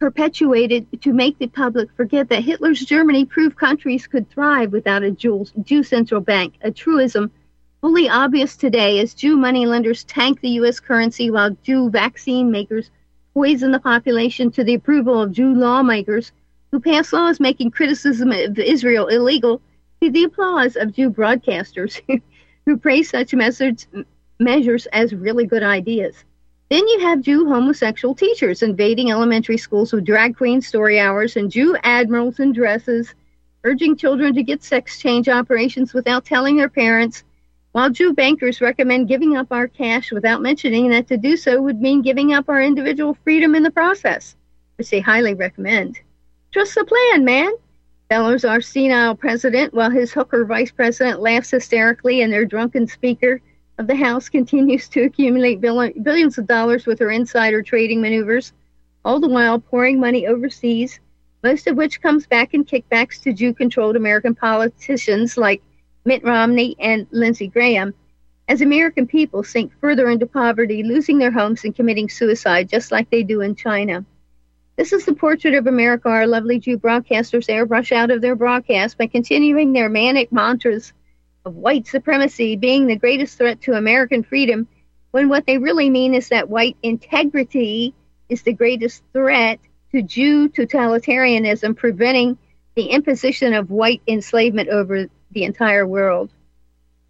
perpetuated 0.00 0.86
to 1.02 1.12
make 1.12 1.38
the 1.38 1.46
public 1.46 1.90
forget 1.94 2.30
that 2.30 2.42
Hitler's 2.42 2.80
Germany 2.80 3.26
proved 3.26 3.56
countries 3.56 4.06
could 4.06 4.30
thrive 4.30 4.72
without 4.72 5.02
a 5.02 5.10
Jew, 5.10 5.44
Jew 5.62 5.82
central 5.82 6.22
bank, 6.22 6.54
a 6.62 6.70
truism 6.70 7.30
fully 7.82 8.08
obvious 8.08 8.56
today 8.56 8.98
as 9.00 9.12
Jew 9.12 9.36
moneylenders 9.36 10.04
tank 10.04 10.40
the 10.40 10.48
U.S. 10.60 10.80
currency 10.80 11.30
while 11.30 11.56
Jew 11.62 11.90
vaccine 11.90 12.50
makers 12.50 12.90
poison 13.34 13.72
the 13.72 13.78
population 13.78 14.50
to 14.52 14.64
the 14.64 14.74
approval 14.74 15.22
of 15.22 15.32
Jew 15.32 15.54
lawmakers 15.54 16.32
who 16.72 16.80
pass 16.80 17.12
laws 17.12 17.38
making 17.38 17.70
criticism 17.70 18.32
of 18.32 18.58
Israel 18.58 19.06
illegal 19.06 19.60
to 20.00 20.10
the 20.10 20.24
applause 20.24 20.76
of 20.76 20.94
Jew 20.94 21.10
broadcasters 21.10 22.00
who 22.66 22.76
praise 22.78 23.10
such 23.10 23.34
measures, 23.34 23.86
measures 24.38 24.86
as 24.86 25.14
really 25.14 25.46
good 25.46 25.62
ideas. 25.62 26.24
Then 26.70 26.86
you 26.86 27.00
have 27.00 27.22
Jew 27.22 27.48
homosexual 27.48 28.14
teachers 28.14 28.62
invading 28.62 29.10
elementary 29.10 29.58
schools 29.58 29.92
with 29.92 30.04
drag 30.04 30.36
queen 30.36 30.60
story 30.60 31.00
hours 31.00 31.36
and 31.36 31.50
Jew 31.50 31.76
admirals 31.82 32.38
in 32.38 32.52
dresses, 32.52 33.12
urging 33.64 33.96
children 33.96 34.34
to 34.34 34.44
get 34.44 34.62
sex 34.62 35.00
change 35.00 35.28
operations 35.28 35.92
without 35.92 36.24
telling 36.24 36.56
their 36.56 36.68
parents, 36.68 37.24
while 37.72 37.90
Jew 37.90 38.14
bankers 38.14 38.60
recommend 38.60 39.08
giving 39.08 39.36
up 39.36 39.48
our 39.50 39.66
cash 39.66 40.12
without 40.12 40.42
mentioning 40.42 40.90
that 40.90 41.08
to 41.08 41.16
do 41.16 41.36
so 41.36 41.60
would 41.60 41.80
mean 41.80 42.02
giving 42.02 42.32
up 42.32 42.48
our 42.48 42.62
individual 42.62 43.14
freedom 43.24 43.56
in 43.56 43.64
the 43.64 43.70
process, 43.72 44.36
which 44.78 44.90
they 44.90 45.00
highly 45.00 45.34
recommend. 45.34 45.98
Trust 46.52 46.76
the 46.76 46.84
plan, 46.84 47.24
man. 47.24 47.50
Bellows 48.08 48.44
our 48.44 48.60
senile 48.60 49.16
president 49.16 49.74
while 49.74 49.90
his 49.90 50.12
hooker 50.12 50.44
vice 50.44 50.70
president 50.70 51.20
laughs 51.20 51.50
hysterically 51.50 52.22
and 52.22 52.32
their 52.32 52.44
drunken 52.44 52.86
speaker 52.86 53.40
the 53.86 53.96
House 53.96 54.28
continues 54.28 54.88
to 54.88 55.02
accumulate 55.04 55.60
billions 55.60 56.38
of 56.38 56.46
dollars 56.46 56.86
with 56.86 56.98
her 56.98 57.10
insider 57.10 57.62
trading 57.62 58.00
maneuvers, 58.00 58.52
all 59.04 59.20
the 59.20 59.28
while 59.28 59.58
pouring 59.58 59.98
money 59.98 60.26
overseas, 60.26 61.00
most 61.42 61.66
of 61.66 61.76
which 61.76 62.02
comes 62.02 62.26
back 62.26 62.52
in 62.52 62.64
kickbacks 62.64 63.22
to 63.22 63.32
Jew 63.32 63.54
controlled 63.54 63.96
American 63.96 64.34
politicians 64.34 65.36
like 65.36 65.62
Mitt 66.04 66.22
Romney 66.24 66.76
and 66.78 67.06
Lindsey 67.10 67.48
Graham, 67.48 67.94
as 68.48 68.60
American 68.60 69.06
people 69.06 69.42
sink 69.42 69.72
further 69.80 70.10
into 70.10 70.26
poverty, 70.26 70.82
losing 70.82 71.18
their 71.18 71.30
homes 71.30 71.64
and 71.64 71.74
committing 71.74 72.08
suicide 72.08 72.68
just 72.68 72.90
like 72.90 73.08
they 73.10 73.22
do 73.22 73.40
in 73.40 73.54
China. 73.54 74.04
This 74.76 74.92
is 74.92 75.04
the 75.04 75.14
portrait 75.14 75.54
of 75.54 75.66
America 75.66 76.08
our 76.08 76.26
lovely 76.26 76.58
Jew 76.58 76.78
broadcasters 76.78 77.48
airbrush 77.48 77.92
out 77.92 78.10
of 78.10 78.20
their 78.20 78.34
broadcast 78.34 78.98
by 78.98 79.06
continuing 79.06 79.72
their 79.72 79.88
manic 79.88 80.32
mantras 80.32 80.92
of 81.44 81.54
white 81.54 81.86
supremacy 81.86 82.56
being 82.56 82.86
the 82.86 82.96
greatest 82.96 83.38
threat 83.38 83.60
to 83.62 83.72
American 83.72 84.22
freedom, 84.22 84.68
when 85.10 85.28
what 85.28 85.46
they 85.46 85.58
really 85.58 85.90
mean 85.90 86.14
is 86.14 86.28
that 86.28 86.48
white 86.48 86.76
integrity 86.82 87.94
is 88.28 88.42
the 88.42 88.52
greatest 88.52 89.02
threat 89.12 89.58
to 89.92 90.02
Jew 90.02 90.48
totalitarianism, 90.48 91.76
preventing 91.76 92.38
the 92.76 92.86
imposition 92.86 93.54
of 93.54 93.70
white 93.70 94.02
enslavement 94.06 94.68
over 94.68 95.08
the 95.32 95.44
entire 95.44 95.86
world. 95.86 96.30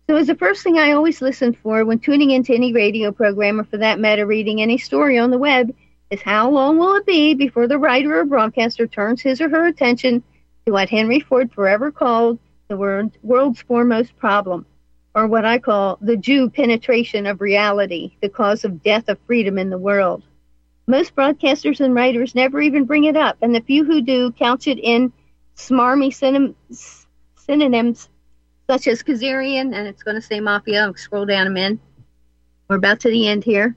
So, 0.09 0.17
as 0.17 0.27
the 0.27 0.35
first 0.35 0.63
thing 0.63 0.79
I 0.79 0.93
always 0.93 1.21
listen 1.21 1.53
for 1.53 1.85
when 1.85 1.99
tuning 1.99 2.31
into 2.31 2.55
any 2.55 2.73
radio 2.73 3.13
program, 3.13 3.61
or 3.61 3.65
for 3.65 3.77
that 3.77 4.01
matter, 4.01 4.27
reading 4.27 4.61
any 4.61 4.79
story 4.79 5.19
on 5.19 5.31
the 5.31 5.39
web, 5.39 5.75
is 6.11 6.23
how 6.23 6.51
long 6.51 6.79
will 6.79 6.97
it 6.97 7.07
be 7.07 7.35
before 7.35 7.69
the 7.69 7.79
writer 7.79 8.19
or 8.19 8.25
broadcaster 8.25 8.87
turns 8.87 9.21
his 9.23 9.41
or 9.41 9.49
her 9.49 9.67
attention 9.67 10.23
to 10.67 10.73
what 10.73 10.89
Henry 10.89 11.21
Ford 11.21 11.53
forever 11.53 11.93
called 11.93 12.39
the 12.71 12.77
world, 12.77 13.13
world's 13.23 13.61
foremost 13.61 14.17
problem, 14.17 14.65
or 15.15 15.27
what 15.27 15.45
I 15.45 15.59
call 15.59 15.99
the 16.01 16.17
Jew 16.17 16.49
penetration 16.49 17.27
of 17.27 17.41
reality, 17.41 18.13
the 18.23 18.29
cause 18.29 18.65
of 18.65 18.83
death 18.83 19.09
of 19.09 19.19
freedom 19.27 19.59
in 19.59 19.69
the 19.69 19.77
world. 19.77 20.23
Most 20.87 21.15
broadcasters 21.15 21.81
and 21.81 21.95
writers 21.95 22.35
never 22.35 22.61
even 22.61 22.85
bring 22.85 23.05
it 23.05 23.17
up, 23.17 23.37
and 23.43 23.55
the 23.55 23.61
few 23.61 23.85
who 23.85 24.01
do 24.01 24.33
couch 24.33 24.69
it 24.69 24.79
in 24.79 25.13
smarmy 25.57 26.15
synonyms 27.37 28.09
such 28.69 28.87
as 28.87 29.03
Khazarian, 29.03 29.75
and 29.75 29.89
it's 29.89 30.05
going 30.05 30.15
to 30.15 30.23
say 30.23 30.39
mafia. 30.39 30.85
I'll 30.85 30.95
scroll 30.95 31.27
down 31.27 31.49
a 31.49 31.51
minute. 31.51 31.81
We're 32.69 32.77
about 32.77 33.01
to 33.01 33.11
the 33.11 33.27
end 33.27 33.43
here. 33.43 33.77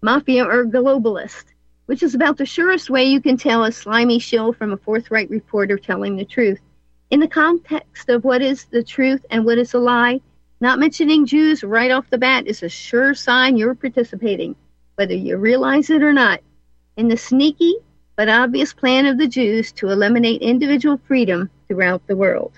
Mafia 0.00 0.44
or 0.44 0.64
globalist 0.64 1.44
which 1.86 2.02
is 2.02 2.14
about 2.14 2.38
the 2.38 2.46
surest 2.46 2.88
way 2.88 3.04
you 3.04 3.20
can 3.20 3.36
tell 3.36 3.64
a 3.64 3.72
slimy 3.72 4.18
shill 4.18 4.52
from 4.52 4.72
a 4.72 4.76
forthright 4.78 5.28
reporter 5.28 5.76
telling 5.76 6.16
the 6.16 6.24
truth. 6.24 6.60
In 7.12 7.20
the 7.20 7.28
context 7.28 8.08
of 8.08 8.24
what 8.24 8.40
is 8.40 8.64
the 8.64 8.82
truth 8.82 9.26
and 9.28 9.44
what 9.44 9.58
is 9.58 9.74
a 9.74 9.78
lie, 9.78 10.22
not 10.62 10.78
mentioning 10.78 11.26
Jews 11.26 11.62
right 11.62 11.90
off 11.90 12.08
the 12.08 12.16
bat 12.16 12.46
is 12.46 12.62
a 12.62 12.70
sure 12.70 13.12
sign 13.12 13.58
you're 13.58 13.74
participating, 13.74 14.56
whether 14.94 15.12
you 15.12 15.36
realize 15.36 15.90
it 15.90 16.02
or 16.02 16.14
not, 16.14 16.40
in 16.96 17.08
the 17.08 17.16
sneaky 17.18 17.74
but 18.16 18.30
obvious 18.30 18.72
plan 18.72 19.04
of 19.04 19.18
the 19.18 19.28
Jews 19.28 19.72
to 19.72 19.90
eliminate 19.90 20.40
individual 20.40 20.98
freedom 21.06 21.50
throughout 21.68 22.00
the 22.06 22.16
world. 22.16 22.54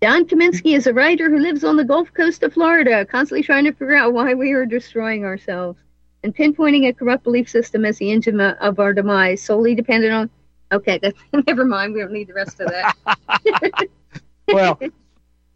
Don 0.00 0.26
Kaminsky 0.26 0.76
is 0.76 0.86
a 0.86 0.94
writer 0.94 1.28
who 1.28 1.38
lives 1.38 1.64
on 1.64 1.76
the 1.76 1.82
Gulf 1.82 2.14
Coast 2.14 2.44
of 2.44 2.52
Florida, 2.52 3.04
constantly 3.04 3.42
trying 3.42 3.64
to 3.64 3.72
figure 3.72 3.96
out 3.96 4.12
why 4.12 4.34
we 4.34 4.52
are 4.52 4.64
destroying 4.64 5.24
ourselves 5.24 5.80
and 6.22 6.36
pinpointing 6.36 6.86
a 6.86 6.92
corrupt 6.92 7.24
belief 7.24 7.48
system 7.48 7.84
as 7.84 7.98
the 7.98 8.12
engine 8.12 8.40
of 8.40 8.78
our 8.78 8.92
demise 8.92 9.42
solely 9.42 9.74
dependent 9.74 10.12
on. 10.12 10.30
Okay, 10.72 10.98
that's, 11.02 11.18
never 11.46 11.64
mind. 11.64 11.94
We 11.94 12.00
don't 12.00 12.12
need 12.12 12.28
the 12.28 12.34
rest 12.34 12.60
of 12.60 12.68
that. 12.68 13.88
well, 14.48 14.78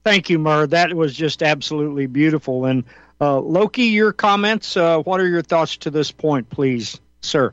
thank 0.03 0.31
you, 0.31 0.39
Mur. 0.39 0.67
That 0.67 0.95
was 0.95 1.15
just 1.15 1.43
absolutely 1.43 2.07
beautiful. 2.07 2.65
And 2.65 2.85
uh, 3.21 3.39
Loki, 3.39 3.85
your 3.85 4.13
comments. 4.13 4.77
Uh, 4.77 4.99
what 4.99 5.21
are 5.21 5.29
your 5.29 5.43
thoughts 5.43 5.79
to 5.79 5.91
this 5.91 6.11
point, 6.11 6.51
please, 6.51 7.01
sir? 7.21 7.53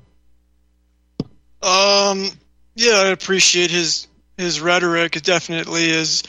Um, 1.61 2.27
yeah, 2.75 2.95
I 2.95 3.07
appreciate 3.07 3.71
his 3.71 4.07
his 4.37 4.59
rhetoric. 4.59 5.15
It 5.15 5.23
definitely 5.23 5.89
is 5.89 6.23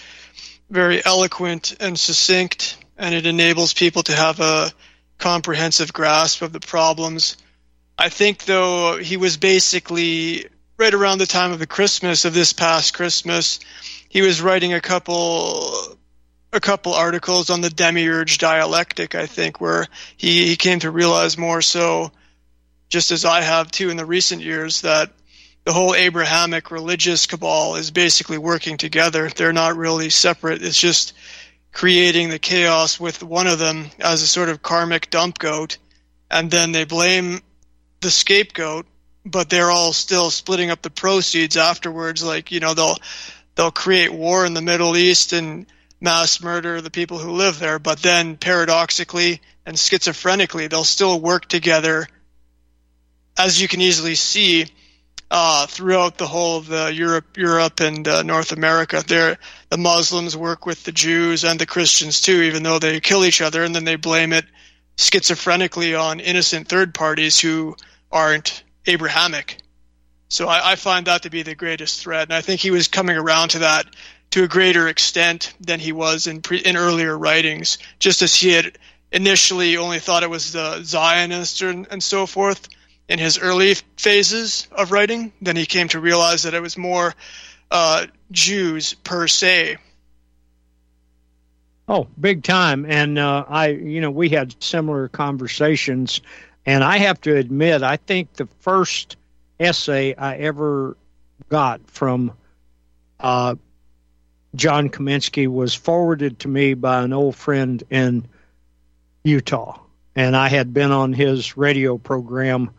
very 0.68 1.04
eloquent 1.04 1.76
and 1.80 1.98
succinct, 1.98 2.76
and 2.98 3.14
it 3.14 3.26
enables 3.26 3.72
people 3.72 4.02
to 4.04 4.14
have 4.14 4.40
a 4.40 4.70
comprehensive 5.18 5.92
grasp 5.92 6.42
of 6.42 6.52
the 6.52 6.60
problems. 6.60 7.36
I 7.96 8.08
think, 8.08 8.44
though, 8.44 8.98
he 8.98 9.16
was 9.16 9.36
basically 9.36 10.46
right 10.78 10.94
around 10.94 11.18
the 11.18 11.26
time 11.26 11.52
of 11.52 11.58
the 11.58 11.66
Christmas 11.66 12.24
of 12.24 12.34
this 12.34 12.52
past 12.52 12.94
Christmas. 12.94 13.60
He 14.08 14.22
was 14.22 14.42
writing 14.42 14.72
a 14.72 14.80
couple 14.80 15.98
a 16.52 16.60
couple 16.60 16.92
articles 16.92 17.48
on 17.48 17.62
the 17.62 17.70
demiurge 17.70 18.38
dialectic, 18.38 19.14
I 19.14 19.26
think, 19.26 19.60
where 19.60 19.86
he, 20.16 20.46
he 20.48 20.56
came 20.56 20.80
to 20.80 20.90
realize 20.90 21.38
more 21.38 21.62
so, 21.62 22.12
just 22.90 23.10
as 23.10 23.24
I 23.24 23.40
have 23.40 23.70
too 23.70 23.88
in 23.88 23.96
the 23.96 24.04
recent 24.04 24.42
years, 24.42 24.82
that 24.82 25.10
the 25.64 25.72
whole 25.72 25.94
Abrahamic 25.94 26.70
religious 26.70 27.26
cabal 27.26 27.76
is 27.76 27.90
basically 27.90 28.36
working 28.36 28.76
together. 28.76 29.28
They're 29.30 29.52
not 29.52 29.76
really 29.76 30.10
separate. 30.10 30.62
It's 30.62 30.78
just 30.78 31.14
creating 31.72 32.28
the 32.28 32.38
chaos 32.38 33.00
with 33.00 33.22
one 33.22 33.46
of 33.46 33.58
them 33.58 33.86
as 33.98 34.22
a 34.22 34.26
sort 34.26 34.50
of 34.50 34.62
karmic 34.62 35.08
dump 35.08 35.38
goat, 35.38 35.78
and 36.30 36.50
then 36.50 36.72
they 36.72 36.84
blame 36.84 37.40
the 38.00 38.10
scapegoat, 38.10 38.86
but 39.24 39.48
they're 39.48 39.70
all 39.70 39.92
still 39.92 40.30
splitting 40.30 40.70
up 40.70 40.82
the 40.82 40.90
proceeds 40.90 41.56
afterwards. 41.56 42.22
Like 42.22 42.50
you 42.50 42.60
know, 42.60 42.74
they'll 42.74 42.96
they'll 43.54 43.70
create 43.70 44.12
war 44.12 44.44
in 44.44 44.54
the 44.54 44.62
Middle 44.62 44.96
East 44.96 45.32
and 45.32 45.66
mass 46.00 46.42
murder 46.42 46.80
the 46.80 46.90
people 46.90 47.18
who 47.18 47.32
live 47.32 47.58
there, 47.58 47.78
but 47.78 48.00
then 48.00 48.36
paradoxically 48.36 49.40
and 49.64 49.76
schizophrenically, 49.76 50.68
they'll 50.68 50.84
still 50.84 51.20
work 51.20 51.46
together, 51.46 52.08
as 53.38 53.60
you 53.60 53.68
can 53.68 53.80
easily 53.80 54.14
see. 54.14 54.66
Uh, 55.34 55.66
throughout 55.66 56.18
the 56.18 56.26
whole 56.26 56.58
of 56.58 56.66
the 56.66 56.92
Europe, 56.92 57.38
Europe 57.38 57.80
and 57.80 58.06
uh, 58.06 58.22
North 58.22 58.52
America, 58.52 59.02
there 59.06 59.38
the 59.70 59.78
Muslims 59.78 60.36
work 60.36 60.66
with 60.66 60.84
the 60.84 60.92
Jews 60.92 61.42
and 61.42 61.58
the 61.58 61.64
Christians 61.64 62.20
too, 62.20 62.42
even 62.42 62.62
though 62.62 62.78
they 62.78 63.00
kill 63.00 63.24
each 63.24 63.40
other, 63.40 63.64
and 63.64 63.74
then 63.74 63.86
they 63.86 63.96
blame 63.96 64.34
it 64.34 64.44
schizophrenically 64.98 65.98
on 65.98 66.20
innocent 66.20 66.68
third 66.68 66.92
parties 66.92 67.40
who 67.40 67.74
aren't 68.10 68.62
Abrahamic. 68.86 69.58
So 70.28 70.48
I, 70.48 70.72
I, 70.72 70.76
find 70.76 71.06
that 71.06 71.22
to 71.22 71.30
be 71.30 71.42
the 71.42 71.54
greatest 71.54 72.00
threat, 72.00 72.24
and 72.24 72.32
I 72.32 72.40
think 72.40 72.60
he 72.60 72.70
was 72.70 72.88
coming 72.88 73.16
around 73.16 73.50
to 73.50 73.60
that 73.60 73.86
to 74.30 74.44
a 74.44 74.48
greater 74.48 74.88
extent 74.88 75.52
than 75.60 75.78
he 75.78 75.92
was 75.92 76.26
in 76.26 76.40
pre, 76.40 76.58
in 76.58 76.76
earlier 76.76 77.16
writings. 77.16 77.78
Just 77.98 78.22
as 78.22 78.34
he 78.34 78.50
had 78.50 78.78
initially 79.12 79.76
only 79.76 79.98
thought 79.98 80.22
it 80.22 80.30
was 80.30 80.52
the 80.52 80.82
Zionists 80.82 81.60
and, 81.60 81.86
and 81.90 82.02
so 82.02 82.26
forth 82.26 82.68
in 83.08 83.18
his 83.18 83.38
early 83.38 83.74
phases 83.98 84.68
of 84.72 84.90
writing, 84.90 85.32
then 85.42 85.54
he 85.54 85.66
came 85.66 85.88
to 85.88 86.00
realize 86.00 86.44
that 86.44 86.54
it 86.54 86.62
was 86.62 86.78
more 86.78 87.14
uh, 87.70 88.06
Jews 88.30 88.94
per 88.94 89.28
se. 89.28 89.76
Oh, 91.88 92.06
big 92.18 92.42
time! 92.42 92.86
And 92.88 93.18
uh, 93.18 93.44
I, 93.46 93.68
you 93.68 94.00
know, 94.00 94.10
we 94.10 94.30
had 94.30 94.54
similar 94.62 95.08
conversations, 95.08 96.22
and 96.66 96.84
I 96.84 96.98
have 96.98 97.20
to 97.22 97.36
admit, 97.36 97.82
I 97.82 97.96
think 97.96 98.34
the 98.34 98.46
first 98.60 99.16
essay 99.58 100.14
I 100.14 100.36
ever 100.36 100.96
got 101.48 101.80
from 101.90 102.32
uh, 103.20 103.56
John 104.54 104.90
Kaminsky 104.90 105.48
was 105.48 105.74
forwarded 105.74 106.40
to 106.40 106.48
me 106.48 106.74
by 106.74 107.02
an 107.02 107.12
old 107.12 107.36
friend 107.36 107.82
in 107.90 108.26
Utah. 109.24 109.78
And 110.14 110.36
I 110.36 110.48
had 110.48 110.74
been 110.74 110.92
on 110.92 111.12
his 111.12 111.56
radio 111.56 111.96
program 111.96 112.70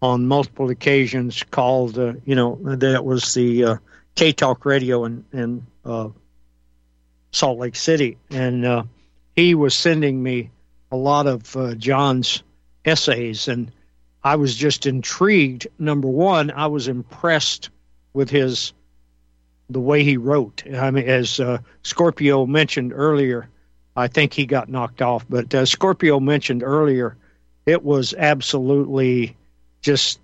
on 0.00 0.26
multiple 0.26 0.70
occasions 0.70 1.42
called, 1.42 1.98
uh, 1.98 2.14
you 2.24 2.34
know, 2.34 2.58
that 2.62 3.04
was 3.04 3.34
the 3.34 3.64
uh, 3.64 3.76
K 4.14 4.32
Talk 4.32 4.64
radio 4.64 5.04
in, 5.04 5.24
in 5.32 5.66
uh, 5.84 6.08
Salt 7.32 7.58
Lake 7.58 7.76
City. 7.76 8.16
And 8.30 8.64
uh, 8.64 8.84
he 9.36 9.54
was 9.54 9.74
sending 9.74 10.22
me 10.22 10.50
a 10.90 10.96
lot 10.96 11.26
of 11.26 11.54
uh, 11.56 11.74
John's 11.74 12.42
essays. 12.88 13.48
And 13.48 13.70
I 14.24 14.36
was 14.36 14.54
just 14.54 14.86
intrigued. 14.86 15.68
Number 15.78 16.08
one, 16.08 16.50
I 16.50 16.66
was 16.66 16.88
impressed 16.88 17.70
with 18.12 18.30
his 18.30 18.72
the 19.70 19.80
way 19.80 20.02
he 20.02 20.16
wrote. 20.16 20.64
I 20.74 20.90
mean, 20.90 21.06
as 21.06 21.38
uh, 21.40 21.58
Scorpio 21.82 22.46
mentioned 22.46 22.92
earlier, 22.94 23.48
I 23.96 24.08
think 24.08 24.32
he 24.32 24.46
got 24.46 24.68
knocked 24.68 25.02
off, 25.02 25.26
but 25.28 25.54
uh, 25.54 25.66
Scorpio 25.66 26.20
mentioned 26.20 26.62
earlier, 26.62 27.16
it 27.66 27.84
was 27.84 28.14
absolutely 28.16 29.36
just 29.82 30.20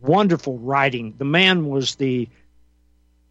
wonderful 0.00 0.58
writing. 0.58 1.14
The 1.18 1.24
man 1.24 1.66
was 1.66 1.96
the 1.96 2.28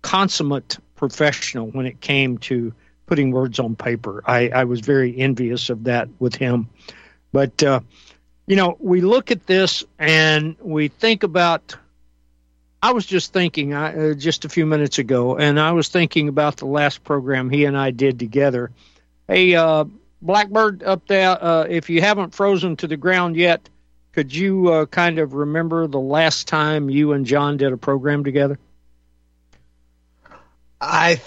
consummate 0.01 0.77
professional 0.95 1.67
when 1.71 1.85
it 1.85 1.99
came 2.01 2.37
to 2.39 2.73
putting 3.07 3.31
words 3.31 3.59
on 3.59 3.75
paper. 3.75 4.21
I, 4.25 4.49
I 4.49 4.63
was 4.65 4.81
very 4.81 5.17
envious 5.17 5.69
of 5.69 5.85
that 5.85 6.09
with 6.19 6.35
him. 6.35 6.69
But 7.31 7.63
uh, 7.63 7.79
you 8.47 8.55
know, 8.55 8.77
we 8.79 9.01
look 9.01 9.31
at 9.31 9.45
this 9.47 9.83
and 9.99 10.55
we 10.59 10.87
think 10.87 11.23
about. 11.23 11.75
I 12.81 12.91
was 12.91 13.05
just 13.05 13.33
thinking 13.33 13.73
uh, 13.73 14.13
just 14.13 14.45
a 14.45 14.49
few 14.49 14.65
minutes 14.67 14.99
ago, 14.99 15.37
and 15.37 15.59
I 15.59 15.71
was 15.71 15.87
thinking 15.87 16.27
about 16.27 16.57
the 16.57 16.67
last 16.67 17.03
program 17.03 17.49
he 17.49 17.65
and 17.65 17.75
I 17.75 17.89
did 17.89 18.19
together. 18.19 18.69
Hey, 19.27 19.55
uh, 19.55 19.85
Blackbird 20.21 20.83
up 20.83 21.07
there, 21.07 21.43
uh, 21.43 21.63
if 21.63 21.89
you 21.89 22.01
haven't 22.01 22.35
frozen 22.35 22.75
to 22.77 22.87
the 22.87 22.97
ground 22.97 23.37
yet, 23.37 23.69
could 24.11 24.33
you 24.33 24.71
uh, 24.71 24.85
kind 24.85 25.17
of 25.17 25.33
remember 25.33 25.87
the 25.87 25.99
last 25.99 26.47
time 26.47 26.89
you 26.89 27.13
and 27.13 27.25
John 27.25 27.57
did 27.57 27.73
a 27.73 27.77
program 27.77 28.23
together? 28.23 28.59
I 30.79 31.19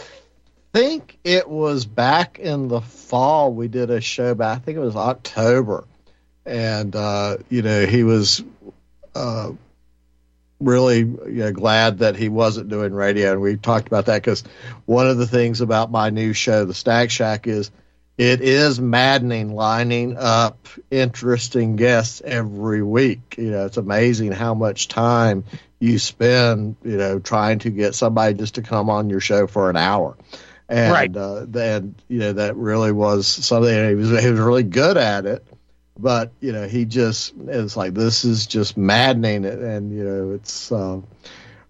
think 0.73 1.19
it 1.25 1.49
was 1.49 1.87
back 1.87 2.39
in 2.39 2.69
the 2.69 2.81
fall. 2.81 3.53
We 3.53 3.67
did 3.67 3.91
a 3.91 4.01
show 4.01 4.35
but 4.35 4.47
I 4.47 4.57
think 4.57 4.79
it 4.79 4.81
was 4.81 4.95
October 4.95 5.85
and 6.47 6.95
uh, 6.95 7.39
you 7.49 7.63
know 7.63 7.87
he 7.87 8.05
was 8.05 8.43
uh, 9.15 9.53
really 10.61 10.99
you 10.99 11.19
know, 11.27 11.53
glad 11.53 11.99
that 11.99 12.17
he 12.17 12.29
wasn't 12.29 12.69
doing 12.69 12.93
radio. 12.93 13.33
And 13.33 13.41
we 13.41 13.57
talked 13.57 13.87
about 13.87 14.07
that 14.07 14.23
because 14.23 14.45
one 14.87 15.09
of 15.09 15.19
the 15.19 15.27
things 15.27 15.61
about 15.61 15.91
my 15.91 16.11
new 16.11 16.33
show, 16.33 16.65
The 16.65 16.75
Stag 16.75 17.11
Shack, 17.11 17.47
is 17.47 17.71
it 18.17 18.41
is 18.41 18.81
maddening 18.81 19.55
lining 19.55 20.17
up 20.19 20.67
interesting 20.91 21.77
guests 21.77 22.21
every 22.25 22.83
week. 22.83 23.37
You 23.39 23.53
know, 23.53 23.67
it's 23.67 23.77
amazing 23.77 24.33
how 24.33 24.55
much 24.55 24.89
time 24.89 25.45
you 25.79 26.01
spend, 26.01 26.77
you 26.83 26.97
know, 26.97 27.21
trying 27.21 27.61
to 27.61 27.71
get 27.71 27.95
somebody 27.95 28.35
just 28.35 28.57
to 28.57 28.63
come 28.63 28.91
on 28.91 29.11
your 29.11 29.21
show 29.21 29.47
for 29.47 29.71
an 29.71 29.77
hour. 29.77 30.17
And 30.69 30.93
right. 30.93 31.17
uh, 31.17 31.47
then, 31.47 31.95
you 32.09 32.19
know, 32.19 32.33
that 32.35 32.57
really 32.57 32.93
was 32.93 33.27
something 33.29 33.89
he 33.89 33.95
was 33.95 34.11
he 34.21 34.31
was 34.31 34.41
really 34.41 34.65
good 34.65 34.97
at 34.97 35.25
it 35.25 35.47
but 35.99 36.33
you 36.41 36.53
know 36.53 36.69
he 36.69 36.85
just 36.85 37.35
it's 37.47 37.77
like 37.77 37.95
this 37.95 38.25
is 38.25 38.47
just 38.47 38.77
maddening. 38.77 39.45
And 39.45 39.93
you 39.93 40.05
know 40.05 40.31
it's 40.33 40.71
uh, 40.73 41.01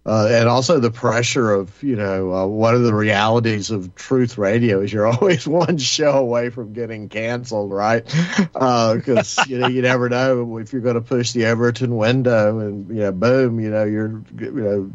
uh, 0.07 0.29
and 0.31 0.49
also 0.49 0.81
the 0.81 0.91
pressure 0.91 1.51
of 1.53 1.83
you 1.83 1.97
know 1.97 2.33
uh, 2.35 2.47
one 2.47 2.74
of 2.74 2.83
the 2.83 2.95
realities 2.95 3.70
of 3.70 3.95
truth 3.95 4.39
radio 4.39 4.81
is 4.81 4.93
you're 4.93 5.07
always 5.12 5.47
one 5.47 5.79
show 5.79 6.12
away 6.12 6.51
from 6.51 6.72
getting 6.72 7.09
canceled 7.09 7.72
right? 7.72 8.05
Because 8.53 9.39
uh, 9.39 9.45
you 9.47 9.59
know 9.59 9.68
you 9.68 9.83
never 9.83 10.09
know 10.09 10.59
if 10.59 10.72
you're 10.72 10.83
going 10.83 10.95
to 10.95 11.01
push 11.01 11.33
the 11.33 11.47
Overton 11.47 11.97
window 11.97 12.59
and 12.61 12.89
you 12.89 13.03
know 13.03 13.12
boom 13.12 13.61
you 13.61 13.70
know 13.70 13.85
you're 13.85 14.22
you 14.39 14.51
know 14.51 14.93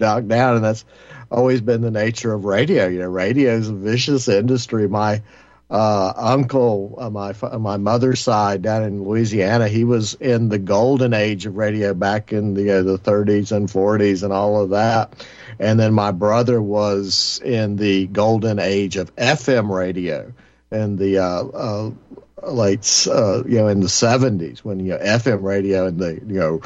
knocked 0.00 0.28
down. 0.28 0.56
And 0.56 0.64
that's 0.64 0.84
always 1.30 1.60
been 1.60 1.80
the 1.80 1.90
nature 1.90 2.32
of 2.32 2.44
radio. 2.44 2.86
You 2.88 3.00
know 3.00 3.08
radio 3.08 3.52
is 3.52 3.68
a 3.68 3.74
vicious 3.74 4.28
industry. 4.28 4.88
My 4.88 5.22
uh, 5.70 6.12
uncle 6.16 6.94
on 6.98 7.12
my 7.14 7.34
on 7.42 7.62
my 7.62 7.76
mother's 7.76 8.20
side 8.20 8.62
down 8.62 8.82
in 8.82 9.04
Louisiana, 9.04 9.68
he 9.68 9.84
was 9.84 10.14
in 10.14 10.48
the 10.48 10.58
golden 10.58 11.14
age 11.14 11.46
of 11.46 11.56
radio 11.56 11.94
back 11.94 12.32
in 12.32 12.54
the 12.54 12.78
uh, 12.78 12.82
the 12.82 12.98
30s 12.98 13.50
and 13.52 13.68
40s 13.68 14.22
and 14.22 14.32
all 14.32 14.60
of 14.60 14.70
that. 14.70 15.26
And 15.58 15.78
then 15.78 15.94
my 15.94 16.10
brother 16.10 16.60
was 16.60 17.40
in 17.44 17.76
the 17.76 18.06
golden 18.06 18.58
age 18.58 18.96
of 18.96 19.14
FM 19.16 19.70
radio 19.70 20.32
in 20.70 20.96
the 20.96 21.18
uh, 21.18 21.44
uh, 21.44 21.90
late 22.46 23.06
uh, 23.10 23.42
you 23.44 23.58
know 23.58 23.68
in 23.68 23.80
the 23.80 23.86
70s 23.86 24.58
when 24.58 24.80
you 24.80 24.92
know 24.92 24.98
FM 24.98 25.42
radio 25.42 25.86
and 25.86 25.98
the 25.98 26.14
you 26.14 26.40
know 26.40 26.60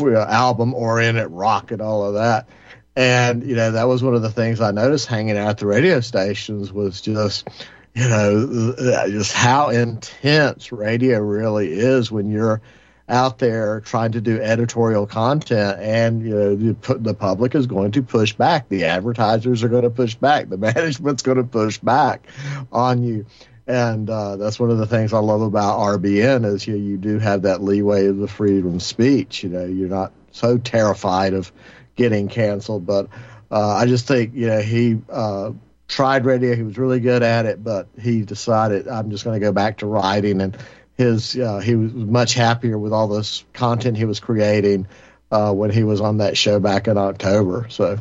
uh, 0.00 0.24
album 0.24 0.72
oriented 0.72 1.30
rock 1.30 1.72
and 1.72 1.82
all 1.82 2.04
of 2.04 2.14
that. 2.14 2.48
And 2.94 3.42
you 3.44 3.56
know 3.56 3.72
that 3.72 3.88
was 3.88 4.02
one 4.02 4.14
of 4.14 4.22
the 4.22 4.30
things 4.30 4.60
I 4.60 4.70
noticed 4.70 5.08
hanging 5.08 5.36
out 5.36 5.48
at 5.48 5.58
the 5.58 5.66
radio 5.66 6.00
stations 6.00 6.72
was 6.72 7.00
just 7.00 7.48
you 7.96 8.08
know, 8.08 9.06
just 9.08 9.32
how 9.32 9.70
intense 9.70 10.70
radio 10.70 11.18
really 11.18 11.72
is 11.72 12.12
when 12.12 12.30
you're 12.30 12.60
out 13.08 13.38
there 13.38 13.80
trying 13.80 14.12
to 14.12 14.20
do 14.20 14.40
editorial 14.40 15.06
content 15.06 15.80
and 15.80 16.22
you 16.22 16.34
know 16.34 16.56
the, 16.56 16.94
the 16.98 17.14
public 17.14 17.54
is 17.54 17.68
going 17.68 17.92
to 17.92 18.02
push 18.02 18.32
back 18.32 18.68
the 18.68 18.86
advertisers 18.86 19.62
are 19.62 19.68
going 19.68 19.84
to 19.84 19.90
push 19.90 20.16
back 20.16 20.48
the 20.48 20.56
management's 20.56 21.22
going 21.22 21.36
to 21.36 21.44
push 21.44 21.78
back 21.78 22.26
on 22.72 23.04
you 23.04 23.24
and 23.66 24.08
uh, 24.08 24.36
that's 24.36 24.60
one 24.60 24.70
of 24.70 24.78
the 24.78 24.86
things 24.86 25.12
I 25.12 25.18
love 25.18 25.42
about 25.42 25.78
RBN 25.78 26.44
is 26.44 26.66
you 26.66 26.76
you 26.76 26.96
do 26.96 27.18
have 27.18 27.42
that 27.42 27.62
leeway 27.62 28.06
of 28.06 28.16
the 28.18 28.28
freedom 28.28 28.76
of 28.76 28.82
speech. 28.82 29.42
You 29.42 29.48
know, 29.50 29.64
you're 29.64 29.88
not 29.88 30.12
so 30.30 30.56
terrified 30.56 31.34
of 31.34 31.50
getting 31.96 32.28
canceled. 32.28 32.86
But 32.86 33.08
uh, 33.50 33.74
I 33.74 33.86
just 33.86 34.06
think 34.06 34.34
you 34.34 34.46
know 34.46 34.60
he 34.60 35.00
uh, 35.10 35.50
tried 35.88 36.24
radio. 36.24 36.54
He 36.54 36.62
was 36.62 36.78
really 36.78 37.00
good 37.00 37.22
at 37.22 37.46
it, 37.46 37.62
but 37.62 37.88
he 38.00 38.22
decided 38.22 38.88
I'm 38.88 39.10
just 39.10 39.24
going 39.24 39.38
to 39.38 39.44
go 39.44 39.52
back 39.52 39.78
to 39.78 39.86
writing. 39.86 40.40
And 40.40 40.56
his 40.96 41.36
uh, 41.36 41.58
he 41.58 41.76
was 41.76 41.92
much 41.92 42.34
happier 42.34 42.78
with 42.78 42.92
all 42.92 43.08
this 43.08 43.44
content 43.52 43.96
he 43.96 44.04
was 44.04 44.20
creating 44.20 44.86
uh, 45.30 45.52
when 45.52 45.70
he 45.70 45.84
was 45.84 46.00
on 46.00 46.18
that 46.18 46.36
show 46.36 46.58
back 46.58 46.88
in 46.88 46.96
October. 46.96 47.66
So 47.68 47.98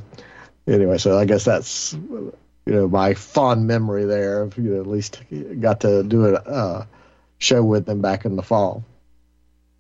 anyway, 0.68 0.98
so 0.98 1.18
I 1.18 1.26
guess 1.26 1.46
that's 1.46 1.94
you 1.94 2.34
know 2.66 2.88
my 2.88 3.14
fond 3.14 3.68
memory 3.68 4.06
there 4.06 4.42
of 4.42 4.58
you 4.58 4.72
know 4.72 4.82
at 4.82 4.88
least 4.88 5.22
got 5.60 5.82
to 5.82 6.04
do 6.04 6.26
a 6.26 6.34
uh, 6.34 6.86
show 7.38 7.64
with 7.64 7.86
them 7.86 8.02
back 8.02 8.26
in 8.26 8.36
the 8.36 8.44
fall. 8.44 8.84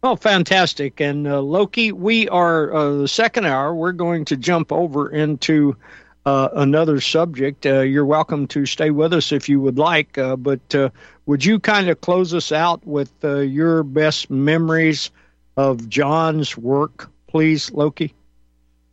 Oh, 0.03 0.15
fantastic! 0.15 0.99
And 0.99 1.27
uh, 1.27 1.41
Loki, 1.41 1.91
we 1.91 2.29
are 2.29 2.71
uh, 2.71 2.93
the 2.93 3.07
second 3.07 3.45
hour. 3.45 3.73
We're 3.73 3.91
going 3.91 4.25
to 4.25 4.37
jump 4.37 4.71
over 4.71 5.09
into 5.09 5.77
uh, 6.26 6.49
another 6.53 6.99
subject. 6.99 7.65
Uh, 7.65 7.82
you're 7.82 8.05
welcome 8.05 8.47
to 8.47 8.65
stay 8.65 8.89
with 8.89 9.13
us 9.13 9.32
if 9.32 9.47
you 9.47 9.59
would 9.61 9.78
like, 9.78 10.17
uh, 10.17 10.36
but 10.36 10.73
uh, 10.73 10.89
would 11.26 11.45
you 11.45 11.59
kind 11.59 11.89
of 11.89 12.01
close 12.01 12.34
us 12.34 12.51
out 12.51 12.86
with 12.86 13.11
uh, 13.23 13.38
your 13.38 13.84
best 13.84 14.30
memories 14.30 15.11
of 15.55 15.88
John's 15.88 16.57
work, 16.57 17.09
please, 17.28 17.71
Loki? 17.71 18.13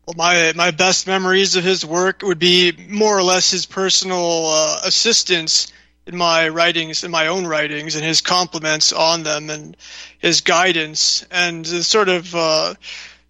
Well, 0.07 0.15
my 0.17 0.53
my 0.57 0.73
best 0.73 1.07
memories 1.07 1.57
of 1.57 1.65
his 1.65 1.87
work 1.87 2.23
would 2.23 2.39
be 2.39 2.73
more 2.89 3.17
or 3.17 3.23
less 3.23 3.53
his 3.53 3.67
personal 3.67 4.53
assistance 4.85 5.73
in 6.07 6.17
my 6.17 6.49
writings, 6.49 7.05
in 7.05 7.13
my 7.13 7.29
own 7.29 7.47
writings, 7.47 7.95
and 7.95 8.05
his 8.05 8.21
compliments 8.21 8.93
on 8.93 9.23
them, 9.23 9.49
and 9.49 9.77
his 10.19 10.41
guidance, 10.41 11.25
and 11.31 11.65
the 11.65 11.85
sort 11.85 12.09
of 12.09 12.35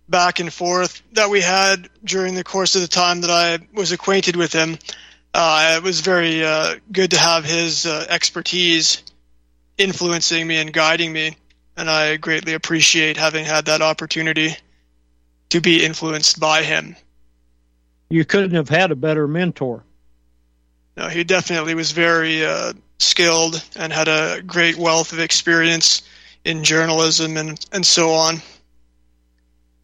back 0.09 0.41
and 0.41 0.53
forth 0.53 1.03
that 1.13 1.31
we 1.31 1.41
had 1.41 1.89
during 2.05 2.35
the 2.35 2.45
course 2.45 2.75
of 2.75 2.83
the 2.83 2.89
time 2.89 3.23
that 3.23 3.31
I 3.31 3.59
was 3.73 3.93
acquainted 3.93 4.37
with 4.37 4.53
him. 4.53 4.79
Uh, 5.35 5.75
it 5.77 5.83
was 5.83 6.01
very 6.01 6.45
uh, 6.45 6.75
good 6.91 7.13
to 7.13 7.19
have 7.19 7.45
his 7.45 7.87
uh, 7.87 8.07
expertise 8.09 9.03
influencing 9.79 10.47
me 10.47 10.59
and 10.59 10.73
guiding 10.73 11.13
me, 11.13 11.37
and 11.77 11.89
I 11.89 12.17
greatly 12.17 12.53
appreciate 12.53 13.17
having 13.17 13.45
had 13.45 13.67
that 13.67 13.81
opportunity 13.81 14.55
to 15.51 15.61
be 15.61 15.85
influenced 15.85 16.39
by 16.39 16.63
him. 16.63 16.97
You 18.11 18.25
couldn't 18.25 18.53
have 18.53 18.69
had 18.69 18.91
a 18.91 18.97
better 18.97 19.27
mentor. 19.27 19.85
No, 20.97 21.09
he 21.09 21.25
definitely 21.25 21.75
was 21.75 21.93
very 21.93 22.45
uh, 22.45 22.75
skilled 22.99 23.65
and 23.77 23.93
had 23.93 24.09
a 24.09 24.43
great 24.43 24.77
wealth 24.77 25.13
of 25.13 25.19
experience 25.19 26.03
in 26.45 26.65
journalism 26.65 27.37
and, 27.37 27.67
and 27.73 27.87
so 27.87 28.11
on. 28.11 28.43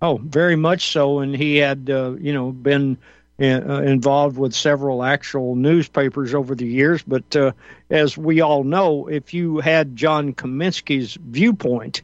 Oh, 0.00 0.18
very 0.22 0.56
much 0.56 0.92
so. 0.92 1.20
And 1.20 1.34
he 1.34 1.56
had, 1.56 1.90
uh, 1.90 2.12
you 2.20 2.32
know, 2.32 2.52
been 2.52 2.98
uh, 3.40 3.82
involved 3.82 4.36
with 4.36 4.54
several 4.54 5.02
actual 5.02 5.54
newspapers 5.54 6.34
over 6.34 6.54
the 6.54 6.66
years. 6.66 7.02
But 7.02 7.36
uh, 7.36 7.52
as 7.90 8.16
we 8.16 8.40
all 8.40 8.64
know, 8.64 9.06
if 9.08 9.34
you 9.34 9.58
had 9.58 9.96
John 9.96 10.34
Kaminsky's 10.34 11.14
viewpoint, 11.14 12.02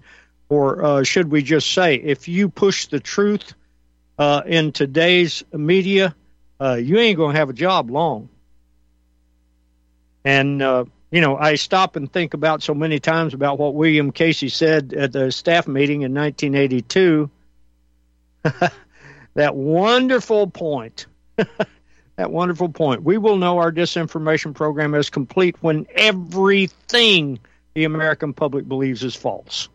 or 0.48 0.84
uh, 0.84 1.02
should 1.04 1.30
we 1.30 1.42
just 1.42 1.72
say, 1.72 1.96
if 1.96 2.28
you 2.28 2.48
push 2.48 2.86
the 2.86 3.00
truth 3.00 3.54
uh, 4.18 4.42
in 4.46 4.72
today's 4.72 5.42
media, 5.52 6.14
uh, 6.60 6.74
you 6.74 6.98
ain't 6.98 7.16
going 7.16 7.32
to 7.32 7.38
have 7.38 7.50
a 7.50 7.54
job 7.54 7.90
long. 7.90 8.28
And, 10.24 10.62
uh, 10.62 10.84
you 11.10 11.20
know, 11.20 11.36
I 11.36 11.56
stop 11.56 11.96
and 11.96 12.10
think 12.12 12.34
about 12.34 12.62
so 12.62 12.74
many 12.74 12.98
times 12.98 13.34
about 13.34 13.58
what 13.58 13.74
William 13.74 14.10
Casey 14.10 14.48
said 14.48 14.94
at 14.94 15.12
the 15.12 15.30
staff 15.30 15.66
meeting 15.68 16.02
in 16.02 16.14
1982. 16.14 17.30
that 19.34 19.54
wonderful 19.54 20.46
point. 20.48 21.06
that 21.36 22.30
wonderful 22.30 22.68
point. 22.68 23.02
We 23.02 23.18
will 23.18 23.36
know 23.36 23.58
our 23.58 23.72
disinformation 23.72 24.54
program 24.54 24.94
is 24.94 25.10
complete 25.10 25.56
when 25.60 25.86
everything 25.94 27.38
the 27.74 27.84
American 27.84 28.32
public 28.32 28.68
believes 28.68 29.02
is 29.02 29.14
false. 29.14 29.68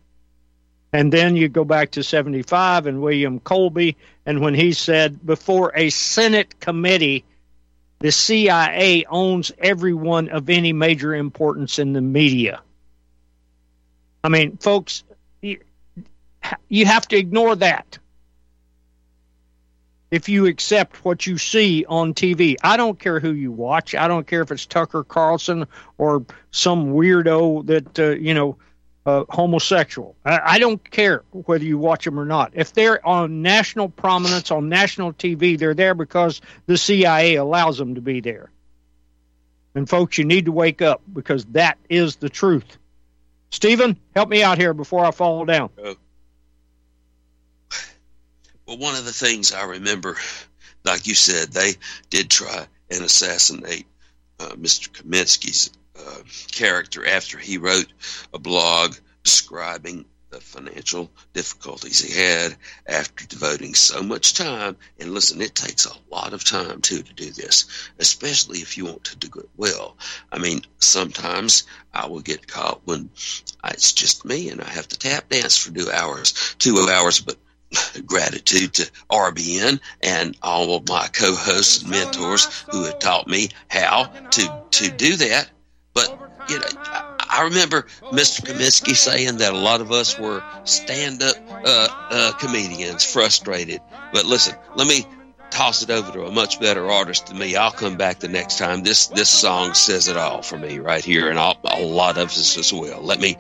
And 0.91 1.13
then 1.13 1.35
you 1.35 1.49
go 1.49 1.65
back 1.65 1.91
to 1.91 2.03
75 2.03 2.87
and 2.87 3.01
William 3.01 3.39
Colby, 3.39 3.97
and 4.25 4.41
when 4.41 4.55
he 4.55 4.73
said, 4.73 5.23
before 5.23 5.71
a 5.75 5.89
Senate 5.89 6.59
committee 6.59 7.25
the 7.99 8.11
CIA 8.11 9.05
owns 9.09 9.51
everyone 9.59 10.29
of 10.29 10.49
any 10.49 10.73
major 10.73 11.13
importance 11.13 11.79
in 11.79 11.93
the 11.93 12.01
media. 12.01 12.61
I 14.23 14.29
mean, 14.29 14.57
folks, 14.57 15.03
you, 15.41 15.59
you 16.69 16.85
have 16.85 17.07
to 17.09 17.17
ignore 17.17 17.55
that 17.57 17.99
if 20.11 20.27
you 20.27 20.45
accept 20.47 21.03
what 21.05 21.27
you 21.27 21.37
see 21.37 21.85
on 21.87 22.13
TV. 22.13 22.55
I 22.63 22.77
don't 22.77 22.99
care 22.99 23.19
who 23.19 23.31
you 23.31 23.51
watch. 23.51 23.93
I 23.95 24.07
don't 24.07 24.25
care 24.25 24.41
if 24.41 24.51
it's 24.51 24.65
Tucker 24.65 25.03
Carlson 25.03 25.67
or 25.97 26.25
some 26.51 26.93
weirdo 26.93 27.65
that, 27.67 27.99
uh, 27.99 28.09
you 28.11 28.33
know, 28.33 28.57
uh, 29.05 29.23
homosexual. 29.29 30.15
I, 30.25 30.39
I, 30.43 30.59
don't 30.59 30.83
care 30.91 31.23
whether 31.31 31.63
you 31.63 31.77
watch 31.77 32.05
them 32.05 32.19
or 32.19 32.25
not. 32.25 32.51
If 32.53 32.73
they're 32.73 33.05
on 33.05 33.41
national 33.41 33.89
prominence 33.89 34.51
on 34.51 34.69
national 34.69 35.13
TV, 35.13 35.57
they're 35.57 35.73
there 35.73 35.95
because 35.95 36.41
the 36.65 36.77
CIA 36.77 37.35
allows 37.35 37.77
them 37.77 37.95
to 37.95 38.01
be 38.01 38.19
there. 38.19 38.51
And 39.73 39.89
folks, 39.89 40.17
you 40.17 40.25
need 40.25 40.45
to 40.45 40.51
wake 40.51 40.81
up 40.81 41.01
because 41.11 41.45
that 41.45 41.77
is 41.89 42.17
the 42.17 42.29
truth. 42.29 42.77
Stephen, 43.51 43.97
help 44.15 44.29
me 44.29 44.43
out 44.43 44.57
here 44.57 44.73
before 44.73 45.05
I 45.05 45.11
fall 45.11 45.45
down. 45.45 45.69
Well, 48.69 48.77
one 48.77 48.95
of 48.95 49.03
the 49.03 49.11
things 49.11 49.51
I 49.51 49.63
remember, 49.63 50.15
like 50.85 51.07
you 51.07 51.15
said, 51.15 51.51
they 51.51 51.73
did 52.11 52.29
try 52.29 52.67
and 52.91 53.03
assassinate 53.03 53.87
uh, 54.39 54.49
Mr. 54.49 54.91
Kaminsky's 54.91 55.71
uh, 55.97 56.21
character 56.51 57.03
after 57.03 57.39
he 57.39 57.57
wrote 57.57 57.91
a 58.31 58.37
blog 58.37 58.95
describing 59.23 60.05
the 60.29 60.39
financial 60.39 61.09
difficulties 61.33 61.99
he 61.99 62.13
had 62.13 62.55
after 62.85 63.25
devoting 63.25 63.73
so 63.73 64.03
much 64.03 64.35
time. 64.35 64.77
And 64.99 65.15
listen, 65.15 65.41
it 65.41 65.55
takes 65.55 65.87
a 65.87 65.97
lot 66.11 66.33
of 66.33 66.43
time 66.43 66.81
too 66.81 67.01
to 67.01 67.13
do 67.13 67.31
this, 67.31 67.65
especially 67.97 68.59
if 68.59 68.77
you 68.77 68.85
want 68.85 69.03
to 69.05 69.15
do 69.15 69.31
it 69.39 69.49
well. 69.57 69.97
I 70.31 70.37
mean, 70.37 70.61
sometimes 70.77 71.63
I 71.91 72.05
will 72.05 72.21
get 72.21 72.45
caught 72.45 72.85
when 72.85 73.09
it's 73.63 73.93
just 73.93 74.25
me 74.25 74.49
and 74.49 74.61
I 74.61 74.69
have 74.69 74.87
to 74.89 74.99
tap 74.99 75.29
dance 75.29 75.57
for 75.57 75.73
two 75.73 75.89
hours, 75.89 76.55
two 76.59 76.77
hours, 76.87 77.19
but 77.19 77.35
gratitude 78.05 78.73
to 78.73 78.91
RBN 79.09 79.79
and 80.01 80.37
all 80.41 80.75
of 80.75 80.87
my 80.87 81.07
co-hosts 81.07 81.81
and 81.81 81.91
mentors 81.91 82.63
who 82.71 82.83
have 82.85 82.99
taught 82.99 83.27
me 83.27 83.49
how 83.69 84.05
to 84.05 84.63
to 84.71 84.91
do 84.91 85.15
that. 85.17 85.49
But 85.93 86.09
you 86.49 86.59
know, 86.59 86.65
I 86.75 87.43
remember 87.43 87.83
Mr. 88.11 88.41
Kaminsky 88.41 88.95
saying 88.95 89.37
that 89.37 89.53
a 89.53 89.57
lot 89.57 89.81
of 89.81 89.91
us 89.91 90.17
were 90.17 90.43
stand-up 90.63 91.35
uh, 91.63 91.87
uh, 92.09 92.31
comedians, 92.33 93.03
frustrated. 93.03 93.81
But 94.11 94.25
listen, 94.25 94.55
let 94.75 94.87
me 94.87 95.05
toss 95.51 95.83
it 95.83 95.89
over 95.89 96.11
to 96.11 96.25
a 96.25 96.31
much 96.31 96.59
better 96.59 96.89
artist 96.89 97.27
than 97.27 97.37
me. 97.37 97.55
I'll 97.55 97.71
come 97.71 97.97
back 97.97 98.19
the 98.19 98.27
next 98.27 98.57
time. 98.57 98.83
This 98.83 99.07
this 99.07 99.29
song 99.29 99.73
says 99.73 100.07
it 100.07 100.17
all 100.17 100.41
for 100.41 100.57
me 100.57 100.79
right 100.79 101.03
here, 101.03 101.29
and 101.29 101.37
I'll, 101.37 101.57
a 101.63 101.83
lot 101.83 102.17
of 102.17 102.29
us 102.29 102.57
as 102.57 102.73
well. 102.73 103.01
Let 103.01 103.19
me 103.19 103.37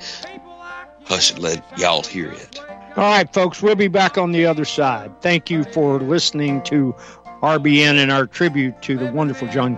hush 1.05 1.31
and 1.31 1.39
let 1.39 1.79
y'all 1.79 2.03
hear 2.03 2.31
it. 2.31 2.59
All 2.95 3.03
right, 3.03 3.31
folks, 3.31 3.61
we'll 3.61 3.75
be 3.75 3.87
back 3.87 4.17
on 4.17 4.31
the 4.31 4.45
other 4.45 4.65
side. 4.65 5.21
Thank 5.21 5.49
you 5.49 5.63
for 5.63 5.99
listening 5.99 6.63
to 6.63 6.95
RBN 7.41 8.01
and 8.01 8.11
our 8.11 8.25
tribute 8.25 8.81
to 8.81 8.97
the 8.97 9.11
wonderful 9.11 9.47
John 9.47 9.77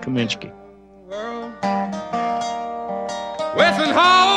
an 3.78 3.94
whole 3.94 4.31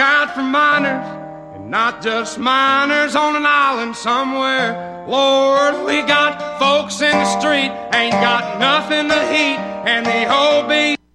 out 0.00 0.34
for 0.34 0.42
miners, 0.42 1.06
and 1.54 1.70
not 1.70 2.02
just 2.02 2.38
miners 2.38 3.14
on 3.14 3.36
an 3.36 3.44
island 3.46 3.94
somewhere. 3.94 5.04
Lord, 5.06 5.86
we 5.86 6.02
got 6.02 6.58
folks 6.58 7.00
in 7.00 7.12
the 7.12 7.40
street, 7.40 7.72
ain't 7.94 8.12
got 8.12 8.58
nothing 8.58 9.08
to 9.08 9.20
heat, 9.32 9.58
and 9.86 10.06
the 10.06 10.24
whole 10.32 10.68
beat. 10.68 10.99